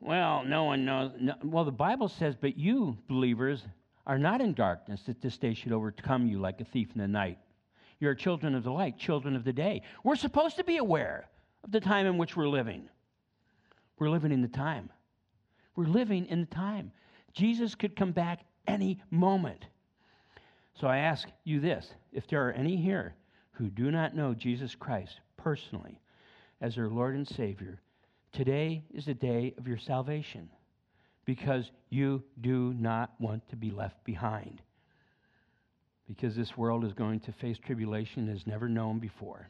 Well, 0.00 0.42
no 0.44 0.64
one 0.64 0.84
knows. 0.84 1.12
No, 1.20 1.34
well, 1.44 1.64
the 1.64 1.70
Bible 1.70 2.08
says, 2.08 2.34
but 2.40 2.56
you, 2.56 2.98
believers, 3.08 3.62
are 4.06 4.18
not 4.18 4.40
in 4.40 4.54
darkness 4.54 5.02
that 5.06 5.20
this 5.20 5.38
day 5.38 5.54
should 5.54 5.72
overcome 5.72 6.26
you 6.26 6.40
like 6.40 6.60
a 6.60 6.64
thief 6.64 6.88
in 6.94 7.00
the 7.00 7.06
night. 7.06 7.38
You're 8.00 8.16
children 8.16 8.56
of 8.56 8.64
the 8.64 8.72
light, 8.72 8.98
children 8.98 9.36
of 9.36 9.44
the 9.44 9.52
day. 9.52 9.82
We're 10.02 10.16
supposed 10.16 10.56
to 10.56 10.64
be 10.64 10.78
aware 10.78 11.28
of 11.64 11.72
the 11.72 11.80
time 11.80 12.06
in 12.06 12.18
which 12.18 12.36
we're 12.36 12.48
living. 12.48 12.88
We're 13.98 14.10
living 14.10 14.32
in 14.32 14.42
the 14.42 14.48
time. 14.48 14.90
We're 15.76 15.86
living 15.86 16.26
in 16.26 16.40
the 16.40 16.54
time. 16.54 16.92
Jesus 17.32 17.74
could 17.74 17.96
come 17.96 18.12
back 18.12 18.40
any 18.66 19.00
moment. 19.10 19.66
So 20.74 20.86
I 20.86 20.98
ask 20.98 21.28
you 21.44 21.60
this 21.60 21.92
if 22.12 22.26
there 22.26 22.46
are 22.46 22.52
any 22.52 22.76
here 22.76 23.14
who 23.52 23.68
do 23.68 23.90
not 23.90 24.16
know 24.16 24.34
Jesus 24.34 24.74
Christ 24.74 25.20
personally 25.36 26.00
as 26.60 26.74
their 26.74 26.88
Lord 26.88 27.14
and 27.14 27.26
Savior, 27.26 27.80
today 28.32 28.84
is 28.92 29.04
the 29.04 29.14
day 29.14 29.54
of 29.58 29.66
your 29.66 29.78
salvation 29.78 30.48
because 31.24 31.70
you 31.90 32.22
do 32.40 32.74
not 32.78 33.12
want 33.20 33.48
to 33.48 33.56
be 33.56 33.70
left 33.70 34.02
behind. 34.04 34.60
Because 36.08 36.34
this 36.34 36.56
world 36.56 36.84
is 36.84 36.92
going 36.92 37.20
to 37.20 37.32
face 37.32 37.58
tribulation 37.58 38.28
as 38.28 38.46
never 38.46 38.68
known 38.68 38.98
before. 38.98 39.48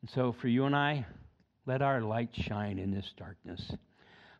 And 0.00 0.10
so, 0.10 0.32
for 0.32 0.48
you 0.48 0.64
and 0.64 0.76
I, 0.76 1.06
let 1.66 1.82
our 1.82 2.00
light 2.00 2.30
shine 2.32 2.78
in 2.78 2.90
this 2.90 3.12
darkness. 3.16 3.72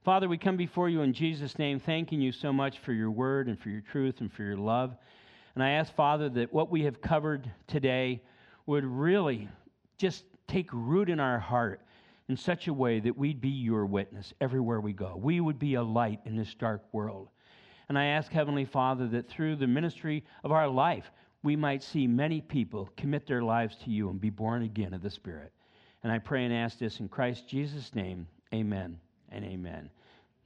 Father, 0.05 0.29
we 0.29 0.39
come 0.39 0.57
before 0.57 0.89
you 0.89 1.03
in 1.03 1.13
Jesus' 1.13 1.59
name, 1.59 1.81
thanking 1.81 2.21
you 2.21 2.33
so 2.33 2.53
much 2.53 2.79
for 2.79 2.93
your 2.93 3.11
word 3.11 3.49
and 3.49 3.59
for 3.59 3.69
your 3.69 3.81
truth 3.81 4.21
and 4.21 4.33
for 4.33 4.45
your 4.45 4.57
love. 4.57 4.97
And 5.55 5.63
I 5.63 5.71
ask, 5.71 5.93
Father, 5.95 6.29
that 6.31 6.53
what 6.53 6.71
we 6.71 6.85
have 6.85 7.01
covered 7.01 7.51
today 7.67 8.23
would 8.67 8.85
really 8.85 9.49
just 9.99 10.25
take 10.47 10.73
root 10.73 11.11
in 11.11 11.19
our 11.19 11.39
heart 11.39 11.81
in 12.29 12.37
such 12.37 12.69
a 12.69 12.73
way 12.73 13.01
that 13.01 13.19
we'd 13.19 13.41
be 13.41 13.49
your 13.49 13.85
witness 13.85 14.33
everywhere 14.41 14.81
we 14.81 14.93
go. 14.93 15.19
We 15.21 15.41
would 15.41 15.59
be 15.59 15.75
a 15.75 15.83
light 15.83 16.21
in 16.25 16.37
this 16.37 16.55
dark 16.55 16.83
world. 16.93 17.29
And 17.89 17.99
I 17.99 18.07
ask, 18.07 18.31
Heavenly 18.31 18.67
Father, 18.67 19.09
that 19.09 19.29
through 19.29 19.57
the 19.57 19.67
ministry 19.67 20.25
of 20.45 20.53
our 20.53 20.69
life, 20.69 21.11
we 21.43 21.57
might 21.57 21.83
see 21.83 22.07
many 22.07 22.41
people 22.41 22.89
commit 22.97 23.27
their 23.27 23.43
lives 23.43 23.77
to 23.85 23.91
you 23.91 24.11
and 24.11 24.21
be 24.21 24.31
born 24.31 24.63
again 24.63 24.93
of 24.93 25.03
the 25.03 25.11
Spirit. 25.11 25.53
And 26.03 26.13
I 26.13 26.19
pray 26.19 26.45
and 26.45 26.55
ask 26.55 26.79
this 26.79 27.01
in 27.01 27.09
Christ 27.09 27.49
Jesus' 27.49 27.95
name. 27.95 28.27
Amen 28.53 28.99
and 29.31 29.45
amen. 29.45 29.91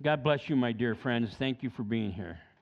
God 0.03 0.23
bless 0.23 0.49
you, 0.49 0.57
my 0.57 0.73
dear 0.73 0.95
friends. 0.95 1.35
Thank 1.39 1.63
you 1.63 1.71
for 1.71 1.83
being 1.83 2.11
here. 2.11 2.39